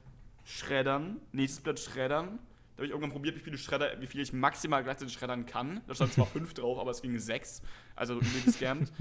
schreddern, 0.45 1.17
nächstes 1.33 1.63
Blatt 1.63 1.81
schreddern. 1.81 2.39
Da 2.77 2.79
habe 2.79 2.87
ich 2.87 2.91
irgendwann 2.91 3.13
probiert, 3.13 3.37
wie 3.37 3.41
viele 3.41 3.57
Schredder, 3.57 4.01
wie 4.01 4.07
viel 4.07 4.21
ich 4.21 4.33
maximal 4.33 4.83
gleichzeitig 4.83 5.15
schreddern 5.15 5.47
kann. 5.47 5.81
Da 5.87 5.95
stand 5.95 6.13
zwar 6.13 6.27
fünf 6.33 6.55
drauf, 6.55 6.79
aber 6.79 6.91
es 6.91 7.03
ging 7.03 7.19
sechs. 7.19 7.63
Also 7.97 8.15
übel 8.17 8.43
gescammt. 8.45 8.93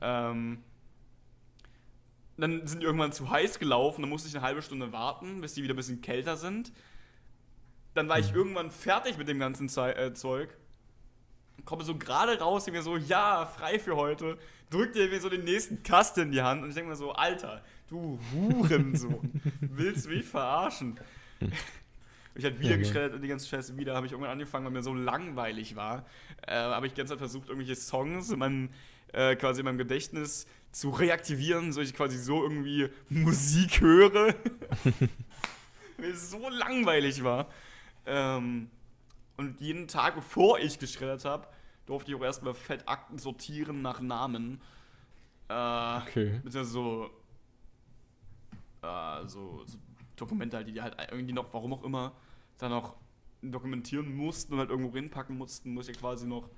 ähm, 0.00 0.58
dann 2.36 2.66
sind 2.66 2.80
die 2.80 2.86
irgendwann 2.86 3.12
zu 3.12 3.30
heiß 3.30 3.58
gelaufen, 3.58 4.00
dann 4.00 4.08
musste 4.08 4.28
ich 4.28 4.34
eine 4.34 4.44
halbe 4.44 4.62
Stunde 4.62 4.92
warten, 4.92 5.40
bis 5.42 5.52
die 5.54 5.62
wieder 5.62 5.74
ein 5.74 5.76
bisschen 5.76 6.00
kälter 6.00 6.36
sind. 6.36 6.72
Dann 7.94 8.08
war 8.08 8.18
ich 8.18 8.32
irgendwann 8.32 8.70
fertig 8.70 9.18
mit 9.18 9.28
dem 9.28 9.38
ganzen 9.38 9.68
Zei 9.68 9.92
äh, 9.92 10.14
Zeug. 10.14 10.56
Komme 11.64 11.84
so 11.84 11.96
gerade 11.96 12.38
raus, 12.38 12.64
denke 12.64 12.78
mir 12.78 12.84
so, 12.84 12.96
ja, 12.96 13.46
frei 13.46 13.78
für 13.78 13.96
heute. 13.96 14.38
Drückt 14.70 14.94
dir 14.94 15.08
mir 15.08 15.20
so 15.20 15.28
den 15.28 15.44
nächsten 15.44 15.82
Kasten 15.82 16.20
in 16.20 16.32
die 16.32 16.42
Hand 16.42 16.62
und 16.62 16.68
ich 16.70 16.74
denke 16.74 16.90
mir 16.90 16.96
so, 16.96 17.12
Alter, 17.12 17.62
du 17.88 18.18
Hurensohn, 18.32 19.40
willst 19.60 20.06
du 20.06 20.10
mich 20.10 20.24
verarschen? 20.24 20.98
Ich 22.36 22.44
hatte 22.44 22.60
wieder 22.60 22.70
Ja, 22.70 22.76
geschreddert 22.76 23.14
und 23.14 23.22
die 23.22 23.28
ganze 23.28 23.48
Scheiße 23.48 23.76
wieder. 23.76 23.96
Habe 23.96 24.06
ich 24.06 24.12
irgendwann 24.12 24.30
angefangen, 24.30 24.64
weil 24.64 24.72
mir 24.72 24.84
so 24.84 24.94
langweilig 24.94 25.74
war. 25.74 26.06
Äh, 26.46 26.54
habe 26.54 26.86
ich 26.86 26.92
die 26.92 26.98
ganze 26.98 27.14
Zeit 27.14 27.18
versucht, 27.18 27.48
irgendwelche 27.48 27.74
Songs 27.74 28.30
in 28.30 28.38
meinem, 28.38 28.70
äh, 29.12 29.34
quasi 29.34 29.60
in 29.60 29.64
meinem 29.64 29.78
Gedächtnis 29.78 30.46
zu 30.70 30.90
reaktivieren, 30.90 31.72
so 31.72 31.80
ich 31.80 31.92
quasi 31.92 32.16
so 32.18 32.42
irgendwie 32.42 32.88
Musik 33.08 33.80
höre. 33.80 34.34
mir 35.98 36.16
so 36.16 36.48
langweilig 36.48 37.24
war. 37.24 37.48
Ähm, 38.10 38.70
und 39.36 39.60
jeden 39.60 39.88
Tag, 39.88 40.16
bevor 40.16 40.58
ich 40.58 40.78
geschreddert 40.78 41.24
habe, 41.24 41.46
durfte 41.86 42.10
ich 42.10 42.16
auch 42.18 42.22
erstmal 42.24 42.54
fett 42.54 42.88
Akten 42.88 43.18
sortieren 43.18 43.82
nach 43.82 44.00
Namen. 44.00 44.60
Äh, 45.48 45.98
Okay. 45.98 46.40
beziehungsweise 46.44 46.70
so, 46.70 47.10
äh, 48.82 49.26
so, 49.26 49.62
so 49.66 49.78
Dokumente 50.16 50.56
halt, 50.56 50.68
die 50.68 50.72
die 50.72 50.82
halt 50.82 50.96
irgendwie 51.10 51.32
noch, 51.32 51.52
warum 51.52 51.72
auch 51.72 51.82
immer, 51.84 52.12
dann 52.58 52.70
noch 52.70 52.96
dokumentieren 53.42 54.14
mussten 54.14 54.54
und 54.54 54.58
halt 54.58 54.70
irgendwo 54.70 54.94
reinpacken 54.96 55.36
mussten, 55.36 55.72
muss 55.72 55.88
ich 55.88 55.98
quasi 55.98 56.26
noch 56.26 56.50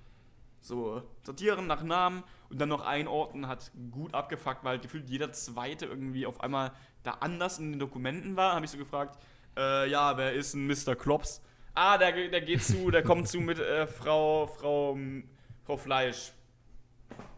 so 0.60 1.02
sortieren 1.24 1.66
nach 1.66 1.82
Namen 1.82 2.24
und 2.50 2.60
dann 2.60 2.68
noch 2.68 2.82
einordnen, 2.82 3.48
hat 3.48 3.72
gut 3.90 4.14
abgefuckt, 4.14 4.64
weil 4.64 4.72
halt 4.72 4.82
gefühlt 4.82 5.10
jeder 5.10 5.32
zweite 5.32 5.86
irgendwie 5.86 6.26
auf 6.26 6.40
einmal 6.40 6.72
da 7.04 7.12
anders 7.20 7.58
in 7.58 7.72
den 7.72 7.80
Dokumenten 7.80 8.36
war. 8.36 8.54
Habe 8.54 8.64
ich 8.64 8.70
so 8.70 8.78
gefragt, 8.78 9.18
äh, 9.56 9.90
ja, 9.90 10.16
wer 10.16 10.32
ist 10.32 10.54
ein 10.54 10.66
Mr. 10.66 10.94
Klops? 10.94 11.42
Ah, 11.74 11.96
der, 11.96 12.12
der 12.28 12.40
geht 12.40 12.62
zu, 12.62 12.90
der 12.90 13.02
kommt 13.02 13.28
zu 13.28 13.40
mit 13.40 13.58
äh, 13.58 13.86
Frau, 13.86 14.46
Frau, 14.46 14.94
ähm, 14.94 15.24
Frau 15.64 15.76
Fleisch. 15.76 16.32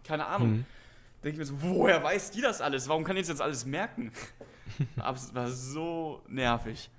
Keine 0.02 0.26
Ahnung. 0.26 0.48
Hm. 0.48 0.66
Denke 1.22 1.34
ich 1.34 1.38
mir 1.38 1.44
so, 1.46 1.62
woher 1.62 2.02
weiß 2.02 2.32
die 2.32 2.40
das 2.40 2.60
alles? 2.60 2.88
Warum 2.88 3.04
kann 3.04 3.16
ich 3.16 3.22
das 3.22 3.28
jetzt 3.30 3.40
alles 3.40 3.64
merken? 3.64 4.12
Aber 4.96 5.16
es 5.16 5.34
war 5.34 5.48
so 5.48 6.22
nervig. 6.28 6.90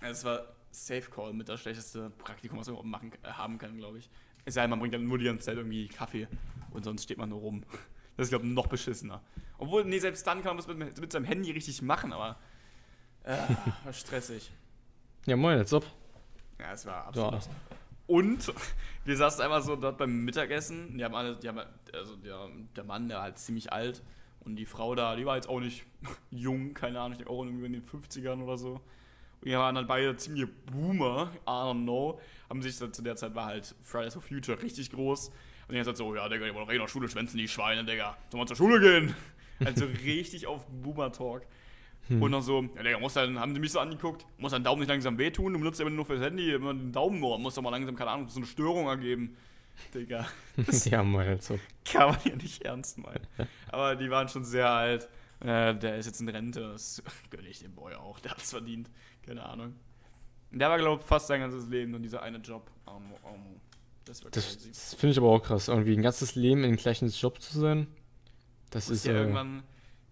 Es 0.00 0.24
war 0.24 0.46
Safe 0.70 1.02
Call 1.10 1.32
mit 1.32 1.48
das 1.48 1.60
schlechteste 1.60 2.10
Praktikum, 2.10 2.58
was 2.58 2.68
man 2.68 2.74
überhaupt 2.74 2.88
machen, 2.88 3.12
äh, 3.22 3.28
haben 3.28 3.58
kann, 3.58 3.76
glaube 3.76 3.98
ich. 3.98 4.08
Es 4.44 4.54
sei 4.54 4.62
denn, 4.62 4.70
man 4.70 4.78
bringt 4.78 4.94
dann 4.94 5.04
nur 5.04 5.18
die 5.18 5.24
ganze 5.24 5.46
Zeit 5.46 5.56
irgendwie 5.56 5.88
Kaffee 5.88 6.28
und 6.70 6.84
sonst 6.84 7.02
steht 7.02 7.18
man 7.18 7.28
nur 7.28 7.40
rum. 7.40 7.64
Das 8.16 8.26
ist, 8.26 8.30
glaube 8.30 8.46
ich, 8.46 8.52
noch 8.52 8.66
beschissener. 8.66 9.22
Obwohl, 9.58 9.84
nee, 9.84 10.00
selbst 10.00 10.26
dann 10.26 10.42
kann 10.42 10.56
man 10.56 10.56
das 10.56 10.66
mit, 10.66 11.00
mit 11.00 11.12
seinem 11.12 11.24
Handy 11.24 11.52
richtig 11.52 11.82
machen, 11.82 12.12
aber 12.12 12.36
äh, 13.24 13.36
war 13.84 13.92
stressig. 13.92 14.50
Ja, 15.26 15.36
moin, 15.36 15.58
als 15.58 15.72
ob. 15.72 15.84
Ja, 16.58 16.72
es 16.72 16.86
war 16.86 17.06
absolut. 17.06 17.32
Ja. 17.34 17.40
Und 18.06 18.52
wir 19.04 19.16
saßen 19.16 19.42
einmal 19.42 19.62
so 19.62 19.76
dort 19.76 19.98
beim 19.98 20.24
Mittagessen. 20.24 20.96
Die 20.96 21.04
haben 21.04 21.14
alle, 21.14 21.36
die 21.36 21.48
haben, 21.48 21.60
also 21.92 22.16
der, 22.16 22.48
der 22.74 22.84
Mann, 22.84 23.08
der 23.08 23.18
war 23.18 23.24
halt 23.24 23.38
ziemlich 23.38 23.72
alt. 23.72 24.02
Und 24.40 24.56
die 24.56 24.64
Frau 24.64 24.94
da, 24.94 25.14
die 25.14 25.26
war 25.26 25.36
jetzt 25.36 25.48
auch 25.48 25.60
nicht 25.60 25.84
jung, 26.30 26.72
keine 26.72 27.00
Ahnung, 27.00 27.12
ich 27.12 27.18
denke 27.18 27.32
auch 27.32 27.44
irgendwie 27.44 27.66
in 27.66 27.74
den 27.74 27.84
50ern 27.84 28.42
oder 28.42 28.56
so. 28.56 28.80
Und 29.40 29.44
die 29.44 29.52
waren 29.52 29.76
halt 29.76 29.86
beide 29.86 30.16
ziemlich 30.16 30.48
Boomer, 30.66 31.30
I 31.46 31.50
don't 31.50 31.82
know. 31.82 32.18
Haben 32.48 32.62
sich 32.62 32.76
zu 32.76 33.02
der 33.02 33.16
Zeit 33.16 33.34
war 33.34 33.44
halt 33.44 33.74
Fridays 33.82 34.14
for 34.14 34.22
Future 34.22 34.60
richtig 34.62 34.90
groß. 34.90 35.28
Und 35.28 35.34
die 35.68 35.74
haben 35.74 35.80
gesagt 35.80 35.98
so, 35.98 36.14
ja, 36.14 36.28
Digga, 36.28 36.46
die 36.46 36.54
wollen 36.54 36.66
doch 36.66 36.72
eh 36.72 36.78
noch 36.78 36.88
Schule 36.88 37.08
schwänzen, 37.08 37.36
die 37.36 37.46
Schweine, 37.46 37.84
Digga. 37.84 38.16
Sollen 38.30 38.42
wir 38.42 38.46
zur 38.46 38.56
Schule 38.56 38.80
gehen? 38.80 39.14
Also 39.64 39.86
richtig 39.86 40.46
auf 40.46 40.64
Boomer-Talk. 40.68 41.42
Und 42.08 42.32
dann 42.32 42.42
so, 42.42 42.62
ja, 42.74 42.82
Digga, 42.82 42.98
muss 42.98 43.14
dann, 43.14 43.38
haben 43.38 43.54
die 43.54 43.60
mich 43.60 43.72
so 43.72 43.80
angeguckt, 43.80 44.26
muss 44.38 44.52
dein 44.52 44.64
Daumen 44.64 44.80
nicht 44.80 44.88
langsam 44.88 45.18
wehtun, 45.18 45.52
du 45.52 45.58
benutzt 45.58 45.78
ja 45.78 45.86
immer 45.86 45.94
nur 45.94 46.06
fürs 46.06 46.22
Handy, 46.22 46.52
immer 46.52 46.72
den 46.72 46.92
Daumen 46.92 47.20
nur, 47.20 47.38
muss 47.38 47.54
doch 47.54 47.62
mal 47.62 47.70
langsam, 47.70 47.94
keine 47.96 48.10
Ahnung, 48.10 48.28
so 48.28 48.38
eine 48.38 48.46
Störung 48.46 48.86
ergeben. 48.86 49.36
Digga, 49.94 50.26
das 50.56 50.86
ja, 50.86 51.02
moin, 51.02 51.28
als 51.28 51.50
ob. 51.50 51.60
kann 51.84 52.10
man 52.10 52.18
ja 52.24 52.34
nicht 52.34 52.62
ernst 52.62 52.98
meinen. 52.98 53.26
Aber 53.70 53.94
die 53.94 54.10
waren 54.10 54.28
schon 54.28 54.44
sehr 54.44 54.68
alt. 54.68 55.08
Äh, 55.40 55.76
der 55.76 55.98
ist 55.98 56.06
jetzt 56.06 56.20
in 56.20 56.28
Rente, 56.28 56.60
das 56.60 57.02
gönne 57.30 57.46
ich 57.46 57.60
dem 57.60 57.74
Boy 57.74 57.94
auch, 57.94 58.18
der 58.18 58.32
hat's 58.32 58.50
verdient. 58.50 58.90
Keine 59.24 59.44
Ahnung. 59.44 59.74
Der 60.50 60.68
war, 60.68 60.78
glaube 60.78 61.00
ich, 61.00 61.06
fast 61.06 61.28
sein 61.28 61.40
ganzes 61.40 61.68
Leben 61.68 61.94
und 61.94 62.02
dieser 62.02 62.22
eine 62.22 62.38
Job. 62.38 62.70
Armo, 62.86 63.18
armo. 63.22 63.60
Das 64.04 64.20
Das, 64.20 64.58
das 64.58 64.94
finde 64.94 65.12
ich 65.12 65.18
aber 65.18 65.28
auch 65.28 65.42
krass, 65.42 65.68
irgendwie 65.68 65.92
ein 65.92 66.02
ganzes 66.02 66.34
Leben 66.34 66.64
in 66.64 66.76
gleichen 66.76 67.08
Job 67.10 67.40
zu 67.40 67.58
sein. 67.60 67.86
Das 68.70 68.88
ist 68.88 69.04
ja 69.04 69.12
äh, 69.12 69.16
irgendwann 69.18 69.62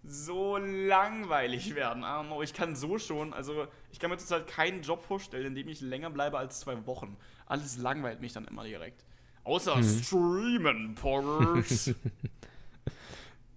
so 0.07 0.57
langweilig 0.57 1.75
werden. 1.75 2.03
Arno, 2.03 2.41
ich 2.41 2.53
kann 2.53 2.75
so 2.75 2.97
schon, 2.97 3.33
also 3.33 3.67
ich 3.91 3.99
kann 3.99 4.09
mir 4.09 4.17
zurzeit 4.17 4.47
keinen 4.47 4.81
Job 4.81 5.03
vorstellen, 5.03 5.47
in 5.47 5.55
dem 5.55 5.67
ich 5.67 5.81
länger 5.81 6.09
bleibe 6.09 6.37
als 6.37 6.61
zwei 6.61 6.85
Wochen. 6.85 7.17
Alles 7.45 7.77
langweilt 7.77 8.21
mich 8.21 8.33
dann 8.33 8.45
immer 8.45 8.63
direkt. 8.63 9.03
Außer 9.43 9.75
Mhm. 9.77 9.83
Streamen, 10.03 10.95
Poggers. 10.95 11.91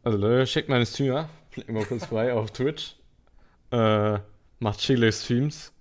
Also 0.02 0.16
Leute, 0.16 0.46
checkt 0.50 0.70
meine 0.70 0.86
Streamer, 0.86 1.28
immer 1.66 1.84
kurz 1.84 2.06
vorbei 2.06 2.32
auf 2.32 2.50
Twitch. 2.52 2.96
Äh, 3.70 4.18
macht 4.58 4.80
chillige 4.80 5.12
Streams. 5.12 5.74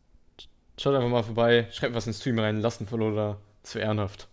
Schaut 0.77 0.93
einfach 0.93 1.07
mal 1.09 1.23
vorbei, 1.23 1.69
schreibt 1.71 1.95
was 1.95 2.05
in 2.05 2.11
den 2.11 2.19
Stream 2.19 2.37
rein, 2.39 2.59
lassen 2.59 2.85
von 2.85 3.01
oder 3.01 3.39
zu 3.63 3.79
ehrenhaft. 3.79 4.27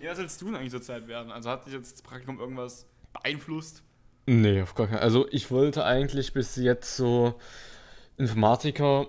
ja, 0.00 0.12
was 0.12 0.18
willst 0.18 0.40
du 0.40 0.46
denn 0.46 0.54
eigentlich 0.56 0.70
zurzeit 0.70 1.08
werden? 1.08 1.32
Also 1.32 1.50
hat 1.50 1.66
dich 1.66 1.72
jetzt 1.72 1.92
das 1.92 2.02
Praktikum 2.02 2.38
irgendwas 2.38 2.86
beeinflusst? 3.12 3.82
Nee, 4.26 4.62
auf 4.62 4.74
gar 4.74 4.88
keinen 4.88 4.98
Also 4.98 5.26
ich 5.30 5.50
wollte 5.50 5.84
eigentlich 5.84 6.32
bis 6.32 6.56
jetzt 6.56 6.96
so 6.96 7.34
Informatiker, 8.18 9.06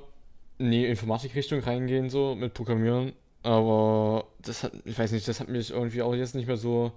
nee, 0.60 0.90
Informatikrichtung 0.90 1.60
reingehen, 1.60 2.10
so 2.10 2.36
mit 2.36 2.54
Programmieren. 2.54 3.14
Aber 3.44 4.28
das 4.42 4.64
hat, 4.64 4.74
ich 4.86 4.98
weiß 4.98 5.12
nicht, 5.12 5.28
das 5.28 5.40
hat 5.40 5.50
mich 5.50 5.72
irgendwie 5.72 6.02
auch 6.02 6.14
jetzt 6.14 6.36
nicht 6.36 6.48
mehr 6.48 6.58
so 6.58 6.92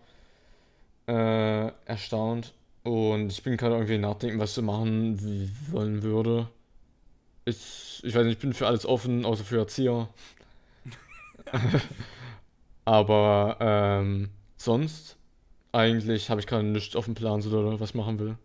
äh, 1.06 1.66
erstaunt. 1.86 2.54
Und 2.84 3.30
ich 3.30 3.42
bin 3.42 3.56
gerade 3.56 3.74
irgendwie 3.74 3.98
nachdenken, 3.98 4.38
was 4.38 4.56
ich 4.56 4.64
machen 4.64 5.52
wollen 5.70 6.02
würde. 6.02 6.48
Ich, 7.44 8.02
ich 8.04 8.14
weiß 8.14 8.24
nicht, 8.24 8.34
ich 8.34 8.40
bin 8.40 8.52
für 8.52 8.66
alles 8.66 8.86
offen, 8.86 9.24
außer 9.24 9.44
für 9.44 9.58
Erzieher. 9.58 10.08
Aber 12.84 13.56
ähm, 13.60 14.30
sonst 14.56 15.16
eigentlich 15.72 16.30
habe 16.30 16.40
ich 16.40 16.46
gerade 16.46 16.64
nichts 16.64 16.94
auf 16.96 17.06
dem 17.06 17.14
Plan, 17.14 17.40
so 17.40 17.50
oder 17.58 17.80
was 17.80 17.94
machen 17.94 18.18
will. 18.18 18.36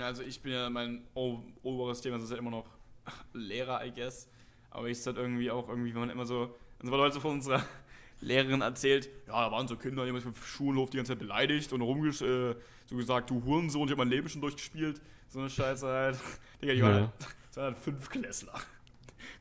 Also 0.00 0.22
ich 0.22 0.40
bin 0.40 0.52
ja 0.52 0.70
mein 0.70 1.04
oberes 1.14 2.00
Thema, 2.00 2.16
das 2.16 2.24
ist 2.24 2.30
ja 2.30 2.38
immer 2.38 2.50
noch 2.50 2.66
Lehrer, 3.32 3.84
I 3.84 3.92
guess. 3.92 4.28
Aber 4.70 4.88
ich 4.88 5.04
halt 5.06 5.16
irgendwie 5.18 5.50
auch 5.50 5.68
irgendwie, 5.68 5.92
wenn 5.92 6.00
man 6.00 6.10
immer 6.10 6.26
so, 6.26 6.54
uns 6.80 6.90
wurde 6.90 7.02
heute 7.02 7.14
so 7.14 7.20
von 7.20 7.32
unserer 7.32 7.62
Lehrerin 8.20 8.60
erzählt, 8.62 9.08
ja, 9.28 9.44
da 9.44 9.52
waren 9.52 9.68
so 9.68 9.76
Kinder, 9.76 10.02
die 10.04 10.08
haben 10.08 10.16
mich 10.16 10.26
auf 10.26 10.32
dem 10.32 10.42
Schulhof 10.42 10.90
die 10.90 10.96
ganze 10.96 11.12
Zeit 11.12 11.18
beleidigt 11.20 11.72
und 11.72 11.82
rumgesch 11.82 12.22
äh, 12.22 12.54
so 12.86 12.96
gesagt, 12.96 13.30
du 13.30 13.44
Hurensohn, 13.44 13.84
ich 13.84 13.90
hab 13.92 13.98
mein 13.98 14.08
Leben 14.08 14.28
schon 14.28 14.40
durchgespielt. 14.40 15.00
So 15.28 15.38
eine 15.40 15.50
Scheiße 15.50 15.86
halt. 15.86 16.18
Digga, 16.62 16.74
die 16.74 16.82
waren 16.82 16.94
Ja. 16.94 17.00
halt, 17.00 17.56
waren 17.56 17.64
halt 17.66 17.78
Fünfklässler. 17.78 18.54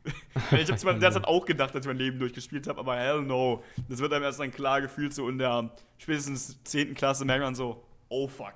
ich 0.51 0.69
hab's 0.69 0.83
mir 0.83 0.97
derzeit 0.99 1.25
auch 1.25 1.45
gedacht, 1.45 1.73
dass 1.73 1.81
ich 1.81 1.87
mein 1.87 1.97
Leben 1.97 2.19
durchgespielt 2.19 2.67
habe, 2.67 2.79
aber 2.79 2.95
hell 2.97 3.21
no. 3.21 3.63
Das 3.87 3.99
wird 3.99 4.11
einem 4.13 4.23
erst 4.23 4.39
dann 4.39 4.51
klar 4.51 4.81
gefühlt, 4.81 5.13
so 5.13 5.29
in 5.29 5.37
der 5.37 5.71
spätestens 5.97 6.61
10. 6.63 6.93
Klasse 6.95 7.23
merkt 7.25 7.43
man 7.43 7.55
so, 7.55 7.83
oh 8.09 8.27
fuck. 8.27 8.55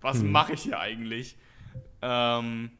Was 0.00 0.20
Hm. 0.20 0.32
mache 0.32 0.52
ich 0.54 0.62
hier 0.62 0.78
eigentlich? 0.80 1.36
Ähm, 2.02 2.70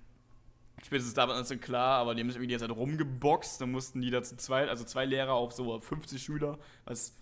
spätestens 0.82 1.14
da 1.14 1.28
war 1.28 1.36
das 1.38 1.48
dann 1.48 1.60
klar, 1.60 1.98
aber 1.98 2.14
die 2.14 2.20
haben 2.22 2.28
sich 2.28 2.36
irgendwie 2.36 2.48
die 2.48 2.54
ganze 2.54 2.66
Zeit 2.68 2.76
rumgeboxt. 2.76 3.60
Dann 3.60 3.70
mussten 3.72 4.00
die 4.00 4.10
da 4.10 4.22
zu 4.22 4.36
zweit, 4.36 4.68
also 4.68 4.84
zwei 4.84 5.04
Lehrer 5.04 5.32
auf 5.34 5.52
so 5.52 5.78
50 5.80 6.22
Schüler, 6.22 6.58
was 6.84 7.14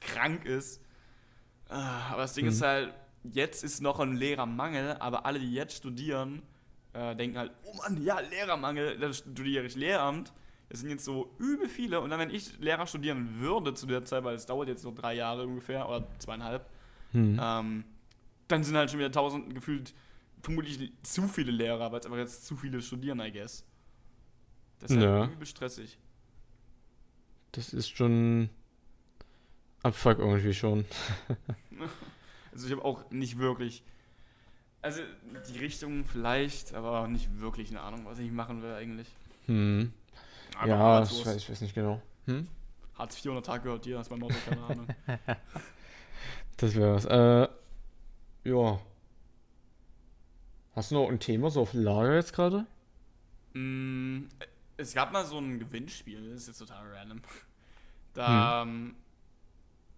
krank 0.00 0.44
ist. 0.44 0.80
Ah, 1.68 2.10
Aber 2.12 2.22
das 2.22 2.34
Ding 2.34 2.44
Hm. 2.46 2.52
ist 2.52 2.62
halt, 2.62 2.92
jetzt 3.24 3.64
ist 3.64 3.80
noch 3.80 3.98
ein 4.00 4.14
Lehrermangel, 4.16 4.96
aber 5.00 5.24
alle, 5.26 5.38
die 5.40 5.52
jetzt 5.52 5.76
studieren, 5.76 6.42
äh, 6.94 7.14
denken 7.14 7.36
halt, 7.38 7.52
oh 7.64 7.74
Mann, 7.76 8.02
ja, 8.02 8.20
Lehrermangel, 8.20 8.98
dann 8.98 9.12
studiere 9.12 9.64
ich 9.66 9.74
Lehramt. 9.76 10.32
Das 10.70 10.80
sind 10.80 10.88
jetzt 10.90 11.04
so 11.04 11.34
übel 11.38 11.68
viele. 11.68 12.00
Und 12.00 12.10
dann, 12.10 12.18
wenn 12.18 12.30
ich 12.30 12.58
Lehrer 12.58 12.86
studieren 12.86 13.38
würde 13.38 13.74
zu 13.74 13.86
der 13.86 14.04
Zeit, 14.04 14.24
weil 14.24 14.34
es 14.34 14.46
dauert 14.46 14.68
jetzt 14.68 14.84
noch 14.84 14.94
drei 14.94 15.14
Jahre 15.14 15.46
ungefähr 15.46 15.88
oder 15.88 16.06
zweieinhalb, 16.18 16.68
Hm. 17.12 17.38
ähm, 17.40 17.84
dann 18.48 18.64
sind 18.64 18.76
halt 18.76 18.90
schon 18.90 18.98
wieder 18.98 19.12
tausend 19.12 19.54
gefühlt 19.54 19.94
vermutlich 20.42 20.92
zu 21.02 21.28
viele 21.28 21.52
Lehrer, 21.52 21.92
weil 21.92 22.00
es 22.00 22.06
einfach 22.06 22.18
jetzt 22.18 22.44
zu 22.46 22.56
viele 22.56 22.82
studieren, 22.82 23.20
I 23.20 23.30
guess. 23.30 23.64
Das 24.80 24.90
ist 24.90 25.00
Ja. 25.02 25.20
halt 25.20 25.32
übel 25.32 25.46
stressig. 25.46 25.98
Das 27.52 27.72
ist 27.72 27.88
schon 27.96 28.50
Abfuck 29.82 30.18
irgendwie 30.18 30.54
schon. 30.54 30.84
Also 32.52 32.66
ich 32.66 32.72
habe 32.72 32.84
auch 32.84 33.10
nicht 33.10 33.38
wirklich. 33.38 33.82
Also 34.84 35.00
die 35.48 35.58
Richtung 35.58 36.04
vielleicht, 36.04 36.74
aber 36.74 37.08
nicht 37.08 37.40
wirklich 37.40 37.70
eine 37.70 37.80
Ahnung, 37.80 38.04
was 38.04 38.18
ich 38.18 38.30
machen 38.30 38.62
will 38.62 38.74
eigentlich. 38.74 39.08
Hm. 39.46 39.92
Einfach 40.56 40.66
Ja, 40.66 41.02
ich 41.02 41.24
weiß, 41.26 41.36
ich 41.36 41.50
weiß 41.50 41.60
nicht 41.62 41.74
genau. 41.74 42.02
Hm? 42.26 42.46
Hartz 42.98 43.16
400 43.16 43.46
Tag 43.46 43.62
gehört 43.62 43.86
dir, 43.86 43.96
das 43.96 44.08
ist 44.08 44.10
mein 44.10 44.20
Motto, 44.20 44.34
keine 44.46 44.62
Ahnung. 44.62 44.86
Das 46.58 46.74
wäre 46.76 46.94
was. 46.94 47.04
Äh, 47.06 47.48
ja. 48.48 48.80
Hast 50.76 50.90
du 50.90 50.94
noch 50.96 51.08
ein 51.08 51.18
Thema 51.18 51.50
so 51.50 51.62
auf 51.62 51.72
Lager 51.72 52.14
jetzt 52.14 52.32
gerade? 52.32 52.66
Mm, 53.54 54.26
es 54.76 54.94
gab 54.94 55.12
mal 55.12 55.24
so 55.24 55.38
ein 55.38 55.58
Gewinnspiel, 55.58 56.30
das 56.30 56.42
ist 56.42 56.46
jetzt 56.48 56.58
total 56.58 56.92
random. 56.92 57.22
Da 58.12 58.62
ähm, 58.62 58.94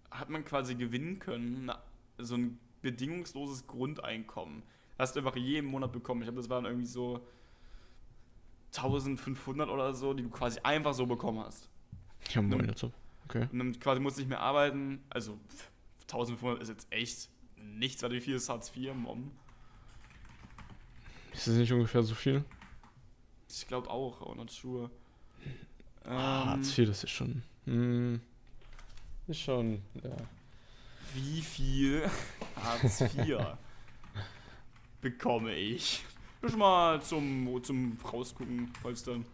hat 0.09 0.29
man 0.29 0.45
quasi 0.45 0.75
gewinnen 0.75 1.19
können, 1.19 1.65
na- 1.65 1.83
so 2.17 2.35
ein 2.35 2.57
bedingungsloses 2.81 3.67
Grundeinkommen. 3.67 4.63
Hast 4.97 5.15
du 5.15 5.19
einfach 5.19 5.35
jeden 5.35 5.67
Monat 5.69 5.91
bekommen. 5.91 6.21
Ich 6.21 6.25
glaube, 6.25 6.39
das 6.41 6.49
waren 6.49 6.65
irgendwie 6.65 6.85
so 6.85 7.25
1500 8.75 9.69
oder 9.69 9.93
so, 9.93 10.13
die 10.13 10.23
du 10.23 10.29
quasi 10.29 10.59
einfach 10.61 10.93
so 10.93 11.05
bekommen 11.05 11.39
hast. 11.39 11.69
Ja, 12.31 12.41
moin, 12.41 12.67
dazu. 12.67 12.91
Okay. 13.25 13.47
Und 13.51 13.59
dann 13.59 13.79
quasi 13.79 13.99
musst 14.01 14.17
du 14.17 14.21
nicht 14.21 14.29
mehr 14.29 14.39
arbeiten. 14.39 15.03
Also 15.09 15.37
pff, 15.49 15.69
1500 16.03 16.61
ist 16.61 16.69
jetzt 16.69 16.87
echt 16.91 17.29
nichts, 17.57 18.01
weil 18.03 18.11
wie 18.11 18.21
viel 18.21 18.35
ist 18.35 18.49
Hartz 18.49 18.71
IV, 18.75 18.93
Mom? 18.93 19.31
Ist 21.33 21.47
das 21.47 21.55
nicht 21.55 21.71
ungefähr 21.71 22.03
so 22.03 22.15
viel? 22.15 22.43
Ich 23.49 23.67
glaube 23.67 23.89
auch, 23.89 24.21
auch 24.21 24.35
not 24.35 24.49
sure. 24.51 24.89
Ah, 26.03 26.09
Ähm, 26.43 26.49
Hartz 26.49 26.77
IV, 26.77 26.87
das 26.87 27.03
ist 27.03 27.11
schon. 27.11 27.43
Hm, 27.65 28.21
ist 29.27 29.41
schon, 29.41 29.81
ja. 30.03 30.15
Wie 31.13 31.41
viel 31.41 32.09
Hartz 32.55 33.01
IV 33.01 33.39
bekomme 35.01 35.53
ich? 35.53 36.03
Das 36.41 36.51
ist 36.51 36.57
mal 36.57 37.01
zum, 37.01 37.63
zum 37.63 37.97
Rausgucken, 38.13 38.71
falls 38.81 39.03
dann 39.03 39.25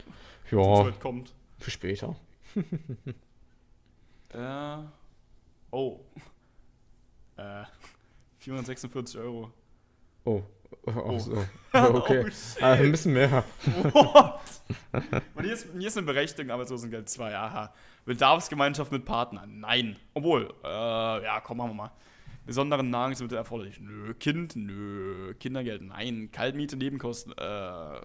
Ja, 0.52 0.58
weit 0.86 1.00
kommt. 1.00 1.34
für 1.60 1.72
später. 1.72 2.16
Äh, 4.30 4.78
oh. 5.72 6.00
Äh, 7.36 7.64
446 8.40 9.20
Euro. 9.20 9.52
Oh. 10.24 10.44
Oh, 10.86 10.92
Oh. 10.92 11.18
so. 11.20 11.32
okay. 11.74 12.26
Oh, 12.28 12.64
ah, 12.64 12.74
ein 12.74 12.92
bisschen 12.92 13.14
mehr. 13.14 13.44
What? 13.92 14.40
Und 15.36 15.44
hier 15.44 15.54
ist, 15.54 15.68
hier 15.76 15.88
ist 15.88 15.98
eine 15.98 16.06
Berechnung, 16.06 16.52
Arbeitslosengeld 16.52 17.10
2. 17.10 17.36
Aha. 17.36 17.74
Bedarfsgemeinschaft 18.06 18.92
mit 18.92 19.04
Partnern. 19.06 19.60
Nein. 19.62 19.96
Obwohl, 20.14 20.54
äh, 20.64 20.68
ja, 21.24 21.42
komm, 21.42 21.58
machen 21.58 21.72
wir 21.72 21.76
mal. 21.76 21.92
Besonderen 22.46 22.90
Nahrungsmittel 22.90 23.38
erforderlich. 23.38 23.80
Nö. 23.80 24.14
Kind? 24.16 24.56
Nö. 24.56 25.34
Kindergeld? 25.36 25.82
Nein. 25.82 26.30
Kaltmiete, 26.32 26.76
Nebenkosten? 26.76 27.34
Äh, 27.38 28.02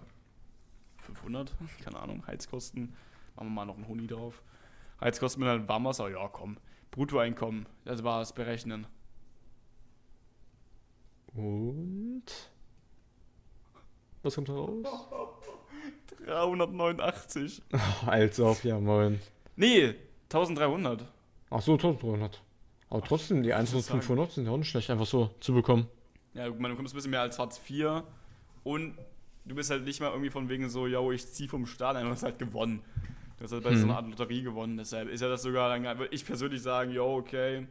500? 0.97 1.55
Keine 1.83 1.99
Ahnung. 1.99 2.25
Heizkosten? 2.25 2.93
Machen 3.35 3.47
wir 3.47 3.51
mal 3.51 3.65
noch 3.65 3.75
einen 3.75 3.87
Huni 3.87 4.07
drauf. 4.07 4.41
Heizkosten 5.01 5.43
mit 5.43 5.49
einem 5.49 5.67
Warmwasser? 5.67 6.09
Ja, 6.09 6.27
komm. 6.27 6.57
Bruttoeinkommen. 6.91 7.67
Das 7.85 8.03
war's. 8.03 8.33
Berechnen. 8.33 8.87
Und. 11.33 12.25
Was 14.23 14.35
kommt 14.35 14.49
da 14.49 14.53
raus? 14.53 14.85
389. 16.25 17.61
Oh, 17.73 17.77
als 18.07 18.39
ob, 18.39 18.63
ja, 18.63 18.79
moin. 18.79 19.19
Nee, 19.55 19.95
1300. 20.25 21.05
Ach 21.49 21.61
so, 21.61 21.73
1300. 21.73 22.41
Aber 22.89 23.01
trotzdem, 23.03 23.43
die 23.43 23.49
ich 23.49 23.55
sagen. 23.55 23.67
1500 23.67 24.31
sind 24.31 24.45
ja 24.45 24.51
auch 24.51 24.57
nicht 24.57 24.69
schlecht, 24.69 24.89
einfach 24.89 25.05
so 25.05 25.29
zu 25.39 25.53
bekommen. 25.53 25.87
Ja, 26.33 26.45
du 26.47 26.53
bekommst 26.55 26.93
ein 26.93 26.95
bisschen 26.95 27.11
mehr 27.11 27.21
als 27.21 27.37
Hartz 27.39 27.59
IV 27.69 28.03
und 28.63 28.97
du 29.45 29.55
bist 29.55 29.69
halt 29.69 29.83
nicht 29.83 29.99
mal 29.99 30.09
irgendwie 30.09 30.29
von 30.29 30.49
wegen 30.49 30.69
so, 30.69 30.87
yo, 30.87 31.11
ich 31.11 31.27
zieh 31.27 31.47
vom 31.47 31.65
Staat 31.65 31.95
ein, 31.95 32.05
du 32.05 32.11
hast 32.11 32.23
halt 32.23 32.39
gewonnen. 32.39 32.81
Du 33.37 33.43
hast 33.45 33.51
halt 33.51 33.63
bei 33.63 33.73
so 33.75 33.83
Hm. 33.83 33.89
einer 33.91 33.97
Art 33.99 34.07
Lotterie 34.09 34.41
gewonnen, 34.43 34.77
deshalb 34.77 35.07
ist 35.09 35.21
ja 35.21 35.29
das 35.29 35.41
sogar, 35.43 35.69
dann 35.69 35.83
würde 35.99 36.13
ich 36.13 36.25
persönlich 36.25 36.61
sagen, 36.61 36.91
yo, 36.91 37.15
okay, 37.17 37.67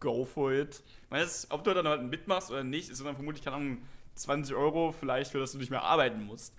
go 0.00 0.24
for 0.24 0.52
it. 0.52 0.82
Ich 1.04 1.10
meine, 1.10 1.24
das- 1.24 1.50
ob 1.50 1.64
du 1.64 1.74
dann 1.74 1.86
halt 1.88 2.02
mitmachst 2.04 2.50
oder 2.50 2.62
nicht, 2.64 2.88
ist 2.90 3.04
dann 3.04 3.14
vermutlich, 3.14 3.42
keine 3.44 3.56
Ahnung, 3.56 3.78
20 4.14 4.54
Euro 4.54 4.92
vielleicht, 4.92 5.32
für 5.32 5.38
das 5.38 5.52
du 5.52 5.58
nicht 5.58 5.70
mehr 5.70 5.82
arbeiten 5.82 6.24
musst. 6.24 6.54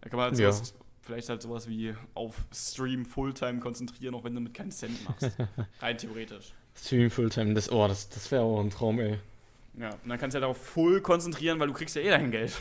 Da 0.00 0.08
kann 0.08 0.18
man 0.18 0.30
halt 0.30 0.38
Ja. 0.38 0.50
sowas, 0.52 0.74
vielleicht 1.02 1.28
halt 1.28 1.42
sowas 1.42 1.68
wie 1.68 1.94
auf 2.14 2.46
Stream 2.52 3.04
Fulltime 3.04 3.60
konzentrieren, 3.60 4.14
auch 4.14 4.24
wenn 4.24 4.34
du 4.34 4.40
mit 4.40 4.54
keinen 4.54 4.70
Cent 4.70 5.04
machst. 5.04 5.30
Rein 5.80 5.98
theoretisch. 5.98 6.52
Stream 6.74 7.10
Fulltime, 7.10 7.54
das, 7.54 7.70
oh, 7.70 7.86
das, 7.86 8.08
das 8.08 8.30
wäre 8.30 8.42
auch 8.42 8.60
ein 8.60 8.70
Traum, 8.70 8.98
ey. 9.00 9.18
Ja, 9.78 9.90
und 9.90 10.08
dann 10.08 10.18
kannst 10.18 10.34
du 10.34 10.36
halt 10.36 10.42
darauf 10.42 10.56
voll 10.56 11.00
konzentrieren, 11.00 11.58
weil 11.58 11.68
du 11.68 11.74
kriegst 11.74 11.96
ja 11.96 12.02
eh 12.02 12.10
dein 12.10 12.30
Geld. 12.30 12.52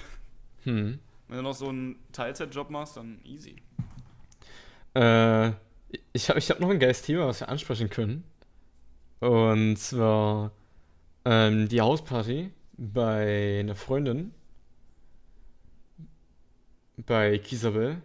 Hm. 0.64 0.99
Wenn 1.28 1.38
du 1.38 1.43
noch 1.43 1.53
so 1.53 1.70
einen 1.70 1.95
Teilzeitjob 2.12 2.70
machst, 2.70 2.97
dann 2.97 3.20
easy. 3.24 3.55
Äh, 4.93 5.51
ich 6.14 6.30
habe 6.30 6.39
ich 6.39 6.49
hab 6.49 6.59
noch 6.59 6.70
ein 6.70 6.80
geiles 6.80 7.01
Thema, 7.01 7.28
was 7.28 7.39
wir 7.39 7.49
ansprechen 7.49 7.89
können. 7.89 8.24
Und 9.20 9.78
zwar 9.78 10.51
ähm, 11.26 11.70
die 11.70 11.82
Hausparty 11.82 12.51
bei 12.78 13.59
einer 13.59 13.76
Freundin. 13.76 14.34
Bei 16.97 17.38
Kisabel. 17.38 18.01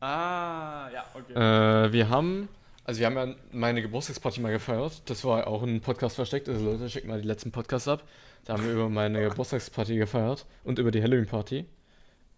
Ah, 0.00 0.88
ja, 0.92 1.04
okay. 1.14 1.34
Äh, 1.34 1.92
wir 1.92 2.08
haben, 2.08 2.48
also 2.90 2.98
wir 2.98 3.06
haben 3.06 3.16
ja 3.16 3.34
meine 3.52 3.82
Geburtstagsparty 3.82 4.40
mal 4.40 4.50
gefeiert. 4.50 5.08
Das 5.08 5.24
war 5.24 5.46
auch 5.46 5.62
ein 5.62 5.80
Podcast 5.80 6.16
versteckt. 6.16 6.48
Also 6.48 6.64
Leute, 6.72 6.88
checkt 6.88 7.06
mal 7.06 7.22
die 7.22 7.28
letzten 7.28 7.52
Podcasts 7.52 7.86
ab. 7.86 8.02
Da 8.44 8.54
haben 8.54 8.64
wir 8.64 8.72
über 8.72 8.88
meine 8.88 9.28
Geburtstagsparty 9.28 9.96
gefeiert 9.96 10.44
und 10.64 10.80
über 10.80 10.90
die 10.90 11.00
Halloween-Party. 11.00 11.66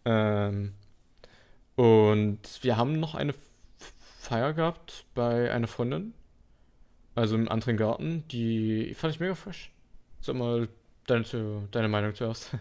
Ähm, 0.04 0.74
und 1.76 2.42
wir 2.60 2.76
haben 2.76 3.00
noch 3.00 3.14
eine 3.14 3.34
Feier 4.20 4.52
gehabt 4.52 5.06
bei 5.14 5.50
einer 5.50 5.68
Freundin. 5.68 6.12
Also 7.14 7.34
im 7.34 7.48
anderen 7.48 7.78
Garten. 7.78 8.28
Die 8.28 8.92
fand 8.92 9.14
ich 9.14 9.20
mega 9.20 9.34
frisch. 9.34 9.72
Sag 10.20 10.36
mal 10.36 10.68
deine, 11.06 11.24
deine 11.70 11.88
Meinung 11.88 12.14
zuerst. 12.14 12.50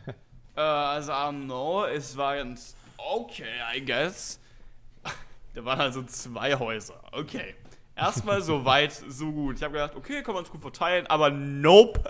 Äh, 0.54 0.60
also, 0.60 1.14
I 1.14 1.16
don't 1.16 1.46
know, 1.46 1.86
es 1.86 2.18
war 2.18 2.36
ganz 2.36 2.76
okay, 2.98 3.46
I 3.74 3.84
guess. 3.84 4.38
Da 5.54 5.64
waren 5.64 5.80
also 5.80 6.04
zwei 6.04 6.54
Häuser. 6.60 7.02
Okay. 7.14 7.56
Erstmal 8.02 8.42
so 8.42 8.66
weit, 8.66 8.92
so 8.92 9.32
gut. 9.32 9.58
Ich 9.58 9.64
habe 9.64 9.74
gedacht, 9.74 9.96
okay, 9.96 10.22
kann 10.24 10.34
man 10.34 10.44
es 10.44 10.50
gut 10.50 10.62
verteilen, 10.62 11.08
aber 11.08 11.30
nope. 11.30 12.02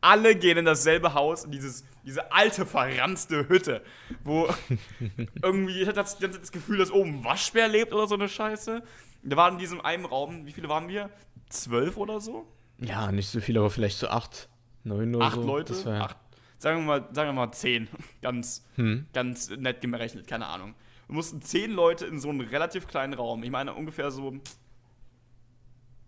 Alle 0.00 0.36
gehen 0.36 0.58
in 0.58 0.64
dasselbe 0.66 1.14
Haus, 1.14 1.44
in 1.44 1.50
dieses, 1.50 1.84
diese 2.04 2.30
alte, 2.30 2.66
verranzte 2.66 3.48
Hütte, 3.48 3.82
wo 4.22 4.48
irgendwie, 5.42 5.80
ich 5.80 5.88
hatte 5.88 5.96
das, 6.02 6.18
das 6.18 6.52
Gefühl, 6.52 6.78
dass 6.78 6.90
oben 6.90 7.20
ein 7.20 7.24
Waschbär 7.24 7.68
lebt 7.68 7.92
oder 7.92 8.06
so 8.06 8.14
eine 8.14 8.28
Scheiße. 8.28 8.82
Da 9.22 9.36
waren 9.36 9.54
in 9.54 9.58
diesem 9.58 9.80
einen 9.80 10.04
Raum, 10.04 10.44
wie 10.46 10.52
viele 10.52 10.68
waren 10.68 10.88
wir? 10.88 11.10
zwölf 11.48 11.96
oder 11.96 12.20
so. 12.20 12.46
Ja, 12.78 13.12
nicht 13.12 13.28
so 13.28 13.40
viel, 13.40 13.56
aber 13.56 13.70
vielleicht 13.70 13.98
so 13.98 14.08
acht, 14.08 14.48
neun 14.82 15.14
oder 15.14 15.26
Acht 15.26 15.34
so. 15.36 15.42
Leute. 15.46 15.72
Das 15.72 15.86
war, 15.86 16.00
Acht, 16.02 16.16
sagen, 16.58 16.80
wir 16.80 16.86
mal, 16.86 17.08
sagen 17.12 17.28
wir 17.28 17.32
mal 17.32 17.52
zehn. 17.52 17.88
Ganz, 18.22 18.64
Hm. 18.74 19.06
ganz 19.12 19.50
nett 19.50 19.80
gerechnet, 19.80 20.26
keine 20.26 20.46
Ahnung. 20.46 20.74
Wir 21.06 21.14
mussten 21.14 21.40
zehn 21.42 21.70
Leute 21.70 22.06
in 22.06 22.18
so 22.18 22.28
einen 22.30 22.40
relativ 22.40 22.86
kleinen 22.88 23.14
Raum. 23.14 23.42
Ich 23.44 23.50
meine 23.50 23.74
ungefähr 23.74 24.10
so 24.10 24.34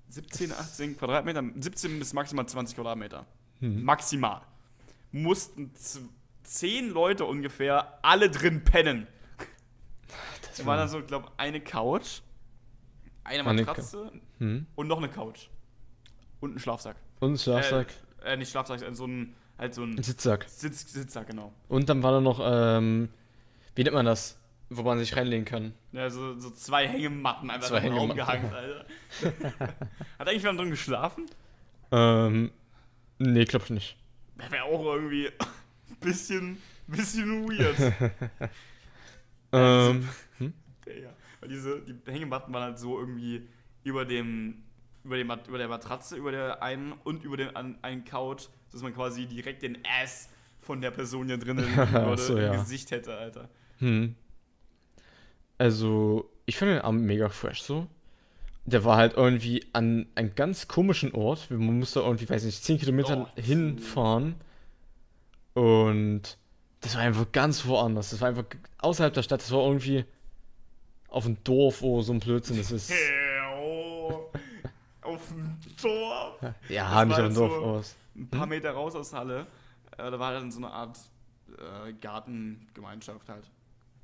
17, 0.09 0.52
18 0.52 0.96
Quadratmeter, 0.98 1.42
17 1.59 1.98
bis 1.98 2.12
maximal 2.12 2.46
20 2.46 2.76
Quadratmeter. 2.76 3.26
Hm. 3.61 3.82
Maximal. 3.84 4.42
Mussten 5.12 5.74
z- 5.74 6.02
zehn 6.44 6.90
Leute 6.90 7.24
ungefähr 7.24 7.98
alle 8.02 8.30
drin 8.30 8.62
pennen. 8.64 9.07
Das 10.42 10.59
Da 10.59 10.66
war 10.66 10.76
dann 10.76 10.88
so, 10.88 11.00
ich 11.00 11.07
glaube, 11.07 11.28
eine 11.36 11.61
Couch, 11.61 12.20
eine 13.24 13.42
Matratze 13.42 14.12
Hm. 14.38 14.66
und 14.74 14.86
noch 14.88 14.98
eine 14.98 15.09
Couch. 15.09 15.48
Und 16.40 16.54
ein 16.57 16.59
Schlafsack. 16.59 16.96
Und 17.20 17.32
ein 17.32 17.38
Schlafsack, 17.38 17.88
Äh, 18.22 18.34
äh, 18.34 18.36
nicht 18.36 18.50
Schlafsack, 18.50 18.82
äh, 18.82 18.94
so 18.94 19.07
ein, 19.07 19.34
halt 19.59 19.74
so 19.74 19.82
ein 19.82 19.96
ein 19.96 20.02
Sitzsack. 20.02 20.44
Sitz, 20.48 20.92
Sitzsack, 20.92 21.26
genau. 21.28 21.52
Und 21.68 21.88
dann 21.88 22.02
war 22.02 22.12
da 22.12 22.20
noch, 22.20 22.40
ähm, 22.42 23.09
wie 23.74 23.82
nennt 23.84 23.94
man 23.94 24.07
das? 24.07 24.38
Wo 24.68 24.82
man 24.82 24.98
sich 24.98 25.14
reinlegen 25.16 25.44
kann. 25.44 25.74
Ja, 25.92 26.10
so, 26.10 26.38
so 26.40 26.50
zwei 26.50 26.88
Hängematten 26.88 27.50
einfach 27.50 27.68
Zwei 27.68 27.86
im 27.86 27.94
Raum 27.94 28.10
Hängematten. 28.10 28.50
gehangen, 28.50 28.52
Alter. 28.52 28.86
Hat 30.18 30.28
eigentlich 30.28 30.42
jemand 30.42 30.58
drin 30.60 30.70
geschlafen? 30.70 31.26
Ähm, 31.92 32.50
nee, 33.18 33.44
glaub 33.44 33.62
ich 33.64 33.70
nicht. 33.70 33.96
Wäre 34.50 34.64
auch 34.64 34.84
irgendwie 34.84 35.28
ein 35.28 35.46
bisschen, 36.00 36.58
bisschen 36.88 37.48
weird. 37.48 37.92
Ähm, 39.52 40.08
Digga. 40.84 41.10
Weil 41.40 41.48
diese, 41.48 41.80
die 41.80 41.94
Hängematten 42.10 42.52
waren 42.52 42.64
halt 42.64 42.78
so 42.78 42.98
irgendwie 42.98 43.46
über 43.84 44.04
dem, 44.04 44.64
über, 45.04 45.16
dem, 45.16 45.30
über 45.46 45.56
der 45.58 45.68
Matratze, 45.68 46.16
über 46.16 46.32
der 46.32 46.62
einen 46.62 46.92
und 47.04 47.24
über 47.24 47.36
den 47.36 47.54
an, 47.54 47.78
einen 47.82 48.04
Couch, 48.04 48.48
dass 48.72 48.82
man 48.82 48.92
quasi 48.92 49.26
direkt 49.26 49.62
den 49.62 49.78
Ass 50.02 50.28
von 50.60 50.80
der 50.80 50.90
Person 50.90 51.28
hier 51.28 51.38
drinnen 51.38 51.64
würde, 51.76 52.18
so, 52.20 52.36
im 52.36 52.42
ja. 52.42 52.56
Gesicht 52.56 52.90
hätte, 52.90 53.16
Alter. 53.16 53.48
hm. 53.78 54.16
Also, 55.59 56.30
ich 56.44 56.57
fand 56.57 56.70
den 56.72 56.80
Abend 56.80 57.02
mega 57.04 57.28
fresh 57.28 57.62
so. 57.62 57.86
Der 58.64 58.84
war 58.84 58.96
halt 58.96 59.14
irgendwie 59.14 59.64
an 59.72 60.07
einem 60.16 60.34
ganz 60.34 60.66
komischen 60.68 61.12
Ort. 61.14 61.50
Man 61.50 61.78
musste 61.78 62.00
irgendwie, 62.00 62.28
weiß 62.28 62.44
nicht, 62.44 62.62
10 62.64 62.78
Kilometer 62.78 63.28
Oh, 63.36 63.40
hinfahren. 63.40 64.34
Und 65.54 66.36
das 66.80 66.94
war 66.96 67.02
einfach 67.02 67.30
ganz 67.32 67.64
woanders. 67.66 68.11
Das 68.11 68.20
war 68.20 68.28
einfach 68.28 68.44
außerhalb 68.78 69.14
der 69.14 69.22
Stadt. 69.22 69.40
Das 69.40 69.50
war 69.52 69.61
irgendwie 69.61 70.04
auf 71.09 71.24
dem 71.24 71.42
Dorf, 71.44 71.82
wo 71.82 72.02
so 72.02 72.12
ein 72.12 72.20
Blödsinn 72.20 72.57
das 72.59 72.70
ist. 72.72 72.92
oh, 73.57 74.30
auf 75.02 75.28
dem 75.28 75.57
Tor. 75.80 76.36
Ja, 76.68 77.04
nicht 77.04 77.16
war 77.16 77.24
auf 77.26 77.32
dem 77.32 77.36
halt 77.36 77.36
Dorf 77.36 77.52
so- 77.52 77.64
aus. 77.64 77.96
ein 78.16 78.28
paar 78.28 78.46
Meter 78.46 78.72
raus 78.72 78.94
aus 78.94 79.12
Halle. 79.12 79.46
Äh, 79.96 80.11
da 80.11 80.18
war 80.18 80.32
dann 80.32 80.50
so 80.50 80.59
eine 80.59 80.70
Art 80.70 80.98
äh, 81.57 81.92
Gartengemeinschaft 81.94 83.28
halt. 83.28 83.48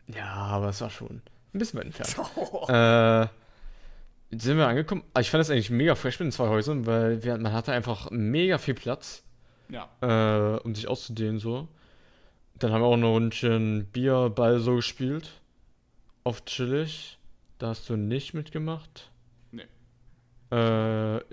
Ja, 0.07 0.33
aber 0.33 0.69
es 0.71 0.81
war 0.81 0.91
schon 0.91 1.21
ein 1.55 1.59
bisschen 1.59 1.79
weit 1.79 1.87
entfernt. 1.87 2.17
äh, 2.69 4.37
sind 4.37 4.57
wir 4.57 4.67
angekommen. 4.67 5.03
Ah, 5.15 5.21
Ich 5.21 5.31
fand 5.31 5.41
das 5.41 5.51
eigentlich 5.51 5.71
mega 5.71 5.95
fresh 5.95 6.19
mit 6.19 6.27
den 6.27 6.33
zwei 6.33 6.49
Häusern, 6.49 6.87
weil 6.87 7.23
wir, 7.23 7.37
man 7.39 7.53
hatte 7.53 7.73
einfach 7.73 8.11
mega 8.11 8.59
viel 8.59 8.75
Platz, 8.75 9.23
Ja. 9.69 9.89
äh, 10.01 10.59
um 10.61 10.75
sich 10.75 10.89
auszudehnen 10.89 11.39
so. 11.39 11.69
Dann 12.59 12.73
haben 12.73 12.81
wir 12.83 12.87
auch 12.87 12.97
noch 12.97 13.09
ein 13.09 13.13
Rundchen 13.15 13.87
Bier, 13.87 14.31
Ball 14.31 14.59
so 14.61 14.77
gespielt. 14.77 15.33
Auf 16.25 16.45
chillig. 16.45 17.19
Da 17.59 17.69
hast 17.69 17.89
du 17.91 17.97
nicht 17.97 18.35
mitgemacht. 18.35 19.11
Nee. 19.51 19.67
Äh, 20.51 20.57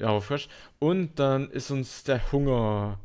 ja, 0.02 0.08
aber 0.08 0.22
fresh. 0.22 0.50
Und 0.80 1.20
dann 1.20 1.50
ist 1.52 1.72
uns 1.72 2.04
der 2.04 2.32
Hunger 2.32 3.00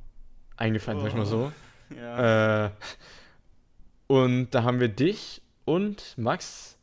eingefallen, 0.57 1.01
sag 1.01 1.09
ich 1.09 1.15
mal 1.15 1.27
so. 1.27 1.53
Ja. 1.95 2.67
Äh, 2.67 2.71
und 4.07 4.51
da 4.51 4.63
haben 4.63 4.81
wir 4.81 4.89
dich 4.89 5.43
und 5.67 6.15
Max 6.17 6.77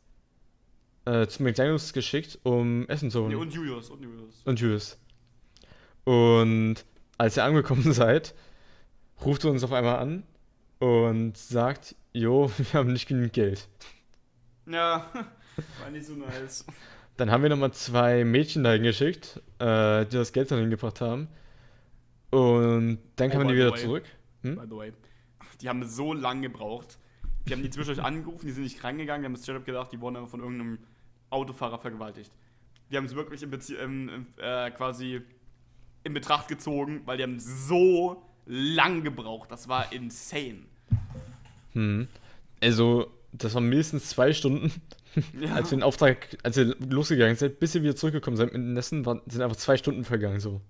äh, 1.04 1.26
zu 1.26 1.42
McDonalds 1.42 1.92
geschickt, 1.92 2.38
um 2.42 2.88
Essen 2.88 3.10
zu 3.10 3.20
holen. 3.20 3.30
nee, 3.30 3.34
und 3.36 3.52
Julius, 3.52 3.90
und 3.90 4.02
Julius. 4.02 4.42
und 4.44 4.60
Julius. 4.60 4.98
Und 6.04 6.76
als 7.18 7.36
ihr 7.36 7.44
angekommen 7.44 7.92
seid, 7.92 8.34
ruft 9.24 9.44
er 9.44 9.50
uns 9.50 9.62
auf 9.64 9.72
einmal 9.72 9.98
an 9.98 10.22
und 10.78 11.36
sagt, 11.36 11.94
jo, 12.12 12.50
wir 12.56 12.72
haben 12.74 12.92
nicht 12.92 13.06
genügend 13.08 13.32
Geld. 13.32 13.68
Ja, 14.66 15.10
war 15.80 15.90
nicht 15.90 16.06
so 16.06 16.14
nice. 16.14 16.64
Dann 17.16 17.30
haben 17.30 17.42
wir 17.42 17.50
nochmal 17.50 17.72
zwei 17.72 18.24
Mädchen 18.24 18.64
dahin 18.64 18.82
geschickt, 18.82 19.40
äh, 19.58 20.06
die 20.06 20.16
das 20.16 20.32
Geld 20.32 20.50
dann 20.50 20.60
hingebracht 20.60 21.00
haben. 21.00 21.28
Und 22.30 22.98
dann 23.16 23.30
Oh, 23.30 23.32
kamen 23.32 23.48
die 23.48 23.54
by 23.54 23.60
the 23.60 23.66
wieder 23.66 23.74
zurück. 23.76 24.04
Hm? 24.42 24.56
By 24.56 24.62
the 24.68 24.76
way. 24.76 24.92
Die 25.60 25.68
haben 25.68 25.86
so 25.86 26.14
lange 26.14 26.48
gebraucht. 26.48 26.98
Die 27.46 27.52
haben 27.52 27.62
die 27.62 27.70
zwischendurch 27.70 28.04
angerufen, 28.04 28.46
die 28.46 28.52
sind 28.52 28.62
nicht 28.62 28.82
reingegangen, 28.82 29.22
die 29.22 29.26
haben 29.26 29.36
straight 29.36 29.58
up 29.58 29.66
gedacht, 29.66 29.92
die 29.92 30.00
wurden 30.00 30.26
von 30.28 30.40
irgendeinem 30.40 30.78
Autofahrer 31.32 31.78
vergewaltigt. 31.78 32.30
Die 32.90 32.96
haben 32.96 33.06
es 33.06 33.14
wirklich 33.14 33.42
in 33.42 33.50
Bezie 33.50 33.76
ähm, 33.76 34.26
äh, 34.36 34.70
quasi 34.70 35.22
in 36.04 36.14
Betracht 36.14 36.48
gezogen, 36.48 37.02
weil 37.04 37.16
die 37.16 37.22
haben 37.22 37.38
so 37.38 38.22
lang 38.46 39.02
gebraucht. 39.02 39.50
Das 39.50 39.68
war 39.68 39.92
insane. 39.92 40.64
Hm. 41.72 42.08
Also, 42.60 43.10
das 43.32 43.54
waren 43.54 43.68
mindestens 43.68 44.08
zwei 44.08 44.32
Stunden, 44.32 44.72
Ja. 45.40 45.54
als 45.54 45.70
wir 45.70 45.78
den 45.78 45.82
Auftrag, 45.82 46.36
als 46.42 46.56
wir 46.56 46.76
losgegangen 46.88 47.36
sind, 47.36 47.58
bis 47.60 47.74
wir 47.74 47.82
wieder 47.82 47.96
zurückgekommen 47.96 48.36
sind 48.36 48.52
mit 48.52 48.62
dem 48.62 48.76
Essen, 48.76 49.04
waren, 49.06 49.20
sind 49.26 49.42
einfach 49.42 49.56
zwei 49.56 49.76
Stunden 49.76 50.04
vergangen, 50.04 50.40
so. 50.40 50.60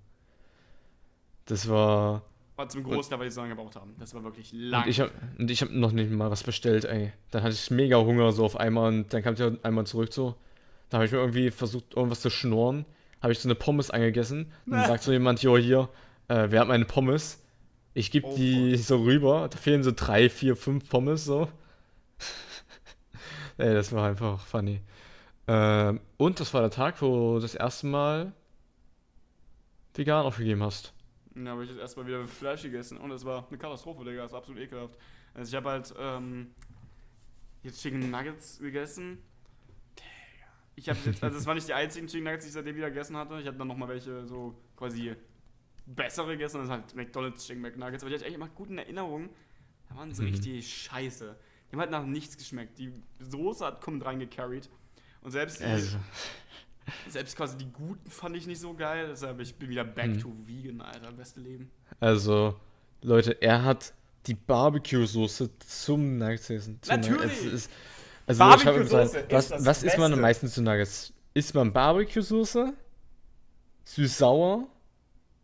Das 1.46 1.68
war. 1.68 2.22
War 2.56 2.68
zum 2.68 2.84
Großteil, 2.84 3.18
weil 3.18 3.26
die 3.26 3.32
so 3.32 3.40
lange 3.40 3.54
gebraucht 3.54 3.76
haben. 3.76 3.94
Das 3.98 4.14
war 4.14 4.22
wirklich 4.22 4.52
lang. 4.52 4.84
Und 4.84 4.90
ich, 4.90 5.00
hab, 5.00 5.10
und 5.38 5.50
ich 5.50 5.62
hab 5.62 5.70
noch 5.70 5.92
nicht 5.92 6.10
mal 6.10 6.30
was 6.30 6.42
bestellt, 6.42 6.84
ey. 6.84 7.12
Dann 7.30 7.42
hatte 7.42 7.54
ich 7.54 7.70
mega 7.70 7.96
Hunger 7.96 8.30
so 8.32 8.44
auf 8.44 8.56
einmal 8.56 8.92
und 8.92 9.12
dann 9.12 9.22
kam 9.22 9.34
ich 9.34 9.64
einmal 9.64 9.86
zurück 9.86 10.12
so. 10.12 10.36
Da 10.93 10.99
habe 10.99 11.07
ich 11.07 11.12
mir 11.12 11.20
irgendwie 11.20 11.51
versucht, 11.51 11.95
irgendwas 11.97 12.20
zu 12.20 12.28
schnurren. 12.28 12.84
Habe 13.22 13.32
ich 13.32 13.38
so 13.38 13.49
eine 13.49 13.55
Pommes 13.55 13.90
angegessen. 13.90 14.53
Und 14.66 14.72
dann 14.72 14.86
sagt 14.86 15.03
so 15.03 15.11
jemand, 15.11 15.43
jo, 15.43 15.57
hier, 15.57 15.88
äh, 16.28 16.49
wer 16.51 16.61
hat 16.61 16.68
meine 16.68 16.84
Pommes? 16.84 17.43
Ich 17.95 18.11
gebe 18.11 18.26
Oh, 18.26 18.36
die 18.36 18.76
so 18.76 18.99
rüber. 19.03 19.49
Da 19.49 19.57
fehlen 19.57 19.82
so 19.82 19.93
drei, 19.97 20.28
vier, 20.28 20.55
fünf 20.55 20.90
Pommes 20.90 21.24
so. 21.24 21.49
ey, 23.57 23.72
das 23.72 23.90
war 23.93 24.07
einfach 24.07 24.45
funny. 24.45 24.82
Ähm, 25.49 25.99
und 26.18 26.40
das 26.40 26.53
war 26.53 26.61
der 26.61 26.70
Tag, 26.70 27.01
wo 27.01 27.36
du 27.36 27.40
das 27.40 27.55
erste 27.55 27.86
Mal 27.86 28.32
vegan 29.95 30.26
aufgegeben 30.26 30.62
hast. 30.62 30.93
Dann 31.34 31.49
habe 31.49 31.64
ich 31.64 31.70
jetzt 31.70 31.80
erstmal 31.80 32.07
wieder 32.07 32.26
Fleisch 32.26 32.61
gegessen 32.61 32.99
und 32.99 33.12
es 33.12 33.24
war 33.24 33.47
eine 33.49 33.57
Katastrophe, 33.57 34.05
Digga. 34.05 34.24
Das 34.24 34.32
war 34.32 34.40
absolut 34.40 34.61
ekelhaft. 34.61 34.99
Also 35.32 35.49
ich 35.49 35.57
habe 35.57 35.70
halt 35.70 35.95
ähm, 35.99 36.51
jetzt 37.62 37.80
Chicken 37.80 38.11
Nuggets 38.11 38.59
gegessen. 38.59 39.22
Ich 40.74 40.88
habe 40.88 40.98
jetzt, 41.04 41.22
also 41.22 41.36
es 41.36 41.46
waren 41.46 41.56
nicht 41.56 41.68
die 41.68 41.74
einzigen 41.74 42.06
Chicken 42.06 42.24
Nuggets, 42.24 42.44
die 42.44 42.48
ich 42.48 42.54
seitdem 42.54 42.76
wieder 42.76 42.88
gegessen 42.90 43.16
hatte. 43.16 43.38
Ich 43.40 43.46
habe 43.46 43.56
dann 43.58 43.68
nochmal 43.68 43.88
welche 43.88 44.26
so 44.26 44.54
quasi 44.76 45.14
bessere 45.86 46.28
gegessen. 46.32 46.58
Das 46.58 46.64
ist 46.66 46.70
halt 46.70 46.94
McDonald's 46.94 47.46
Chicken 47.46 47.60
McNuggets. 47.62 48.02
Aber 48.02 48.08
die 48.10 48.14
hatte 48.14 48.24
ich 48.24 48.34
eigentlich 48.34 48.34
immer 48.34 48.48
gut 48.48 48.70
in 48.70 48.78
Erinnerung. 48.78 49.28
Da 49.88 49.96
waren 49.96 50.12
sie 50.14 50.22
Mhm. 50.22 50.28
richtig 50.28 50.74
scheiße. 50.84 51.36
Die 51.68 51.72
haben 51.72 51.80
halt 51.80 51.90
nach 51.90 52.04
nichts 52.06 52.36
geschmeckt. 52.36 52.78
Die 52.78 52.92
Soße 53.20 53.64
hat 53.66 53.80
kommt 53.80 54.04
reingecarried. 54.04 54.68
Und 55.20 55.30
selbst 55.30 55.60
die, 55.60 55.64
Also, 55.64 55.98
selbst 57.08 57.36
quasi 57.36 57.56
die 57.58 57.70
guten 57.70 58.10
fand 58.10 58.36
ich 58.36 58.46
nicht 58.46 58.60
so 58.60 58.74
geil. 58.74 59.08
Deshalb 59.10 59.40
ich 59.40 59.54
bin 59.54 59.68
wieder 59.68 59.84
back 59.84 60.08
Mhm. 60.10 60.18
to 60.20 60.32
vegan, 60.46 60.80
Alter. 60.80 61.12
Beste 61.12 61.40
Leben. 61.40 61.70
Also, 62.00 62.58
Leute, 63.02 63.32
er 63.42 63.62
hat 63.64 63.92
die 64.26 64.34
Barbecue-Soße 64.34 65.50
zum 65.58 66.16
Nuggets 66.18 66.48
essen. 66.50 66.78
Natürlich. 66.88 67.32
Es 67.46 67.52
ist, 67.52 67.70
also, 68.26 68.38
Barbecue-Soße 68.38 69.26
gesagt, 69.26 69.32
ist 69.32 69.50
was, 69.50 69.66
was 69.66 69.82
isst 69.82 69.98
man 69.98 70.06
am 70.06 70.10
Beste. 70.10 70.22
meisten 70.22 70.48
zu 70.48 70.62
Nuggets? 70.62 71.12
Isst 71.34 71.54
man 71.54 71.72
Barbecue-Soße? 71.72 72.72
Süß-sauer? 73.84 74.66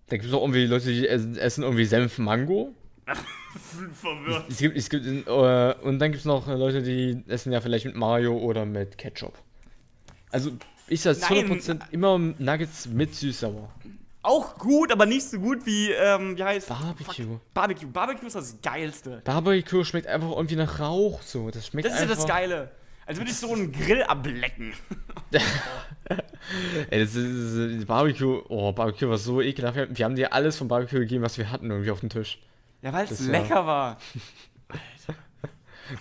Da 0.08 0.16
gibt 0.16 0.28
es 0.28 0.34
auch 0.34 0.42
irgendwie 0.42 0.66
Leute, 0.66 0.92
die 0.92 1.06
essen, 1.06 1.62
irgendwie 1.62 1.84
Senf-Mango. 1.84 2.74
Verwirrt. 3.92 4.44
Es 4.48 4.58
gibt, 4.58 4.76
es 4.76 4.88
gibt, 4.88 5.06
äh, 5.06 5.74
und 5.82 5.98
dann 5.98 6.12
gibt 6.12 6.20
es 6.20 6.24
noch 6.24 6.46
Leute, 6.46 6.82
die 6.82 7.22
essen 7.28 7.52
ja 7.52 7.60
vielleicht 7.60 7.86
mit 7.86 7.96
Mayo 7.96 8.36
oder 8.36 8.64
mit 8.64 8.98
Ketchup. 8.98 9.34
Also, 10.30 10.52
ich 10.86 11.00
sag 11.00 11.18
Nein. 11.30 11.60
100% 11.60 11.80
immer 11.90 12.18
Nuggets 12.18 12.86
mit 12.86 13.14
Süß-sauer. 13.14 13.70
Auch 14.28 14.58
gut, 14.58 14.92
aber 14.92 15.06
nicht 15.06 15.26
so 15.26 15.38
gut 15.40 15.64
wie, 15.64 15.90
ähm, 15.90 16.36
wie 16.36 16.44
heißt 16.44 16.68
Barbecue. 16.68 17.24
Fuck. 17.24 17.54
Barbecue. 17.54 17.86
Barbecue 17.88 18.26
ist 18.26 18.36
das 18.36 18.60
Geilste. 18.60 19.22
Barbecue 19.24 19.84
schmeckt 19.84 20.06
einfach 20.06 20.30
irgendwie 20.32 20.56
nach 20.56 20.78
Rauch 20.80 21.22
so. 21.22 21.50
Das 21.50 21.66
schmeckt 21.68 21.86
Das 21.86 21.94
ist 21.94 22.00
ja 22.00 22.02
einfach. 22.04 22.16
das 22.16 22.26
Geile. 22.26 22.70
Als 23.06 23.16
würde 23.16 23.30
ich 23.30 23.36
so 23.38 23.50
einen 23.54 23.72
Grill 23.72 24.02
ablecken. 24.02 24.74
Ey, 26.90 27.00
das 27.00 27.14
ist, 27.14 27.86
Barbecue. 27.86 28.42
Oh, 28.50 28.70
Barbecue 28.72 29.08
war 29.08 29.16
so 29.16 29.40
ekelhaft. 29.40 29.76
Wir, 29.76 29.96
wir 29.96 30.04
haben 30.04 30.14
dir 30.14 30.34
alles 30.34 30.58
von 30.58 30.68
Barbecue 30.68 30.98
gegeben, 31.00 31.24
was 31.24 31.38
wir 31.38 31.50
hatten 31.50 31.70
irgendwie 31.70 31.90
auf 31.90 32.00
dem 32.00 32.10
Tisch. 32.10 32.38
Ja, 32.82 32.92
weil 32.92 33.06
es 33.06 33.24
war- 33.26 33.32
lecker 33.32 33.66
war. 33.66 33.98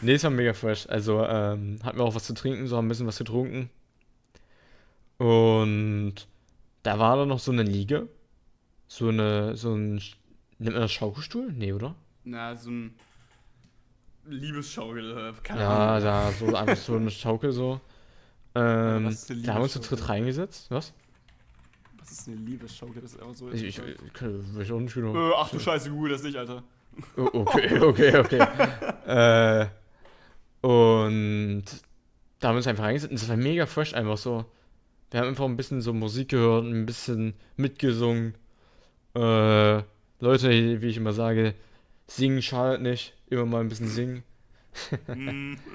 Nee, 0.02 0.16
es 0.16 0.24
war 0.26 0.32
mega 0.32 0.52
fresh. 0.54 0.86
Also, 0.90 1.24
ähm, 1.26 1.80
hatten 1.82 1.98
wir 1.98 2.04
auch 2.04 2.14
was 2.14 2.26
zu 2.26 2.34
trinken, 2.34 2.68
so 2.68 2.76
haben 2.76 2.88
ein 2.88 2.90
bisschen 2.90 3.08
was 3.08 3.18
getrunken. 3.20 3.70
Und 5.18 6.16
da 6.84 7.00
war 7.00 7.16
da 7.16 7.26
noch 7.26 7.40
so 7.40 7.54
eine 7.54 7.64
Liege. 7.64 8.10
So 8.88 9.10
eine, 9.10 9.56
so 9.56 9.74
ein, 9.74 9.96
nennt 10.60 10.74
man 10.74 10.82
das 10.82 10.92
Schaukelstuhl? 10.92 11.52
Nee, 11.54 11.74
oder? 11.74 11.96
Na, 12.24 12.56
so 12.56 12.70
ein 12.72 12.96
Liebesschaukel, 14.26 15.18
äh, 15.18 15.34
keine 15.44 15.62
Ja, 15.62 15.96
Ahnung. 15.96 16.04
da, 16.04 16.32
so 16.32 16.56
einfach 16.56 16.76
so 16.78 16.96
eine 16.96 17.10
Schaukel 17.12 17.52
so. 17.52 17.80
Ähm, 18.56 19.06
was 19.06 19.14
ist 19.24 19.32
eine 19.32 19.42
da 19.42 19.54
haben 19.54 19.60
wir 19.60 19.64
uns 19.64 19.74
zu 19.74 19.80
Liebesschaukel? 19.80 19.98
dritt 19.98 20.10
reingesetzt. 20.10 20.72
Was? 20.72 20.94
Was 22.00 22.12
ist 22.12 22.28
eine 22.28 22.38
Liebesschaukel? 22.38 23.02
Das 23.02 23.14
ist 23.14 23.22
einfach 23.22 23.36
so. 23.36 23.52
Ich, 23.52 23.64
ich, 23.64 23.78
ich, 23.78 23.86
ich 23.86 24.22
weiß 24.56 24.72
auch 24.72 24.80
nicht 24.80 24.94
genau. 24.94 25.16
äh, 25.16 25.34
ach 25.38 25.50
du 25.50 25.60
Scheiße, 25.60 25.90
google 25.90 26.12
das 26.12 26.24
nicht, 26.24 26.36
Alter. 26.38 26.64
Oh, 27.16 27.30
okay, 27.34 27.80
okay, 27.80 28.18
okay. 28.18 28.40
äh, 29.06 29.68
und 30.66 31.64
da 32.40 32.48
haben 32.48 32.56
wir 32.56 32.58
uns 32.58 32.68
einfach 32.68 32.84
reingesetzt 32.86 33.12
und 33.12 33.22
das 33.22 33.30
war 33.30 33.38
mega 33.38 33.66
fresh, 33.66 33.94
einfach 33.94 34.18
so. 34.18 34.46
Wir 35.12 35.20
haben 35.22 35.28
einfach 35.30 35.46
ein 35.46 35.56
bisschen 35.58 35.82
so 35.82 35.94
Musik 35.94 36.30
gehört, 36.30 36.66
ein 36.66 36.86
bisschen 36.86 37.34
mitgesungen. 37.56 38.34
Äh, 39.18 39.84
Leute, 40.20 40.82
wie 40.82 40.88
ich 40.88 40.98
immer 40.98 41.14
sage, 41.14 41.56
singen 42.06 42.42
schadet 42.42 42.82
nicht, 42.82 43.14
immer 43.28 43.46
mal 43.46 43.62
ein 43.62 43.70
bisschen 43.70 43.88
singen. 43.88 44.24
Hm. 45.08 45.58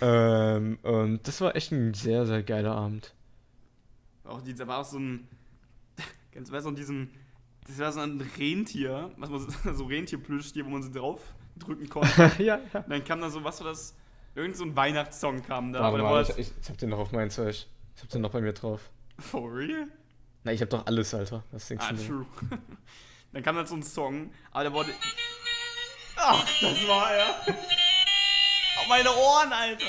Ähm, 0.00 0.78
und 0.82 1.28
das 1.28 1.40
war 1.42 1.54
echt 1.54 1.70
ein 1.70 1.94
sehr, 1.94 2.26
sehr 2.26 2.42
geiler 2.42 2.74
Abend. 2.74 3.14
Auch 4.24 4.40
die, 4.40 4.52
da 4.52 4.66
war 4.66 4.78
auch 4.78 4.84
so 4.84 4.98
ein. 4.98 5.28
Ganz 6.32 6.50
weißt 6.50 6.66
du, 6.66 6.70
in 6.70 6.76
diesem. 6.76 7.10
Das 7.68 7.78
war 7.78 7.92
so 7.92 8.00
ein 8.00 8.20
Rentier, 8.36 9.12
was 9.16 9.30
man 9.30 9.38
so, 9.38 9.72
so 9.74 9.84
Rentierplüschtier, 9.84 10.64
wo 10.66 10.70
man 10.70 10.82
so 10.82 10.90
drauf 10.90 11.20
drücken 11.56 11.88
konnte. 11.88 12.32
ja, 12.38 12.58
ja. 12.72 12.80
Und 12.80 12.90
dann 12.90 13.04
kam 13.04 13.20
da 13.20 13.30
so, 13.30 13.44
was 13.44 13.60
war 13.60 13.68
das? 13.68 13.94
Irgend 14.34 14.56
so 14.56 14.64
ein 14.64 14.74
Weihnachtssong 14.74 15.42
kam 15.42 15.72
da. 15.72 15.82
Warte 15.82 16.02
mal, 16.02 16.22
ich, 16.22 16.30
ich, 16.30 16.52
ich 16.60 16.68
hab 16.68 16.78
den 16.78 16.88
noch 16.88 16.98
auf 16.98 17.12
meinem 17.12 17.30
Zeug. 17.30 17.66
Ich 17.94 18.02
hab 18.02 18.08
den 18.08 18.22
noch 18.22 18.32
bei 18.32 18.40
mir 18.40 18.54
drauf. 18.54 18.90
For 19.18 19.54
real? 19.54 19.86
Na, 20.44 20.52
ich 20.52 20.60
hab 20.60 20.70
doch 20.70 20.86
alles, 20.86 21.14
Alter. 21.14 21.44
Was 21.52 21.68
denkst 21.68 21.86
Ah, 21.88 21.92
true. 21.92 22.26
dann 23.32 23.42
kam 23.42 23.56
da 23.56 23.66
so 23.66 23.74
ein 23.76 23.82
Song, 23.82 24.32
aber 24.50 24.64
der 24.64 24.72
wurde. 24.72 24.90
Ach, 26.16 26.44
das 26.60 26.88
war 26.88 27.12
er. 27.12 27.28
Auf 28.78 28.88
meine 28.88 29.10
Ohren, 29.10 29.52
Alter. 29.52 29.86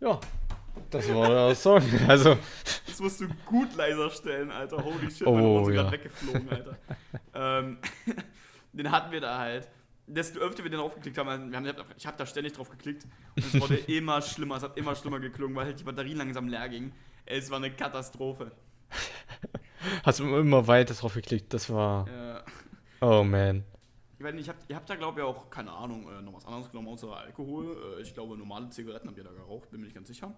Ja, 0.00 0.20
das 0.90 1.08
war 1.14 1.28
der 1.28 1.54
Song. 1.54 1.82
Also, 2.06 2.36
Das 2.86 3.00
musst 3.00 3.20
du 3.20 3.28
gut 3.46 3.74
leiser 3.76 4.10
stellen, 4.10 4.50
Alter. 4.50 4.82
Holy 4.82 5.10
shit, 5.10 5.26
Oh, 5.26 5.34
meine 5.34 5.46
Ohren 5.48 5.64
sind 5.66 5.74
ja. 5.74 5.82
grad 5.82 5.92
weggeflogen, 5.92 6.48
Alter. 6.50 6.76
ähm, 7.34 7.78
den 8.72 8.90
hatten 8.90 9.10
wir 9.12 9.20
da 9.20 9.38
halt. 9.38 9.68
Desto 10.06 10.38
öfter 10.40 10.62
wir 10.62 10.70
den 10.70 10.80
draufgeklickt 10.80 11.18
haben, 11.18 11.28
also 11.28 11.56
haben 11.56 11.66
ich 11.96 12.06
habe 12.06 12.16
da 12.16 12.26
ständig 12.26 12.52
drauf 12.52 12.70
geklickt 12.70 13.06
und 13.34 13.44
es 13.44 13.60
wurde 13.60 13.76
immer 13.88 14.22
schlimmer, 14.22 14.56
es 14.56 14.62
hat 14.62 14.76
immer 14.76 14.94
schlimmer 14.94 15.18
geklungen, 15.18 15.56
weil 15.56 15.66
halt 15.66 15.80
die 15.80 15.84
Batterie 15.84 16.14
langsam 16.14 16.48
leer 16.48 16.68
ging. 16.68 16.92
Es 17.24 17.50
war 17.50 17.58
eine 17.58 17.72
Katastrophe. 17.72 18.52
hast 20.04 20.20
du 20.20 20.36
immer 20.36 20.66
weiter 20.66 20.94
drauf 20.94 21.14
geklickt. 21.14 21.52
Das 21.52 21.68
war. 21.70 22.08
Äh, 22.08 22.42
Oh 23.00 23.22
man. 23.22 23.64
ich 24.18 24.24
weiß 24.24 24.34
nicht, 24.34 24.46
ihr 24.46 24.52
habt, 24.54 24.70
ihr 24.70 24.76
habt 24.76 24.88
da 24.88 24.94
glaube 24.94 25.20
ich 25.20 25.26
auch, 25.26 25.50
keine 25.50 25.70
Ahnung, 25.70 26.08
äh, 26.08 26.22
noch 26.22 26.32
was 26.32 26.46
anderes 26.46 26.70
genommen 26.70 26.88
außer 26.88 27.14
Alkohol. 27.14 27.96
Äh, 27.98 28.02
ich 28.02 28.14
glaube, 28.14 28.36
normale 28.38 28.70
Zigaretten 28.70 29.08
habt 29.08 29.18
ihr 29.18 29.24
da 29.24 29.32
geraucht, 29.32 29.70
bin 29.70 29.80
mir 29.80 29.86
nicht 29.86 29.94
ganz 29.94 30.08
sicher. 30.08 30.34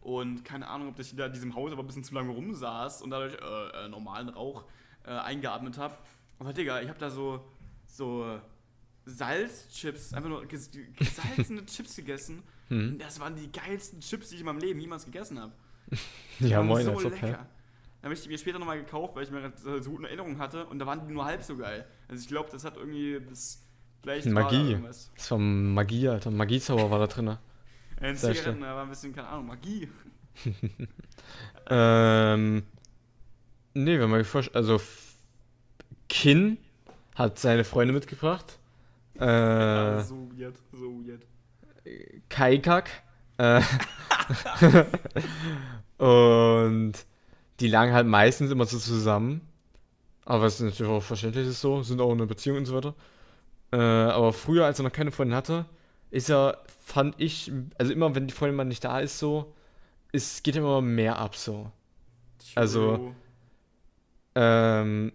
Und 0.00 0.44
keine 0.44 0.68
Ahnung, 0.68 0.88
ob 0.88 0.98
ich 0.98 1.14
da 1.16 1.26
in 1.26 1.32
diesem 1.32 1.54
Haus 1.54 1.72
aber 1.72 1.82
ein 1.82 1.86
bisschen 1.86 2.04
zu 2.04 2.14
lange 2.14 2.32
rumsaß 2.32 3.02
und 3.02 3.10
dadurch 3.10 3.34
äh, 3.34 3.84
äh, 3.86 3.88
normalen 3.88 4.28
Rauch 4.28 4.64
äh, 5.04 5.10
eingeatmet 5.10 5.78
habe. 5.78 5.94
Aber 6.38 6.52
Digga, 6.52 6.82
ich 6.82 6.88
habe 6.88 6.98
da 6.98 7.08
so, 7.08 7.44
so 7.86 8.38
Salzchips, 9.04 10.14
einfach 10.14 10.28
nur 10.28 10.46
ges 10.46 10.70
gesalzene 10.96 11.64
Chips 11.66 11.96
gegessen. 11.96 12.42
Hm. 12.68 12.98
Das 12.98 13.18
waren 13.20 13.34
die 13.36 13.50
geilsten 13.50 14.00
Chips, 14.00 14.28
die 14.28 14.36
ich 14.36 14.40
in 14.40 14.46
meinem 14.46 14.58
Leben 14.58 14.80
jemals 14.80 15.04
gegessen 15.04 15.38
habe. 15.40 15.52
Ja, 16.40 16.62
moin, 16.62 16.84
so 16.84 16.92
als 16.92 17.04
lecker. 17.04 17.26
hä? 17.26 17.32
Dann 17.32 17.44
habe 18.04 18.14
ich 18.14 18.22
die 18.22 18.28
mir 18.28 18.38
später 18.38 18.58
nochmal 18.58 18.78
gekauft, 18.78 19.14
weil 19.14 19.22
ich 19.24 19.30
mir 19.30 19.52
so 19.56 19.70
gute 19.90 20.02
in 20.02 20.04
Erinnerung 20.06 20.38
hatte 20.38 20.66
und 20.66 20.78
da 20.80 20.86
waren 20.86 21.06
die 21.06 21.12
nur 21.12 21.24
halb 21.24 21.42
so 21.42 21.56
geil. 21.56 21.86
Also 22.08 22.22
ich 22.22 22.28
glaube, 22.28 22.48
das 22.50 22.64
hat 22.64 22.76
irgendwie 22.76 23.20
das 23.28 23.62
da 24.02 24.18
Magie. 24.30 24.70
irgendwas. 24.72 25.12
Das 25.16 25.30
war 25.30 25.38
Magie, 25.38 26.08
Alter. 26.08 26.30
Magiezauber 26.32 26.90
war 26.90 26.98
da 26.98 27.06
drin. 27.06 27.28
Äh, 28.00 28.10
in 28.10 28.16
Sehr 28.16 28.32
Zigaretten, 28.34 28.60
da 28.62 28.74
war 28.74 28.82
ein 28.82 28.88
bisschen, 28.88 29.14
keine 29.14 29.28
Ahnung, 29.28 29.46
Magie. 29.46 29.88
Ähm. 31.68 32.64
Nee, 33.74 33.98
wenn 34.00 34.10
man 34.10 34.18
gefragt, 34.18 34.54
also 34.54 34.80
Kin 36.08 36.58
hat 37.14 37.38
seine 37.38 37.64
Freunde 37.64 37.94
mitgebracht. 37.94 38.58
Ja, 39.18 39.98
Äh, 39.98 40.02
so 40.04 40.28
weird, 40.36 40.56
so 40.72 40.86
weird. 41.04 41.26
Kaikak. 42.28 42.90
Äh, 43.38 43.60
und 45.98 46.92
die 47.60 47.68
lagen 47.68 47.92
halt 47.92 48.06
meistens 48.06 48.50
immer 48.50 48.66
so 48.66 48.78
zusammen. 48.78 49.40
Aber 50.24 50.44
es 50.46 50.54
ist 50.54 50.60
natürlich 50.60 50.92
auch 50.92 51.02
verständlich 51.02 51.48
ist 51.48 51.60
so, 51.60 51.82
sind 51.82 52.00
auch 52.00 52.12
in 52.12 52.18
einer 52.18 52.26
Beziehung 52.26 52.58
und 52.58 52.66
so 52.66 52.74
weiter. 52.74 52.94
Äh, 53.72 53.76
aber 53.76 54.32
früher, 54.32 54.66
als 54.66 54.78
er 54.78 54.84
noch 54.84 54.92
keine 54.92 55.10
Freundin 55.10 55.36
hatte, 55.36 55.66
ist 56.10 56.30
er, 56.30 56.58
fand 56.84 57.14
ich, 57.18 57.50
also 57.78 57.92
immer 57.92 58.14
wenn 58.14 58.26
die 58.28 58.34
Freundin 58.34 58.56
mal 58.56 58.64
nicht 58.64 58.84
da 58.84 59.00
ist, 59.00 59.18
so, 59.18 59.52
es 60.12 60.42
geht 60.42 60.56
immer 60.56 60.80
mehr 60.80 61.18
ab 61.18 61.34
so. 61.36 61.70
Also- 62.54 62.96
True. 62.96 63.14
Ähm, 64.34 65.12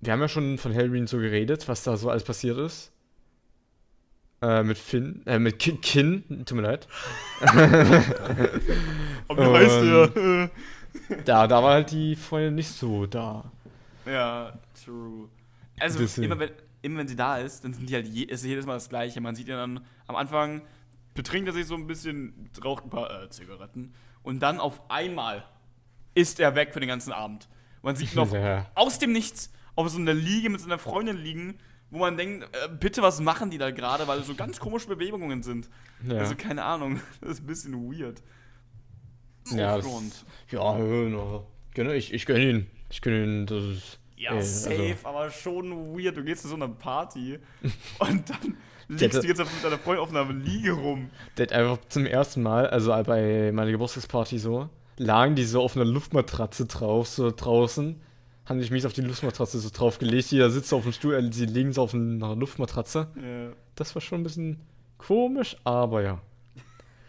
wir 0.00 0.12
haben 0.12 0.20
ja 0.20 0.28
schon 0.28 0.58
von 0.58 0.74
Halloween 0.74 1.06
so 1.06 1.18
geredet, 1.18 1.66
was 1.68 1.82
da 1.82 1.96
so 1.96 2.10
alles 2.10 2.24
passiert 2.24 2.58
ist. 2.58 2.92
Äh, 4.40 4.62
mit 4.62 4.78
Finn, 4.78 5.22
äh, 5.26 5.38
mit 5.38 5.58
Kin, 5.58 5.80
Kin 5.80 6.44
tut 6.46 6.52
mir 6.56 6.62
leid. 6.62 6.86
Aber 9.28 9.36
wie 9.52 9.56
heißt 9.56 9.82
der? 9.82 10.50
Da, 11.24 11.46
da 11.46 11.62
war 11.62 11.72
halt 11.74 11.90
die 11.90 12.16
Freundin 12.16 12.54
nicht 12.56 12.68
so 12.70 13.06
da. 13.06 13.50
ja, 14.06 14.52
true. 14.84 15.28
Also, 15.80 15.98
Bisschen. 16.00 16.24
immer 16.24 16.38
wenn, 16.38 16.50
immer 16.82 16.98
wenn 17.00 17.08
sie 17.08 17.16
da 17.16 17.38
ist, 17.38 17.64
dann 17.64 17.72
sind 17.72 17.88
die 17.88 17.94
halt 17.94 18.06
je, 18.06 18.24
ist 18.24 18.44
jedes 18.44 18.66
Mal 18.66 18.74
das 18.74 18.88
Gleiche. 18.88 19.20
Man 19.20 19.34
sieht 19.34 19.48
ja 19.48 19.56
dann 19.56 19.80
am 20.06 20.16
Anfang, 20.16 20.62
betrinkt 21.14 21.48
er 21.48 21.54
sich 21.54 21.66
so 21.66 21.74
ein 21.74 21.86
bisschen, 21.86 22.50
raucht 22.64 22.84
ein 22.84 22.90
paar 22.90 23.24
äh, 23.24 23.30
Zigaretten 23.30 23.92
und 24.22 24.40
dann 24.40 24.58
auf 24.60 24.80
einmal 24.90 25.44
ist 26.14 26.40
er 26.40 26.54
weg 26.56 26.72
für 26.72 26.80
den 26.80 26.88
ganzen 26.88 27.12
Abend. 27.12 27.48
Man 27.82 27.94
sieht 27.96 28.12
ihn 28.12 28.18
auf, 28.18 28.32
Ja. 28.34 28.66
aus 28.74 28.98
dem 28.98 29.12
Nichts 29.12 29.52
auf 29.76 29.88
so 29.88 29.98
einer 29.98 30.14
Liege 30.14 30.50
mit 30.50 30.60
seiner 30.60 30.78
Freundin 30.78 31.16
liegen, 31.16 31.58
wo 31.90 31.98
man 31.98 32.16
denkt, 32.16 32.44
äh, 32.44 32.68
bitte, 32.68 33.02
was 33.02 33.20
machen 33.20 33.50
die 33.50 33.58
da 33.58 33.70
gerade, 33.70 34.06
weil 34.08 34.20
es 34.20 34.26
so 34.26 34.34
ganz 34.34 34.60
komische 34.60 34.88
Bewegungen 34.88 35.42
sind. 35.42 35.68
Ja, 36.06 36.18
Also, 36.18 36.34
keine 36.36 36.64
Ahnung, 36.64 37.00
das 37.20 37.32
ist 37.32 37.40
ein 37.42 37.46
bisschen 37.46 37.74
weird. 37.92 38.22
Ja, 39.50 39.76
das- 39.78 40.24
ja 40.50 41.40
gönn, 41.74 41.90
ich, 41.90 42.12
ich 42.12 42.26
gönn 42.26 42.42
ihn. 42.42 42.66
Ich 42.90 43.00
gönn 43.02 43.24
ihn, 43.24 43.46
das 43.46 43.62
ist. 43.64 43.98
Ja, 44.16 44.32
ey, 44.32 44.36
also- 44.38 44.70
safe, 44.70 44.96
aber 45.04 45.30
schon 45.30 45.96
weird. 45.96 46.16
Du 46.16 46.24
gehst 46.24 46.42
zu 46.42 46.48
so 46.48 46.56
einer 46.56 46.68
Party 46.68 47.38
und 48.00 48.28
dann 48.30 48.56
liegst 48.88 49.22
du 49.22 49.26
jetzt 49.26 49.38
mit 49.38 49.48
deiner 49.62 49.78
Freundin 49.78 50.02
auf 50.02 50.10
einer 50.10 50.32
Liege 50.32 50.72
rum. 50.72 51.10
Hat 51.38 51.52
einfach 51.52 51.78
zum 51.88 52.04
ersten 52.04 52.42
Mal, 52.42 52.66
also 52.68 52.90
bei 53.04 53.52
meiner 53.52 53.70
Geburtstagsparty 53.70 54.38
so, 54.38 54.68
lagen 54.96 55.36
die 55.36 55.44
so 55.44 55.62
auf 55.62 55.76
einer 55.76 55.84
Luftmatratze 55.84 56.66
drauf, 56.66 57.06
so 57.08 57.30
draußen. 57.30 58.00
Haben 58.48 58.60
sich 58.60 58.70
mies 58.70 58.86
auf 58.86 58.94
die 58.94 59.02
Luftmatratze 59.02 59.58
so 59.58 59.68
draufgelegt. 59.68 60.30
Jeder 60.30 60.50
sitzt 60.50 60.72
auf 60.72 60.82
dem 60.82 60.92
Stuhl, 60.92 61.14
äh, 61.14 61.32
sie 61.32 61.44
liegen 61.44 61.72
so 61.72 61.82
auf 61.82 61.92
einer 61.92 62.34
Luftmatratze. 62.34 63.08
Ja. 63.22 63.52
Das 63.74 63.94
war 63.94 64.00
schon 64.00 64.20
ein 64.20 64.24
bisschen 64.24 64.60
komisch, 64.96 65.56
aber 65.64 66.02
ja. 66.02 66.22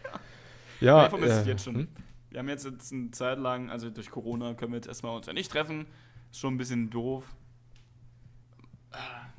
Ja, 0.80 1.04
ich 1.04 1.10
vermisse 1.10 1.42
äh, 1.42 1.46
jetzt 1.46 1.64
schon. 1.64 1.74
hm? 1.74 1.88
Wir 2.30 2.38
haben 2.38 2.48
jetzt, 2.48 2.64
jetzt 2.64 2.92
eine 2.92 3.10
Zeit 3.10 3.38
lang, 3.38 3.70
also 3.70 3.90
durch 3.90 4.10
Corona 4.10 4.54
können 4.54 4.72
wir 4.72 4.76
jetzt 4.76 4.86
erstmal 4.86 5.16
uns 5.16 5.26
ja 5.26 5.32
nicht 5.32 5.50
treffen. 5.50 5.86
Ist 6.30 6.40
schon 6.40 6.54
ein 6.54 6.58
bisschen 6.58 6.90
doof. 6.90 7.24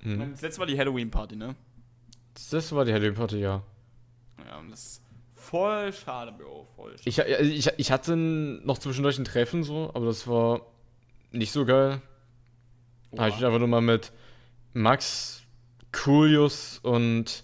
Hm. 0.02 0.32
Das 0.32 0.42
letzte 0.42 0.60
war 0.60 0.68
die 0.68 0.78
Halloween-Party, 0.78 1.36
ne? 1.36 1.56
Das 2.52 2.72
war 2.74 2.86
die 2.86 2.94
Halloween-Party, 2.94 3.40
ja. 3.40 3.64
Ja, 4.48 4.58
und 4.60 4.72
das 4.72 4.84
ist 4.84 5.02
voll 5.36 5.94
schade, 5.94 6.32
Bro. 6.32 6.68
Voll 6.76 6.98
schade. 6.98 7.10
Ich, 7.10 7.20
äh, 7.20 7.42
ich, 7.44 7.70
ich 7.78 7.92
hatte 7.92 8.16
noch 8.16 8.78
zwischendurch 8.78 9.18
ein 9.20 9.26
Treffen 9.26 9.64
so, 9.64 9.92
aber 9.94 10.08
das 10.08 10.28
war 10.28 10.62
nicht 11.32 11.52
so 11.52 11.66
geil. 11.66 12.02
Habe 13.18 13.30
ich 13.30 13.36
mich 13.36 13.46
einfach 13.46 13.60
nur 13.60 13.68
mal 13.68 13.82
mit 13.82 14.12
Max, 14.74 15.42
Julius 15.94 16.80
und 16.84 17.44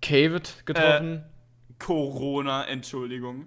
David 0.00 0.64
getroffen. 0.66 1.24
Corona, 1.78 2.64
Entschuldigung. 2.66 3.46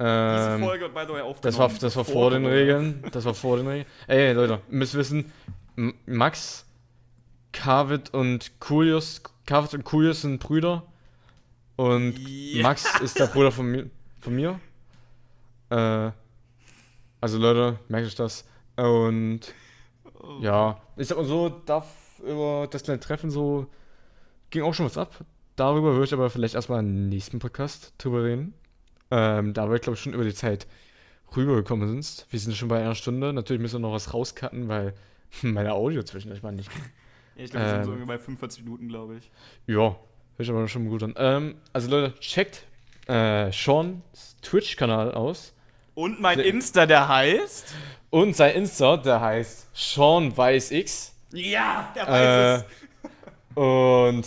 Diese 0.00 0.54
ähm, 0.56 0.64
Folge, 0.64 0.88
by 0.88 1.02
the 1.06 1.12
way, 1.12 1.20
aufgenommen. 1.20 1.40
das 1.42 1.58
war, 1.58 1.68
das 1.68 1.96
war 1.96 2.04
vor 2.04 2.30
den 2.30 2.42
Corona. 2.42 2.58
Regeln. 2.60 3.04
Das 3.12 3.24
war 3.24 3.34
vor 3.34 3.56
den 3.56 3.68
Regeln. 3.68 3.86
Ey, 4.08 4.32
Leute, 4.32 4.54
ihr 4.68 4.76
müsst 4.76 4.94
wissen, 4.94 5.30
Max, 6.06 6.66
David 7.52 8.12
und 8.12 8.50
Julius, 8.68 9.22
David 9.46 9.74
und 9.74 9.88
Julius 9.90 10.22
sind 10.22 10.40
Brüder. 10.40 10.82
Und 11.76 12.18
Ja. 12.18 12.62
Max 12.64 13.00
ist 13.00 13.18
der 13.18 13.26
Bruder 13.26 13.52
von 13.52 13.66
mir. 13.70 13.90
Von 14.20 14.34
mir. 14.34 14.58
Äh, 15.70 16.10
also 17.20 17.38
Leute, 17.38 17.78
merkt 17.88 18.06
euch 18.08 18.14
das. 18.16 18.44
Und 18.76 19.40
ja, 20.40 20.80
ich 20.96 21.08
sag 21.08 21.18
mal 21.18 21.24
so, 21.24 21.48
darf 21.48 21.86
über 22.24 22.68
das 22.70 22.82
kleine 22.84 23.00
Treffen 23.00 23.30
so 23.30 23.66
ging 24.50 24.62
auch 24.62 24.74
schon 24.74 24.86
was 24.86 24.98
ab. 24.98 25.24
darüber 25.56 25.92
würde 25.92 26.04
ich 26.04 26.12
aber 26.12 26.30
vielleicht 26.30 26.54
erstmal 26.54 26.80
im 26.80 27.08
nächsten 27.08 27.38
Podcast 27.38 27.94
drüber 27.98 28.24
reden. 28.24 28.54
Ähm, 29.10 29.52
da 29.54 29.70
wir, 29.70 29.78
glaube 29.78 29.96
ich, 29.96 30.02
schon 30.02 30.14
über 30.14 30.24
die 30.24 30.34
Zeit 30.34 30.66
rübergekommen 31.36 31.88
sind. 31.88 32.26
Wir 32.30 32.38
sind 32.38 32.56
schon 32.56 32.68
bei 32.68 32.80
einer 32.80 32.94
Stunde. 32.94 33.32
Natürlich 33.32 33.60
müssen 33.60 33.76
wir 33.76 33.88
noch 33.88 33.94
was 33.94 34.12
rauscutten, 34.14 34.68
weil 34.68 34.94
meine 35.42 35.72
Audio 35.72 36.02
zwischendurch 36.02 36.42
mal 36.42 36.52
nicht. 36.52 36.70
Ja, 37.36 37.44
ich 37.44 37.50
glaube, 37.50 37.66
wir 37.66 37.70
sind 37.72 37.84
so 37.84 37.90
Ähm. 37.90 37.94
ungefähr 37.96 38.16
bei 38.16 38.18
45 38.18 38.64
Minuten, 38.64 38.88
glaube 38.88 39.16
ich. 39.16 39.30
Ja, 39.66 39.78
hört 39.80 39.98
sich 40.38 40.50
aber 40.50 40.68
schon 40.68 40.88
gut 40.88 41.02
an. 41.02 41.14
Ähm, 41.16 41.54
also 41.72 41.90
Leute, 41.90 42.14
checkt 42.20 42.66
äh, 43.06 43.50
Sean's 43.52 44.36
Twitch-Kanal 44.42 45.12
aus. 45.12 45.54
Und 45.94 46.20
mein 46.20 46.38
Insta, 46.40 46.86
der 46.86 47.08
heißt. 47.08 47.74
Und 48.10 48.36
sein 48.36 48.54
Insta, 48.56 48.96
der 48.96 49.20
heißt 49.20 49.68
Sean 49.74 50.36
WeißX. 50.36 51.14
Ja, 51.32 51.92
der 51.94 52.02
Äh, 52.08 52.08
weiß 52.08 52.64
es. 52.64 53.56
und 53.56 54.24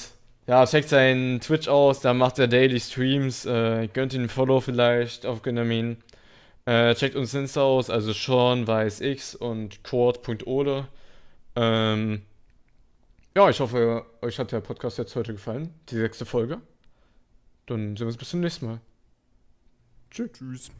ja, 0.47 0.65
checkt 0.65 0.89
seinen 0.89 1.39
Twitch 1.39 1.67
aus, 1.67 2.01
da 2.01 2.13
macht 2.13 2.37
er 2.39 2.47
Daily 2.47 2.79
Streams. 2.79 3.45
Äh, 3.45 3.87
gönnt 3.93 4.13
ihn 4.13 4.23
ein 4.23 4.29
Follow 4.29 4.59
vielleicht 4.61 5.25
auf 5.25 5.41
Gynamin. 5.41 5.97
Äh, 6.65 6.93
checkt 6.95 7.15
uns 7.15 7.33
Insta 7.33 7.61
aus, 7.61 7.89
also 7.89 8.11
Sean 8.13 8.67
WeißX 8.67 9.35
und 9.35 9.83
Cord.ode. 9.83 10.87
Ähm, 11.55 12.21
ja, 13.35 13.49
ich 13.49 13.59
hoffe, 13.59 14.05
euch 14.21 14.39
hat 14.39 14.51
der 14.51 14.61
Podcast 14.61 14.97
jetzt 14.97 15.15
heute 15.15 15.33
gefallen, 15.33 15.73
die 15.89 15.95
sechste 15.97 16.25
Folge. 16.25 16.59
Dann 17.65 17.95
sehen 17.95 18.05
wir 18.05 18.07
uns 18.07 18.17
bis 18.17 18.29
zum 18.29 18.39
nächsten 18.41 18.65
Mal. 18.67 18.79
Tschüss. 20.11 20.31
Tschüss. 20.33 20.71